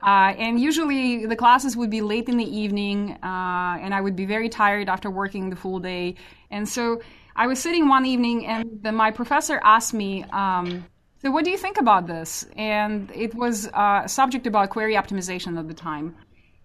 Uh, 0.02 0.34
and 0.36 0.58
usually 0.58 1.26
the 1.26 1.36
classes 1.36 1.76
would 1.76 1.90
be 1.90 2.00
late 2.00 2.28
in 2.28 2.36
the 2.36 2.58
evening, 2.58 3.12
uh, 3.22 3.78
and 3.80 3.94
I 3.94 4.00
would 4.00 4.16
be 4.16 4.26
very 4.26 4.48
tired 4.48 4.88
after 4.88 5.10
working 5.10 5.50
the 5.50 5.56
full 5.56 5.78
day. 5.78 6.16
And 6.50 6.68
so 6.68 7.00
I 7.36 7.46
was 7.46 7.60
sitting 7.60 7.88
one 7.88 8.04
evening, 8.04 8.46
and 8.46 8.80
then 8.82 8.96
my 8.96 9.10
professor 9.10 9.60
asked 9.62 9.94
me, 9.94 10.24
um, 10.24 10.84
"So 11.18 11.30
what 11.30 11.44
do 11.44 11.50
you 11.50 11.56
think 11.56 11.78
about 11.78 12.06
this?" 12.06 12.44
And 12.56 13.10
it 13.14 13.34
was 13.34 13.68
uh, 13.68 14.02
a 14.04 14.08
subject 14.08 14.46
about 14.46 14.70
query 14.70 14.94
optimization 14.94 15.58
at 15.58 15.68
the 15.68 15.74
time. 15.74 16.16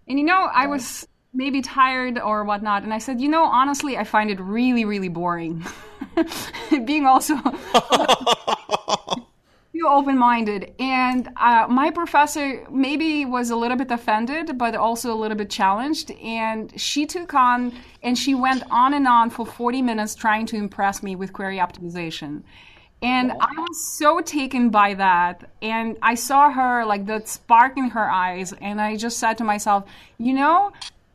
And 0.08 0.18
you 0.20 0.26
know, 0.26 0.50
I 0.54 0.66
was 0.68 1.08
maybe 1.34 1.62
tired 1.62 2.18
or 2.20 2.44
whatnot, 2.44 2.84
and 2.84 2.94
I 2.94 2.98
said, 2.98 3.22
"You 3.22 3.30
know, 3.30 3.44
honestly, 3.44 3.98
I 3.98 4.04
find 4.04 4.32
it 4.32 4.40
really, 4.40 4.84
really 4.84 5.10
boring." 5.10 5.64
Being 6.86 7.06
also 7.06 7.36
too 9.78 9.88
open-minded 9.88 10.74
and 10.80 11.30
uh, 11.38 11.68
my 11.70 11.92
professor 11.92 12.66
maybe 12.70 13.26
was 13.26 13.50
a 13.50 13.56
little 13.56 13.78
bit 13.78 13.92
offended 13.92 14.58
but 14.58 14.76
also 14.76 15.14
a 15.14 15.16
little 15.16 15.38
bit 15.38 15.50
challenged 15.50 16.12
and 16.12 16.80
she 16.80 17.06
took 17.06 17.34
on 17.34 17.74
and 18.02 18.18
she 18.18 18.34
went 18.34 18.64
on 18.72 18.94
and 18.94 19.08
on 19.08 19.30
for 19.30 19.46
40 19.46 19.82
minutes 19.82 20.16
trying 20.16 20.46
to 20.46 20.56
impress 20.56 21.04
me 21.04 21.16
with 21.16 21.34
query 21.34 21.58
optimization. 21.58 22.44
And 23.02 23.32
i 23.32 23.52
was 23.58 23.98
so 24.00 24.22
taken 24.22 24.70
by 24.70 24.96
that 24.96 25.50
and 25.62 25.98
i 26.02 26.16
saw 26.16 26.50
her 26.52 26.84
like 26.86 27.06
that 27.06 27.28
spark 27.28 27.78
in 27.78 27.92
her 27.92 28.10
eyes 28.10 28.54
and 28.60 28.82
i 28.82 28.96
just 28.96 29.20
said 29.20 29.38
to 29.38 29.44
myself 29.44 29.84
you 30.18 30.34
know 30.34 30.72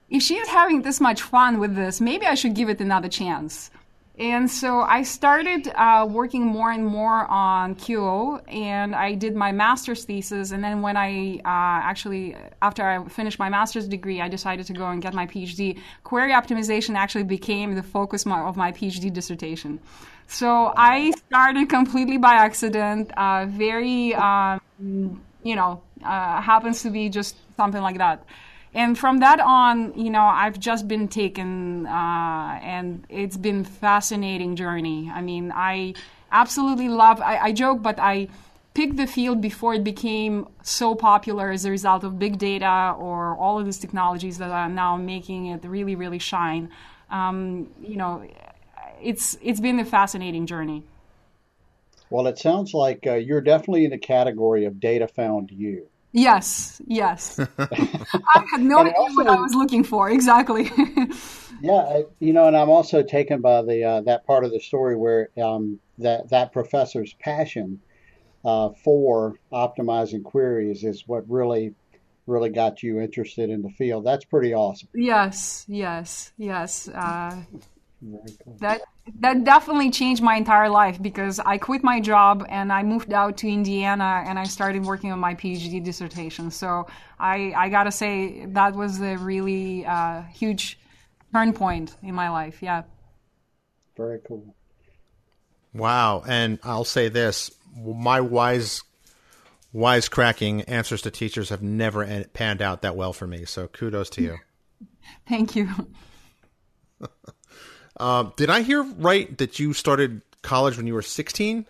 if 0.08 0.22
she 0.22 0.36
is 0.36 0.48
having 0.48 0.82
this 0.82 1.00
much 1.00 1.22
fun 1.22 1.58
with 1.58 1.74
this 1.74 2.00
maybe 2.00 2.24
i 2.24 2.34
should 2.34 2.54
give 2.54 2.68
it 2.68 2.80
another 2.80 3.08
chance 3.08 3.72
and 4.18 4.50
so 4.50 4.80
I 4.82 5.04
started 5.04 5.68
uh, 5.74 6.06
working 6.08 6.44
more 6.44 6.70
and 6.70 6.84
more 6.84 7.26
on 7.30 7.74
QO, 7.74 8.42
and 8.46 8.94
I 8.94 9.14
did 9.14 9.34
my 9.34 9.52
master's 9.52 10.04
thesis. 10.04 10.50
And 10.50 10.62
then 10.62 10.82
when 10.82 10.98
I 10.98 11.36
uh, 11.36 11.80
actually, 11.82 12.36
after 12.60 12.86
I 12.86 13.08
finished 13.08 13.38
my 13.38 13.48
master's 13.48 13.88
degree, 13.88 14.20
I 14.20 14.28
decided 14.28 14.66
to 14.66 14.74
go 14.74 14.88
and 14.88 15.00
get 15.00 15.14
my 15.14 15.26
PhD. 15.26 15.78
Query 16.04 16.32
optimization 16.32 16.94
actually 16.94 17.24
became 17.24 17.74
the 17.74 17.82
focus 17.82 18.26
of 18.26 18.56
my 18.56 18.70
PhD 18.72 19.10
dissertation. 19.10 19.80
So 20.26 20.74
I 20.76 21.12
started 21.12 21.70
completely 21.70 22.18
by 22.18 22.34
accident, 22.34 23.10
uh, 23.16 23.46
very, 23.48 24.14
um, 24.14 24.60
you 25.42 25.56
know, 25.56 25.82
uh, 26.04 26.40
happens 26.40 26.82
to 26.82 26.90
be 26.90 27.08
just 27.08 27.36
something 27.56 27.80
like 27.80 27.96
that 27.96 28.24
and 28.74 28.98
from 28.98 29.18
that 29.18 29.38
on, 29.40 29.92
you 29.98 30.10
know, 30.10 30.22
I've 30.22 30.58
just 30.58 30.88
been 30.88 31.08
taken, 31.08 31.86
uh, 31.86 32.58
and 32.62 33.04
it's 33.08 33.36
been 33.36 33.64
fascinating 33.64 34.56
journey. 34.56 35.10
I 35.12 35.20
mean, 35.20 35.52
I 35.54 35.94
absolutely 36.30 36.88
love. 36.88 37.20
I, 37.20 37.38
I 37.38 37.52
joke, 37.52 37.82
but 37.82 37.98
I 37.98 38.28
picked 38.74 38.96
the 38.96 39.06
field 39.06 39.42
before 39.42 39.74
it 39.74 39.84
became 39.84 40.48
so 40.62 40.94
popular 40.94 41.50
as 41.50 41.66
a 41.66 41.70
result 41.70 42.02
of 42.04 42.18
big 42.18 42.38
data 42.38 42.94
or 42.98 43.36
all 43.36 43.58
of 43.58 43.66
these 43.66 43.78
technologies 43.78 44.38
that 44.38 44.50
are 44.50 44.68
now 44.68 44.96
making 44.96 45.46
it 45.46 45.62
really, 45.64 45.94
really 45.94 46.18
shine. 46.18 46.70
Um, 47.10 47.68
you 47.80 47.96
know, 47.96 48.26
it's 49.02 49.36
it's 49.42 49.60
been 49.60 49.78
a 49.80 49.84
fascinating 49.84 50.46
journey. 50.46 50.84
Well, 52.08 52.26
it 52.26 52.38
sounds 52.38 52.72
like 52.72 53.06
uh, 53.06 53.14
you're 53.14 53.40
definitely 53.42 53.84
in 53.84 53.90
the 53.90 53.98
category 53.98 54.64
of 54.64 54.80
data 54.80 55.08
found 55.08 55.50
you. 55.50 55.88
Yes, 56.12 56.80
yes. 56.86 57.38
I 57.38 58.44
had 58.50 58.60
no 58.60 58.78
idea 58.80 58.92
also, 58.98 59.14
what 59.14 59.26
I 59.28 59.40
was 59.40 59.54
looking 59.54 59.82
for 59.82 60.10
exactly. 60.10 60.70
yeah, 61.62 62.02
you 62.20 62.32
know, 62.32 62.46
and 62.46 62.56
I'm 62.56 62.68
also 62.68 63.02
taken 63.02 63.40
by 63.40 63.62
the 63.62 63.84
uh, 63.84 64.00
that 64.02 64.26
part 64.26 64.44
of 64.44 64.50
the 64.50 64.60
story 64.60 64.94
where 64.94 65.30
um, 65.42 65.80
that 65.98 66.28
that 66.28 66.52
professor's 66.52 67.14
passion 67.14 67.80
uh, 68.44 68.70
for 68.84 69.36
optimizing 69.52 70.22
queries 70.22 70.84
is 70.84 71.04
what 71.06 71.28
really 71.30 71.74
really 72.26 72.50
got 72.50 72.82
you 72.82 73.00
interested 73.00 73.48
in 73.50 73.62
the 73.62 73.70
field. 73.70 74.04
That's 74.04 74.24
pretty 74.24 74.54
awesome. 74.54 74.88
Yes, 74.94 75.64
yes, 75.68 76.32
yes. 76.36 76.88
Uh. 76.88 77.42
That 78.58 78.80
that 79.20 79.44
definitely 79.44 79.90
changed 79.90 80.22
my 80.22 80.36
entire 80.36 80.68
life 80.68 81.00
because 81.00 81.38
I 81.38 81.58
quit 81.58 81.84
my 81.84 82.00
job 82.00 82.44
and 82.48 82.72
I 82.72 82.82
moved 82.82 83.12
out 83.12 83.36
to 83.38 83.48
Indiana 83.48 84.24
and 84.26 84.38
I 84.38 84.44
started 84.44 84.84
working 84.84 85.12
on 85.12 85.20
my 85.20 85.34
PhD 85.34 85.82
dissertation. 85.82 86.50
So 86.50 86.86
I 87.20 87.52
I 87.56 87.68
gotta 87.68 87.92
say 87.92 88.46
that 88.46 88.74
was 88.74 89.00
a 89.00 89.16
really 89.16 89.86
uh, 89.86 90.22
huge 90.22 90.80
turn 91.32 91.52
point 91.52 91.96
in 92.02 92.14
my 92.14 92.28
life. 92.30 92.60
Yeah. 92.60 92.82
Very 93.96 94.18
cool. 94.26 94.54
Wow, 95.72 96.22
and 96.26 96.58
I'll 96.64 96.84
say 96.84 97.08
this: 97.08 97.50
my 97.76 98.20
wise, 98.20 98.82
wise 99.72 100.08
cracking 100.08 100.62
answers 100.62 101.02
to 101.02 101.10
teachers 101.10 101.50
have 101.50 101.62
never 101.62 102.24
panned 102.32 102.62
out 102.62 102.82
that 102.82 102.96
well 102.96 103.12
for 103.12 103.26
me. 103.26 103.44
So 103.44 103.68
kudos 103.68 104.10
to 104.10 104.22
you. 104.22 104.38
Thank 105.28 105.54
you. 105.54 105.68
uh, 107.98 108.30
did 108.36 108.50
I 108.50 108.62
hear 108.62 108.82
right 108.82 109.36
that 109.38 109.58
you 109.58 109.72
started 109.72 110.22
college 110.42 110.76
when 110.76 110.86
you 110.86 110.94
were 110.94 111.02
sixteen? 111.02 111.66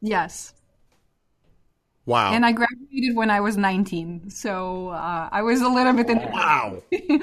Yes. 0.00 0.52
Wow. 2.04 2.32
And 2.32 2.46
I 2.46 2.52
graduated 2.52 3.16
when 3.16 3.30
I 3.30 3.40
was 3.40 3.56
19. 3.56 4.30
So 4.30 4.90
uh, 4.90 5.28
I 5.32 5.42
was 5.42 5.60
a 5.60 5.68
little 5.68 5.92
bit 5.92 6.08
in 6.08 6.18
Wow. 6.30 6.80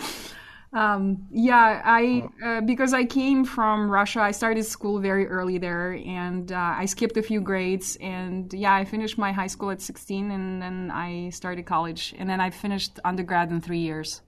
Um, 0.74 1.28
yeah, 1.32 1.82
I 1.86 2.28
uh, 2.44 2.62
because 2.62 2.94
I 2.94 3.06
came 3.06 3.46
from 3.46 3.92
Russia, 3.92 4.22
I 4.22 4.32
started 4.32 4.64
school 4.64 5.00
very 5.00 5.28
early 5.28 5.60
there, 5.60 5.94
and 6.04 6.52
uh, 6.52 6.56
I 6.56 6.86
skipped 6.86 7.16
a 7.16 7.22
few 7.22 7.42
grades. 7.42 7.96
And 8.02 8.52
yeah, 8.52 8.74
I 8.74 8.84
finished 8.84 9.18
my 9.18 9.32
high 9.32 9.48
school 9.48 9.70
at 9.70 9.82
16, 9.82 10.32
and 10.32 10.62
then 10.62 10.90
I 10.92 11.30
started 11.30 11.68
college, 11.68 12.16
and 12.18 12.28
then 12.28 12.42
I 12.42 12.50
finished 12.50 13.00
undergrad 13.06 13.52
in 13.52 13.62
three 13.62 13.80
years. 13.80 14.22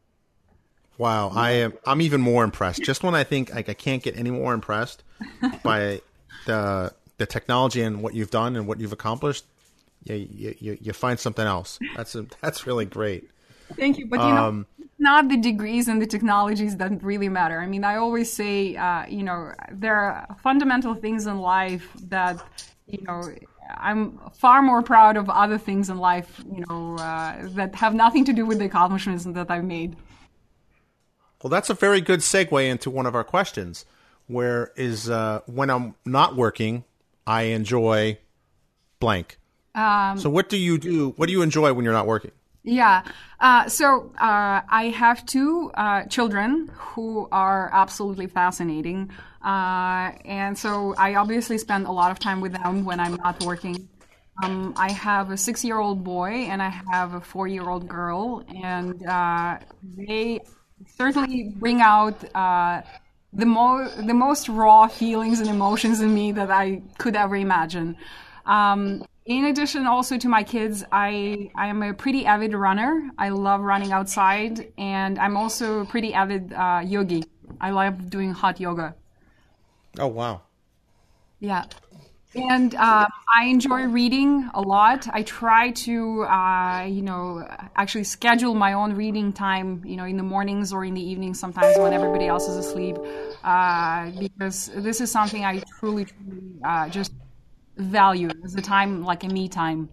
Wow, 0.97 1.29
I 1.29 1.51
am. 1.51 1.73
I'm 1.85 2.01
even 2.01 2.21
more 2.21 2.43
impressed. 2.43 2.83
Just 2.83 3.03
when 3.03 3.15
I 3.15 3.23
think 3.23 3.53
like 3.53 3.69
I 3.69 3.73
can't 3.73 4.01
get 4.01 4.17
any 4.17 4.31
more 4.31 4.53
impressed 4.53 5.03
by 5.63 6.01
the 6.45 6.93
the 7.17 7.25
technology 7.25 7.81
and 7.81 8.01
what 8.01 8.13
you've 8.13 8.31
done 8.31 8.55
and 8.55 8.67
what 8.67 8.79
you've 8.79 8.93
accomplished, 8.93 9.45
you 10.03 10.55
you, 10.59 10.77
you 10.81 10.93
find 10.93 11.19
something 11.19 11.45
else. 11.45 11.79
That's 11.95 12.15
a, 12.15 12.25
that's 12.41 12.65
really 12.65 12.85
great. 12.85 13.29
Thank 13.75 13.97
you, 13.97 14.07
but 14.07 14.19
you 14.19 14.33
know. 14.33 14.45
Um, 14.45 14.65
not 14.97 15.27
the 15.27 15.37
degrees 15.37 15.87
and 15.87 16.01
the 16.01 16.07
technologies 16.07 16.77
that 16.77 17.03
really 17.03 17.27
matter. 17.27 17.59
I 17.59 17.67
mean, 17.67 17.83
I 17.83 17.97
always 17.97 18.31
say, 18.31 18.77
uh, 18.77 19.05
you 19.07 19.23
know, 19.23 19.51
there 19.71 19.95
are 19.95 20.35
fundamental 20.41 20.95
things 20.95 21.27
in 21.27 21.39
life 21.39 21.89
that, 22.07 22.41
you 22.87 23.01
know, 23.01 23.21
I'm 23.77 24.19
far 24.33 24.61
more 24.61 24.81
proud 24.81 25.17
of 25.17 25.29
other 25.29 25.57
things 25.57 25.89
in 25.89 25.97
life, 25.97 26.41
you 26.49 26.63
know, 26.69 26.95
uh, 26.97 27.47
that 27.49 27.75
have 27.75 27.93
nothing 27.93 28.23
to 28.25 28.33
do 28.33 28.45
with 28.45 28.59
the 28.59 28.65
accomplishments 28.65 29.25
that 29.25 29.51
I've 29.51 29.65
made. 29.65 29.97
Well, 31.45 31.51
that's 31.51 31.69
a 31.69 31.75
very 31.75 32.01
good 32.01 32.21
segue 32.21 32.67
into 32.67 32.89
one 32.89 33.05
of 33.05 33.13
our 33.13 33.23
questions, 33.23 33.85
where 34.25 34.71
is 34.75 35.11
uh, 35.11 35.41
when 35.45 35.69
I'm 35.69 35.93
not 36.03 36.35
working, 36.35 36.85
I 37.27 37.43
enjoy 37.53 38.17
blank. 38.99 39.37
Um, 39.75 40.17
so, 40.17 40.27
what 40.27 40.49
do 40.49 40.57
you 40.57 40.79
do? 40.79 41.11
What 41.17 41.27
do 41.27 41.33
you 41.33 41.43
enjoy 41.43 41.71
when 41.73 41.85
you're 41.85 41.93
not 41.93 42.07
working? 42.07 42.31
Yeah. 42.63 43.03
Uh, 43.39 43.69
so 43.69 44.11
uh, 44.17 44.61
I 44.67 44.91
have 44.95 45.23
two 45.27 45.69
uh, 45.75 46.05
children 46.05 46.71
who 46.73 47.27
are 47.31 47.69
absolutely 47.71 48.25
fascinating. 48.25 49.11
Uh, 49.43 50.13
and 50.25 50.57
so 50.57 50.95
I 50.97 51.13
obviously 51.13 51.59
spend 51.59 51.85
a 51.85 51.91
lot 51.91 52.09
of 52.09 52.17
time 52.17 52.41
with 52.41 52.53
them 52.53 52.85
when 52.85 52.99
I'm 52.99 53.17
not 53.17 53.43
working. 53.43 53.87
Um, 54.43 54.73
I 54.77 54.91
have 54.91 55.29
a 55.29 55.37
six 55.37 55.63
year 55.63 55.77
old 55.77 56.03
boy 56.03 56.29
and 56.49 56.63
I 56.63 56.69
have 56.91 57.13
a 57.13 57.21
four 57.21 57.47
year 57.47 57.69
old 57.69 57.87
girl. 57.87 58.43
And 58.47 59.05
uh, 59.05 59.59
they 59.83 60.39
certainly 60.97 61.53
bring 61.55 61.81
out 61.81 62.23
uh, 62.35 62.81
the, 63.33 63.45
mo- 63.45 63.89
the 63.89 64.13
most 64.13 64.49
raw 64.49 64.87
feelings 64.87 65.39
and 65.39 65.49
emotions 65.49 66.01
in 66.01 66.13
me 66.13 66.31
that 66.33 66.51
I 66.51 66.81
could 66.97 67.15
ever 67.15 67.35
imagine. 67.35 67.97
Um, 68.45 69.05
in 69.25 69.45
addition 69.45 69.87
also 69.87 70.19
to 70.19 70.29
my 70.29 70.43
kids 70.43 70.83
i 70.91 71.49
i 71.55 71.65
am 71.65 71.81
a 71.81 71.93
pretty 71.95 72.27
avid 72.27 72.53
runner. 72.53 73.09
I 73.17 73.29
love 73.29 73.61
running 73.61 73.91
outside 73.91 74.71
and 74.77 75.17
i'm 75.17 75.35
also 75.35 75.79
a 75.79 75.85
pretty 75.85 76.13
avid 76.13 76.53
uh, 76.53 76.81
yogi. 76.85 77.23
I 77.59 77.71
love 77.71 78.09
doing 78.11 78.33
hot 78.33 78.59
yoga. 78.59 78.93
Oh 79.97 80.07
wow. 80.07 80.41
Yeah 81.39 81.65
and 82.35 82.75
uh, 82.75 83.07
i 83.33 83.45
enjoy 83.45 83.83
reading 83.83 84.49
a 84.53 84.61
lot 84.61 85.07
i 85.13 85.23
try 85.23 85.71
to 85.71 86.23
uh, 86.23 86.83
you 86.83 87.01
know 87.01 87.47
actually 87.75 88.03
schedule 88.03 88.53
my 88.53 88.73
own 88.73 88.93
reading 88.93 89.31
time 89.31 89.81
you 89.85 89.95
know 89.95 90.05
in 90.05 90.17
the 90.17 90.23
mornings 90.23 90.73
or 90.73 90.83
in 90.85 90.93
the 90.93 91.01
evenings 91.01 91.39
sometimes 91.39 91.77
when 91.79 91.93
everybody 91.93 92.27
else 92.27 92.47
is 92.47 92.57
asleep 92.57 92.97
uh, 93.43 94.09
because 94.19 94.69
this 94.75 95.01
is 95.01 95.11
something 95.11 95.45
i 95.45 95.59
truly 95.79 96.05
truly 96.05 96.05
uh, 96.63 96.89
just 96.89 97.11
value 97.77 98.31
as 98.43 98.55
a 98.55 98.61
time 98.61 99.03
like 99.03 99.23
a 99.23 99.27
me 99.27 99.47
time? 99.47 99.89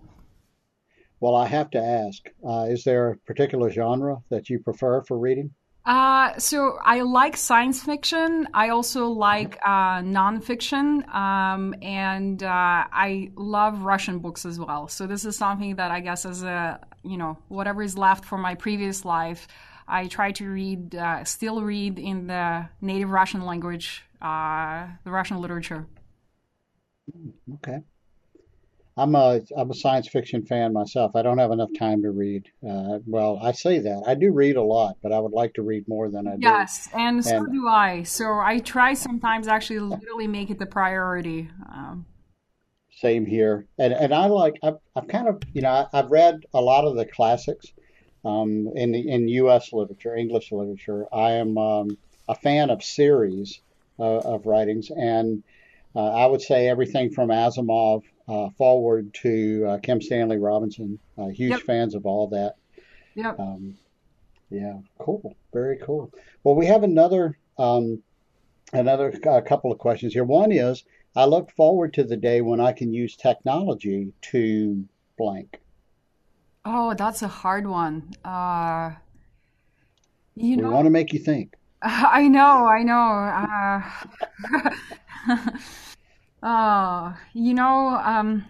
Well, 1.20 1.34
I 1.34 1.46
have 1.46 1.70
to 1.70 1.78
ask: 1.78 2.22
uh, 2.46 2.66
Is 2.68 2.84
there 2.84 3.10
a 3.10 3.16
particular 3.18 3.70
genre 3.70 4.18
that 4.30 4.48
you 4.48 4.58
prefer 4.58 5.02
for 5.02 5.18
reading? 5.18 5.54
Uh, 5.84 6.38
so 6.38 6.78
I 6.84 7.00
like 7.00 7.36
science 7.36 7.82
fiction. 7.82 8.46
I 8.54 8.68
also 8.68 9.08
like 9.08 9.58
uh, 9.64 10.00
nonfiction, 10.00 11.08
um, 11.12 11.74
and 11.82 12.40
uh, 12.42 12.46
I 12.92 13.30
love 13.34 13.82
Russian 13.82 14.20
books 14.20 14.46
as 14.46 14.60
well. 14.60 14.86
So 14.86 15.08
this 15.08 15.24
is 15.24 15.36
something 15.36 15.76
that 15.76 15.90
I 15.90 15.98
guess, 16.00 16.24
as 16.24 16.44
a 16.44 16.78
you 17.02 17.16
know, 17.16 17.36
whatever 17.48 17.82
is 17.82 17.98
left 17.98 18.24
from 18.24 18.42
my 18.42 18.54
previous 18.54 19.04
life, 19.04 19.48
I 19.88 20.06
try 20.06 20.30
to 20.32 20.48
read, 20.48 20.94
uh, 20.94 21.24
still 21.24 21.62
read 21.62 21.98
in 21.98 22.28
the 22.28 22.68
native 22.80 23.10
Russian 23.10 23.44
language, 23.44 24.04
uh, 24.20 24.86
the 25.04 25.10
Russian 25.10 25.40
literature. 25.40 25.88
Okay. 27.54 27.82
I'm 28.96 29.14
a 29.14 29.40
I'm 29.56 29.70
a 29.70 29.74
science 29.74 30.08
fiction 30.08 30.44
fan 30.44 30.72
myself. 30.72 31.16
I 31.16 31.22
don't 31.22 31.38
have 31.38 31.50
enough 31.50 31.70
time 31.78 32.02
to 32.02 32.10
read. 32.10 32.50
Uh, 32.66 32.98
well, 33.06 33.38
I 33.42 33.52
say 33.52 33.78
that 33.78 34.04
I 34.06 34.14
do 34.14 34.32
read 34.32 34.56
a 34.56 34.62
lot, 34.62 34.98
but 35.02 35.12
I 35.12 35.18
would 35.18 35.32
like 35.32 35.54
to 35.54 35.62
read 35.62 35.88
more 35.88 36.10
than 36.10 36.26
I 36.26 36.32
do. 36.32 36.42
Yes, 36.42 36.88
and 36.92 37.24
so 37.24 37.36
and, 37.36 37.52
do 37.52 37.66
I. 37.66 38.02
So 38.02 38.38
I 38.38 38.58
try 38.58 38.92
sometimes 38.92 39.48
actually 39.48 39.80
literally 39.80 40.26
make 40.26 40.50
it 40.50 40.58
the 40.58 40.66
priority. 40.66 41.48
Um, 41.72 42.04
same 42.90 43.24
here, 43.24 43.66
and 43.78 43.94
and 43.94 44.12
I 44.12 44.26
like 44.26 44.58
I've, 44.62 44.78
I've 44.94 45.08
kind 45.08 45.26
of 45.26 45.42
you 45.54 45.62
know 45.62 45.88
I've 45.92 46.10
read 46.10 46.44
a 46.52 46.60
lot 46.60 46.84
of 46.84 46.94
the 46.94 47.06
classics 47.06 47.72
um, 48.26 48.68
in 48.74 48.92
the 48.92 49.08
in 49.08 49.26
U.S. 49.28 49.72
literature, 49.72 50.14
English 50.14 50.52
literature. 50.52 51.06
I 51.10 51.32
am 51.32 51.56
um, 51.56 51.96
a 52.28 52.34
fan 52.34 52.68
of 52.68 52.82
series 52.82 53.58
uh, 53.98 54.18
of 54.18 54.44
writings 54.44 54.90
and 54.90 55.42
uh, 55.94 56.10
I 56.10 56.26
would 56.26 56.40
say 56.40 56.68
everything 56.68 57.10
from 57.10 57.28
Asimov 57.28 58.02
uh, 58.28 58.50
forward 58.50 59.12
to 59.14 59.66
uh, 59.68 59.78
Kim 59.78 60.00
Stanley 60.00 60.38
Robinson. 60.38 60.98
huge 61.32 61.50
yep. 61.50 61.60
fans 61.62 61.94
of 61.94 62.06
all 62.06 62.28
that. 62.28 62.56
Yeah. 63.14 63.34
Um, 63.38 63.76
yeah. 64.50 64.78
Cool. 64.98 65.36
Very 65.52 65.78
cool. 65.78 66.12
Well, 66.44 66.54
we 66.54 66.66
have 66.66 66.82
another 66.82 67.38
um, 67.58 68.02
another 68.72 69.12
couple 69.12 69.72
of 69.72 69.78
questions 69.78 70.12
here. 70.12 70.24
One 70.24 70.52
is, 70.52 70.84
I 71.14 71.24
look 71.26 71.50
forward 71.52 71.94
to 71.94 72.04
the 72.04 72.16
day 72.16 72.40
when 72.40 72.60
I 72.60 72.72
can 72.72 72.92
use 72.92 73.16
technology 73.16 74.12
to 74.22 74.84
blank. 75.18 75.60
Oh, 76.64 76.94
that's 76.94 77.22
a 77.22 77.28
hard 77.28 77.66
one. 77.66 78.12
Uh, 78.24 78.92
you 80.34 80.56
we 80.56 80.62
know, 80.62 80.70
want 80.70 80.86
to 80.86 80.90
make 80.90 81.12
you 81.12 81.18
think. 81.18 81.54
I 81.82 82.28
know, 82.28 82.66
I 82.66 82.82
know. 82.82 83.82
Uh, 85.34 85.40
oh, 86.42 87.16
you 87.32 87.54
know, 87.54 87.88
um, 88.02 88.44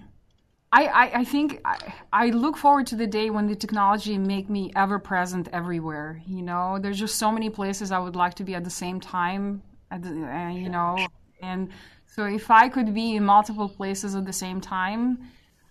I, 0.72 0.86
I, 0.86 1.18
I 1.20 1.24
think 1.24 1.60
I, 1.64 1.94
I, 2.12 2.26
look 2.30 2.56
forward 2.56 2.86
to 2.88 2.96
the 2.96 3.06
day 3.06 3.28
when 3.28 3.46
the 3.46 3.54
technology 3.54 4.16
make 4.16 4.48
me 4.48 4.72
ever 4.74 4.98
present 4.98 5.48
everywhere. 5.52 6.22
You 6.26 6.42
know, 6.42 6.78
there's 6.80 6.98
just 6.98 7.16
so 7.16 7.30
many 7.30 7.50
places 7.50 7.92
I 7.92 7.98
would 7.98 8.16
like 8.16 8.34
to 8.34 8.44
be 8.44 8.54
at 8.54 8.64
the 8.64 8.70
same 8.70 8.98
time. 8.98 9.62
At 9.90 10.02
the, 10.02 10.08
uh, 10.08 10.48
you 10.48 10.70
know, 10.70 11.06
and 11.42 11.68
so 12.06 12.24
if 12.24 12.50
I 12.50 12.70
could 12.70 12.94
be 12.94 13.16
in 13.16 13.24
multiple 13.24 13.68
places 13.68 14.14
at 14.14 14.24
the 14.24 14.32
same 14.32 14.62
time, 14.62 15.18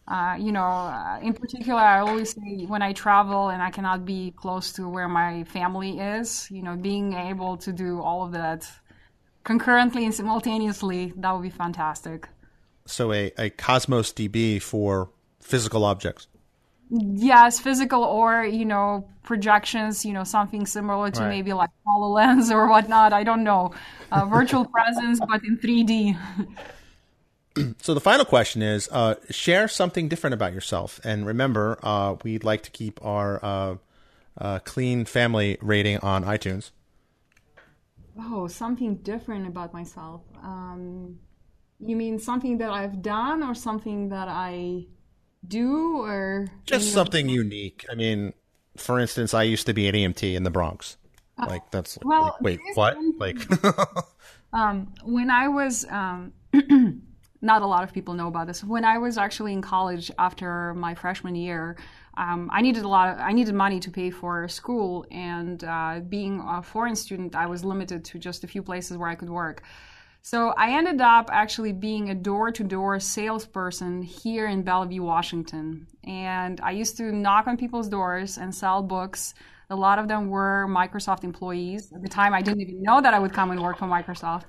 uh, 0.08 0.36
you 0.38 0.52
know, 0.52 0.66
uh, 0.66 1.20
in 1.24 1.34
particular, 1.34 1.80
I 1.80 2.00
always 2.02 2.34
say 2.34 2.66
when 2.68 2.84
I 2.84 2.94
travel 2.94 3.50
and 3.50 3.62
I 3.62 3.72
cannot 3.72 4.06
be 4.06 4.32
close 4.32 4.74
to 4.74 4.88
where 4.88 5.08
my 5.08 5.44
family 5.46 6.00
is, 6.00 6.48
you 6.52 6.62
know, 6.62 6.76
being 6.76 7.14
able 7.14 7.58
to 7.58 7.72
do 7.72 8.02
all 8.02 8.24
of 8.24 8.32
that 8.34 8.70
concurrently 9.44 10.06
and 10.06 10.14
simultaneously, 10.14 11.14
that 11.18 11.32
would 11.32 11.44
be 11.44 11.50
fantastic. 11.50 12.28
So 12.86 13.12
a, 13.14 13.32
a 13.38 13.50
Cosmos 13.50 14.12
DB 14.14 14.62
for 14.62 15.10
physical 15.40 15.86
objects. 15.86 16.28
Yes, 16.90 17.60
physical 17.60 18.04
or, 18.04 18.44
you 18.44 18.66
know, 18.66 19.08
projections, 19.24 20.04
you 20.06 20.12
know, 20.12 20.26
something 20.26 20.66
similar 20.66 21.10
to 21.12 21.22
right. 21.22 21.30
maybe 21.30 21.54
like 21.54 21.70
HoloLens 21.88 22.52
or 22.52 22.68
whatnot. 22.68 23.14
I 23.14 23.24
don't 23.24 23.44
know. 23.44 23.74
Uh, 24.12 24.26
virtual 24.30 24.66
presence, 24.66 25.20
but 25.20 25.42
in 25.46 25.58
3D. 25.58 26.18
so 27.82 27.94
the 27.94 28.02
final 28.02 28.26
question 28.26 28.62
is 28.62 28.90
uh, 28.92 29.16
share 29.30 29.70
something 29.70 30.10
different 30.10 30.34
about 30.34 30.54
yourself. 30.54 31.00
And 31.06 31.26
remember, 31.26 31.80
uh, 31.82 32.16
we'd 32.24 32.44
like 32.44 32.64
to 32.64 32.72
keep 32.72 33.04
our 33.06 33.40
uh, 33.44 33.76
uh 34.38 34.60
clean 34.60 35.06
family 35.06 35.58
rating 35.62 35.98
on 36.00 36.24
iTunes. 36.26 36.72
Oh, 38.20 38.48
something 38.48 38.96
different 38.98 39.48
about 39.48 39.74
myself. 39.74 40.22
Um, 40.44 41.20
you 41.80 41.96
mean 41.96 42.20
something 42.20 42.58
that 42.60 42.72
I've 42.72 43.02
done 43.02 43.44
or 43.44 43.56
something 43.56 44.10
that 44.10 44.28
I 44.28 44.86
do 45.48 46.02
or 46.02 46.48
just 46.66 46.92
something 46.92 47.30
unique? 47.30 47.86
I 47.92 47.96
mean, 47.96 48.34
for 48.78 49.00
instance, 49.00 49.34
I 49.34 49.44
used 49.44 49.66
to 49.68 49.74
be 49.74 49.88
an 49.88 49.96
EMT 49.96 50.36
in 50.36 50.44
the 50.44 50.52
Bronx. 50.52 50.98
Uh, 51.38 51.48
like 51.48 51.72
that's 51.72 51.98
well, 52.04 52.24
like, 52.24 52.42
wait, 52.42 52.60
what? 52.76 52.98
Like 53.18 53.38
um, 54.54 54.94
when 55.04 55.30
I 55.30 55.48
was 55.48 55.86
um, 55.90 56.34
not 57.42 57.62
a 57.62 57.66
lot 57.66 57.84
of 57.84 57.94
people 57.94 58.14
know 58.14 58.28
about 58.28 58.48
this. 58.48 58.64
When 58.64 58.86
I 58.86 58.98
was 58.98 59.18
actually 59.18 59.54
in 59.54 59.62
college 59.62 60.12
after 60.20 60.74
my 60.76 60.94
freshman 60.94 61.36
year, 61.36 61.78
um, 62.18 62.50
I 62.52 62.62
needed 62.62 62.84
a 62.84 62.88
lot. 62.88 63.10
Of, 63.10 63.20
I 63.20 63.32
needed 63.32 63.56
money 63.56 63.80
to 63.80 63.92
pay 63.92 64.10
for 64.10 64.48
school, 64.48 65.06
and 65.12 65.64
uh, 65.64 66.02
being 66.08 66.44
a 66.46 66.62
foreign 66.62 66.96
student, 66.96 67.36
I 67.36 67.46
was 67.46 67.64
limited 67.64 68.04
to 68.06 68.20
just 68.20 68.44
a 68.44 68.48
few 68.48 68.62
places 68.64 68.98
where 68.98 69.10
I 69.10 69.16
could 69.16 69.30
work. 69.30 69.64
So 70.24 70.50
I 70.50 70.78
ended 70.78 71.02
up 71.02 71.30
actually 71.32 71.74
being 71.74 72.12
a 72.12 72.16
door-to-door 72.16 73.00
salesperson 73.00 74.04
here 74.04 74.48
in 74.48 74.62
Bellevue, 74.62 75.02
Washington, 75.02 75.88
and 76.04 76.62
I 76.62 76.72
used 76.72 76.98
to 76.98 77.12
knock 77.12 77.48
on 77.48 77.58
people's 77.58 77.88
doors 77.88 78.38
and 78.38 78.54
sell 78.54 78.84
books. 78.84 79.34
A 79.72 79.76
lot 79.76 79.98
of 79.98 80.08
them 80.08 80.30
were 80.30 80.68
Microsoft 80.70 81.24
employees. 81.24 81.92
At 81.94 82.04
the 82.04 82.10
time, 82.10 82.34
I 82.34 82.42
didn't 82.42 82.62
even 82.62 82.84
know 82.84 83.02
that 83.02 83.14
I 83.14 83.20
would 83.20 83.34
come 83.34 83.52
and 83.52 83.62
work 83.62 83.78
for 83.80 83.86
Microsoft. 83.86 84.44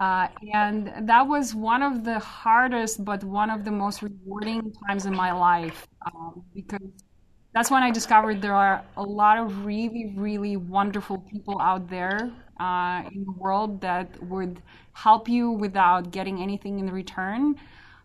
Uh, 0.00 0.28
and 0.52 0.92
that 1.08 1.26
was 1.26 1.54
one 1.54 1.82
of 1.82 2.04
the 2.04 2.18
hardest, 2.18 3.04
but 3.04 3.24
one 3.24 3.48
of 3.50 3.64
the 3.64 3.70
most 3.70 4.02
rewarding 4.02 4.72
times 4.86 5.06
in 5.06 5.14
my 5.14 5.32
life 5.32 5.86
um, 6.04 6.44
because 6.54 6.82
that's 7.54 7.70
when 7.70 7.82
I 7.82 7.90
discovered 7.90 8.42
there 8.42 8.54
are 8.54 8.84
a 8.96 9.02
lot 9.02 9.38
of 9.38 9.64
really, 9.64 10.12
really 10.14 10.56
wonderful 10.56 11.18
people 11.32 11.58
out 11.60 11.88
there 11.88 12.30
uh, 12.60 13.02
in 13.10 13.24
the 13.24 13.32
world 13.32 13.80
that 13.80 14.22
would 14.22 14.60
help 14.92 15.28
you 15.28 15.50
without 15.50 16.10
getting 16.10 16.42
anything 16.42 16.78
in 16.78 16.90
return. 16.90 17.56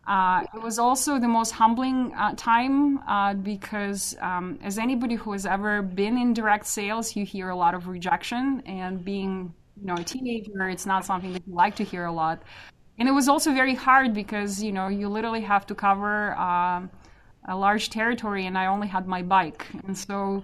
Uh, 0.07 0.43
it 0.53 0.61
was 0.61 0.79
also 0.79 1.19
the 1.19 1.27
most 1.27 1.51
humbling 1.51 2.13
uh, 2.15 2.33
time 2.35 2.99
uh, 3.07 3.33
because, 3.33 4.15
um, 4.19 4.57
as 4.63 4.79
anybody 4.79 5.15
who 5.15 5.31
has 5.33 5.45
ever 5.45 5.81
been 5.81 6.17
in 6.17 6.33
direct 6.33 6.65
sales, 6.65 7.15
you 7.15 7.23
hear 7.25 7.49
a 7.49 7.55
lot 7.55 7.75
of 7.75 7.87
rejection, 7.87 8.61
and 8.65 9.05
being 9.05 9.53
you 9.81 9.87
know 9.87 9.95
a 9.95 10.03
teenager 10.03 10.69
it's 10.69 10.85
not 10.85 11.05
something 11.05 11.33
that 11.33 11.43
you 11.47 11.53
like 11.53 11.75
to 11.75 11.83
hear 11.83 12.05
a 12.05 12.11
lot. 12.11 12.43
And 12.99 13.09
it 13.09 13.13
was 13.13 13.27
also 13.27 13.51
very 13.51 13.73
hard 13.73 14.13
because 14.13 14.61
you 14.61 14.71
know 14.71 14.87
you 14.87 15.09
literally 15.09 15.41
have 15.41 15.65
to 15.67 15.75
cover 15.75 16.33
um, 16.35 16.89
a 17.47 17.55
large 17.55 17.89
territory 17.89 18.45
and 18.45 18.57
i 18.57 18.67
only 18.67 18.87
had 18.87 19.07
my 19.07 19.21
bike. 19.23 19.65
And 19.87 19.97
so 19.97 20.43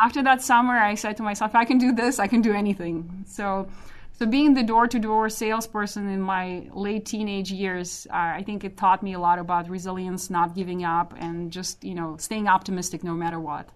after 0.00 0.22
that 0.22 0.40
summer 0.42 0.78
i 0.78 0.94
said 0.94 1.16
to 1.16 1.22
myself 1.22 1.54
i 1.54 1.64
can 1.64 1.78
do 1.78 1.92
this 1.92 2.18
i 2.18 2.26
can 2.26 2.40
do 2.40 2.52
anything. 2.52 3.24
So 3.26 3.68
so 4.12 4.26
being 4.26 4.54
the 4.54 4.64
door-to-door 4.64 5.28
salesperson 5.28 6.08
in 6.08 6.20
my 6.20 6.68
late 6.72 7.06
teenage 7.06 7.50
years 7.50 8.06
uh, 8.10 8.40
i 8.40 8.42
think 8.44 8.64
it 8.64 8.76
taught 8.76 9.02
me 9.02 9.14
a 9.14 9.18
lot 9.18 9.38
about 9.38 9.68
resilience 9.68 10.30
not 10.30 10.54
giving 10.54 10.84
up 10.84 11.14
and 11.18 11.50
just 11.50 11.84
you 11.84 11.94
know 11.94 12.16
staying 12.18 12.48
optimistic 12.48 13.02
no 13.02 13.14
matter 13.14 13.40
what 13.40 13.68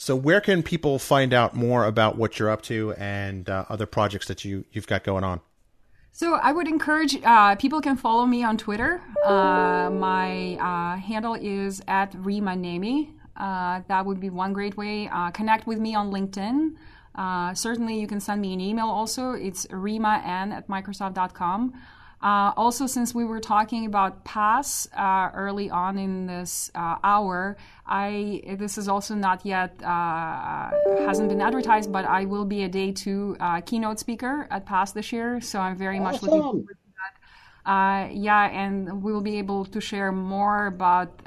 so, 0.00 0.14
where 0.14 0.40
can 0.40 0.62
people 0.62 1.00
find 1.00 1.34
out 1.34 1.54
more 1.54 1.84
about 1.84 2.16
what 2.16 2.38
you're 2.38 2.50
up 2.50 2.62
to 2.62 2.92
and 2.92 3.48
uh, 3.48 3.64
other 3.68 3.84
projects 3.84 4.28
that 4.28 4.44
you 4.44 4.64
you've 4.70 4.86
got 4.86 5.02
going 5.02 5.24
on? 5.24 5.40
So, 6.12 6.34
I 6.34 6.52
would 6.52 6.68
encourage 6.68 7.20
uh, 7.24 7.56
people 7.56 7.80
can 7.80 7.96
follow 7.96 8.24
me 8.24 8.44
on 8.44 8.56
Twitter. 8.56 9.02
Uh, 9.26 9.90
my 9.90 10.54
uh, 10.54 10.96
handle 10.98 11.34
is 11.34 11.82
at 11.88 12.12
Rimma 12.12 12.56
Nehme. 12.56 13.10
Uh, 13.36 13.82
that 13.88 14.06
would 14.06 14.20
be 14.20 14.30
one 14.30 14.52
great 14.52 14.76
way. 14.76 15.08
Uh, 15.12 15.32
connect 15.32 15.66
with 15.66 15.78
me 15.80 15.96
on 15.96 16.12
LinkedIn. 16.12 17.56
certainly, 17.56 18.00
you 18.00 18.06
can 18.06 18.20
send 18.20 18.40
me 18.40 18.52
an 18.52 18.60
email 18.60 18.86
also. 18.86 19.32
It's 19.32 19.66
riman 19.70 20.52
at 20.52 20.68
microsoft.com. 20.68 21.74
Uh, 22.20 22.52
also, 22.56 22.86
since 22.86 23.14
we 23.14 23.24
were 23.24 23.38
talking 23.38 23.86
about 23.86 24.24
PASS 24.24 24.88
uh, 24.96 25.30
early 25.34 25.70
on 25.70 25.98
in 25.98 26.26
this 26.26 26.68
uh, 26.74 26.96
hour, 27.04 27.56
I 27.86 28.42
this 28.58 28.76
is 28.76 28.88
also 28.88 29.14
not 29.14 29.46
yet 29.46 29.80
uh, 29.84 30.70
hasn't 31.06 31.28
been 31.28 31.40
advertised, 31.40 31.92
but 31.92 32.04
I 32.04 32.24
will 32.24 32.44
be 32.44 32.64
a 32.64 32.68
day 32.68 32.90
two 32.90 33.36
uh, 33.38 33.60
keynote 33.60 34.00
speaker 34.00 34.48
at 34.50 34.66
PASS 34.66 34.92
this 34.92 35.12
year, 35.12 35.40
so 35.40 35.60
I'm 35.60 35.76
very 35.76 36.00
awesome. 36.00 36.12
much 36.12 36.22
looking 36.22 36.42
forward 36.42 36.66
to 36.66 36.92
that. 37.64 37.70
Uh, 37.70 38.08
yeah, 38.12 38.48
and 38.50 39.00
we 39.00 39.12
will 39.12 39.20
be 39.20 39.38
able 39.38 39.64
to 39.66 39.80
share 39.80 40.10
more 40.10 40.66
about 40.66 41.22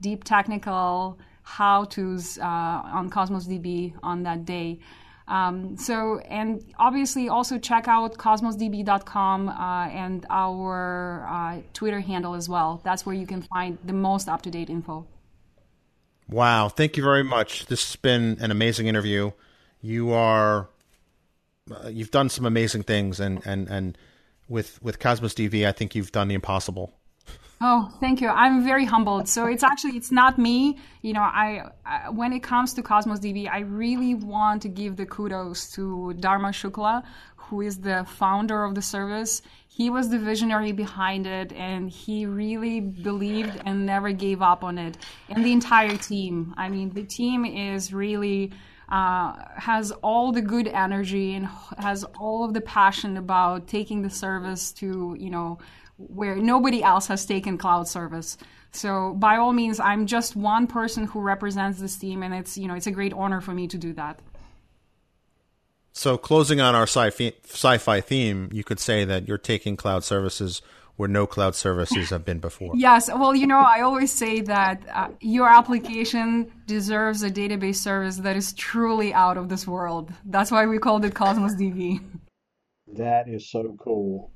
deep 0.00 0.24
technical 0.24 1.18
how 1.42 1.84
tos 1.84 2.36
on 2.38 3.10
Cosmos 3.10 3.46
DB 3.46 3.94
on 4.02 4.24
that 4.24 4.44
day. 4.44 4.80
Um, 5.28 5.76
so, 5.76 6.18
and 6.20 6.64
obviously 6.78 7.28
also 7.28 7.58
check 7.58 7.88
out 7.88 8.16
cosmosdb.com 8.16 9.48
uh, 9.48 9.88
and 9.88 10.24
our 10.30 11.26
uh, 11.28 11.60
Twitter 11.72 12.00
handle 12.00 12.34
as 12.34 12.48
well. 12.48 12.80
That's 12.84 13.04
where 13.04 13.14
you 13.14 13.26
can 13.26 13.42
find 13.42 13.78
the 13.84 13.92
most 13.92 14.28
up 14.28 14.42
to 14.42 14.50
date 14.50 14.70
info. 14.70 15.06
Wow. 16.28 16.68
Thank 16.68 16.96
you 16.96 17.02
very 17.02 17.24
much. 17.24 17.66
This 17.66 17.86
has 17.86 17.96
been 17.96 18.36
an 18.40 18.50
amazing 18.50 18.86
interview. 18.86 19.32
You 19.80 20.12
are, 20.12 20.68
uh, 21.70 21.88
you've 21.88 22.10
done 22.10 22.28
some 22.28 22.46
amazing 22.46 22.84
things 22.84 23.18
and, 23.18 23.44
and, 23.44 23.68
and 23.68 23.98
with, 24.48 24.80
with 24.82 25.00
Cosmos 25.00 25.34
DB, 25.34 25.66
I 25.66 25.72
think 25.72 25.94
you've 25.94 26.12
done 26.12 26.28
the 26.28 26.34
impossible. 26.34 26.92
Oh, 27.60 27.90
thank 28.00 28.20
you. 28.20 28.28
I'm 28.28 28.64
very 28.64 28.84
humbled. 28.84 29.28
So 29.28 29.46
it's 29.46 29.62
actually 29.62 29.96
it's 29.96 30.12
not 30.12 30.38
me. 30.38 30.78
You 31.00 31.14
know, 31.14 31.22
I, 31.22 31.70
I, 31.86 32.10
when 32.10 32.34
it 32.34 32.42
comes 32.42 32.74
to 32.74 32.82
Cosmos 32.82 33.20
DB, 33.20 33.48
I 33.50 33.60
really 33.60 34.14
want 34.14 34.60
to 34.62 34.68
give 34.68 34.96
the 34.96 35.06
kudos 35.06 35.70
to 35.72 36.12
Dharma 36.20 36.48
Shukla, 36.48 37.02
who 37.36 37.62
is 37.62 37.78
the 37.78 38.06
founder 38.06 38.62
of 38.64 38.74
the 38.74 38.82
service. 38.82 39.40
He 39.68 39.88
was 39.88 40.10
the 40.10 40.18
visionary 40.18 40.72
behind 40.72 41.26
it, 41.26 41.52
and 41.52 41.88
he 41.88 42.26
really 42.26 42.80
believed 42.80 43.60
and 43.64 43.86
never 43.86 44.12
gave 44.12 44.42
up 44.42 44.62
on 44.62 44.76
it. 44.76 44.98
And 45.30 45.42
the 45.42 45.52
entire 45.52 45.96
team. 45.96 46.52
I 46.58 46.68
mean, 46.68 46.90
the 46.90 47.04
team 47.04 47.44
is 47.44 47.92
really. 47.92 48.52
Uh, 48.88 49.34
has 49.56 49.90
all 49.90 50.30
the 50.30 50.40
good 50.40 50.68
energy 50.68 51.34
and 51.34 51.48
has 51.76 52.04
all 52.20 52.44
of 52.44 52.54
the 52.54 52.60
passion 52.60 53.16
about 53.16 53.66
taking 53.66 54.00
the 54.00 54.08
service 54.08 54.70
to 54.70 55.16
you 55.18 55.28
know 55.28 55.58
where 55.98 56.36
nobody 56.36 56.82
else 56.82 57.06
has 57.06 57.24
taken 57.24 57.58
cloud 57.58 57.88
service. 57.88 58.36
So 58.72 59.14
by 59.14 59.36
all 59.36 59.52
means, 59.52 59.80
I'm 59.80 60.06
just 60.06 60.36
one 60.36 60.66
person 60.66 61.04
who 61.04 61.20
represents 61.20 61.80
this 61.80 61.96
team, 61.96 62.22
and 62.22 62.34
it's 62.34 62.58
you 62.58 62.68
know 62.68 62.74
it's 62.74 62.86
a 62.86 62.92
great 62.92 63.12
honor 63.12 63.40
for 63.40 63.52
me 63.52 63.66
to 63.68 63.78
do 63.78 63.92
that. 63.94 64.20
So 65.92 66.18
closing 66.18 66.60
on 66.60 66.74
our 66.74 66.86
sci-fi, 66.86 67.32
sci-fi 67.44 68.00
theme, 68.02 68.50
you 68.52 68.64
could 68.64 68.78
say 68.78 69.06
that 69.06 69.26
you're 69.26 69.38
taking 69.38 69.76
cloud 69.76 70.04
services 70.04 70.60
where 70.96 71.08
no 71.08 71.26
cloud 71.26 71.54
services 71.54 72.10
have 72.10 72.24
been 72.24 72.38
before. 72.38 72.72
yes. 72.76 73.08
Well, 73.08 73.34
you 73.34 73.46
know, 73.46 73.58
I 73.58 73.80
always 73.80 74.12
say 74.12 74.42
that 74.42 74.82
uh, 74.92 75.08
your 75.20 75.48
application 75.48 76.52
deserves 76.66 77.22
a 77.22 77.30
database 77.30 77.76
service 77.76 78.16
that 78.18 78.36
is 78.36 78.52
truly 78.54 79.14
out 79.14 79.38
of 79.38 79.48
this 79.48 79.66
world. 79.66 80.12
That's 80.24 80.50
why 80.50 80.66
we 80.66 80.78
called 80.78 81.04
it 81.04 81.14
Cosmos 81.14 81.54
DB. 81.54 82.00
That 82.94 83.28
is 83.28 83.50
so 83.50 83.76
cool 83.78 84.32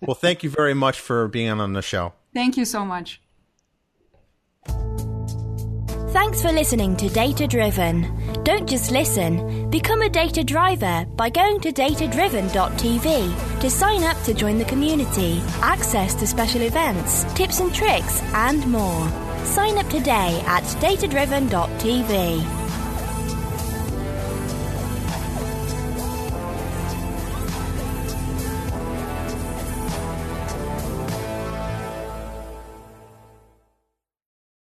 well, 0.00 0.14
thank 0.14 0.42
you 0.42 0.50
very 0.50 0.74
much 0.74 0.98
for 1.00 1.28
being 1.28 1.60
on 1.60 1.72
the 1.72 1.82
show. 1.82 2.12
Thank 2.32 2.56
you 2.56 2.64
so 2.64 2.84
much. 2.84 3.20
Thanks 6.14 6.40
for 6.40 6.52
listening 6.52 6.96
to 6.98 7.08
Data 7.08 7.46
Driven. 7.48 8.42
Don't 8.44 8.68
just 8.68 8.92
listen, 8.92 9.68
become 9.68 10.00
a 10.02 10.08
data 10.08 10.44
driver 10.44 11.04
by 11.16 11.28
going 11.28 11.58
to 11.60 11.72
datadriven.tv 11.72 13.60
to 13.60 13.70
sign 13.70 14.04
up 14.04 14.22
to 14.22 14.32
join 14.32 14.58
the 14.58 14.64
community, 14.64 15.42
access 15.60 16.14
to 16.14 16.26
special 16.26 16.62
events, 16.62 17.24
tips 17.34 17.58
and 17.58 17.74
tricks, 17.74 18.22
and 18.32 18.64
more. 18.68 19.08
Sign 19.44 19.76
up 19.76 19.88
today 19.88 20.40
at 20.46 20.62
datadriven.tv. 20.80 22.63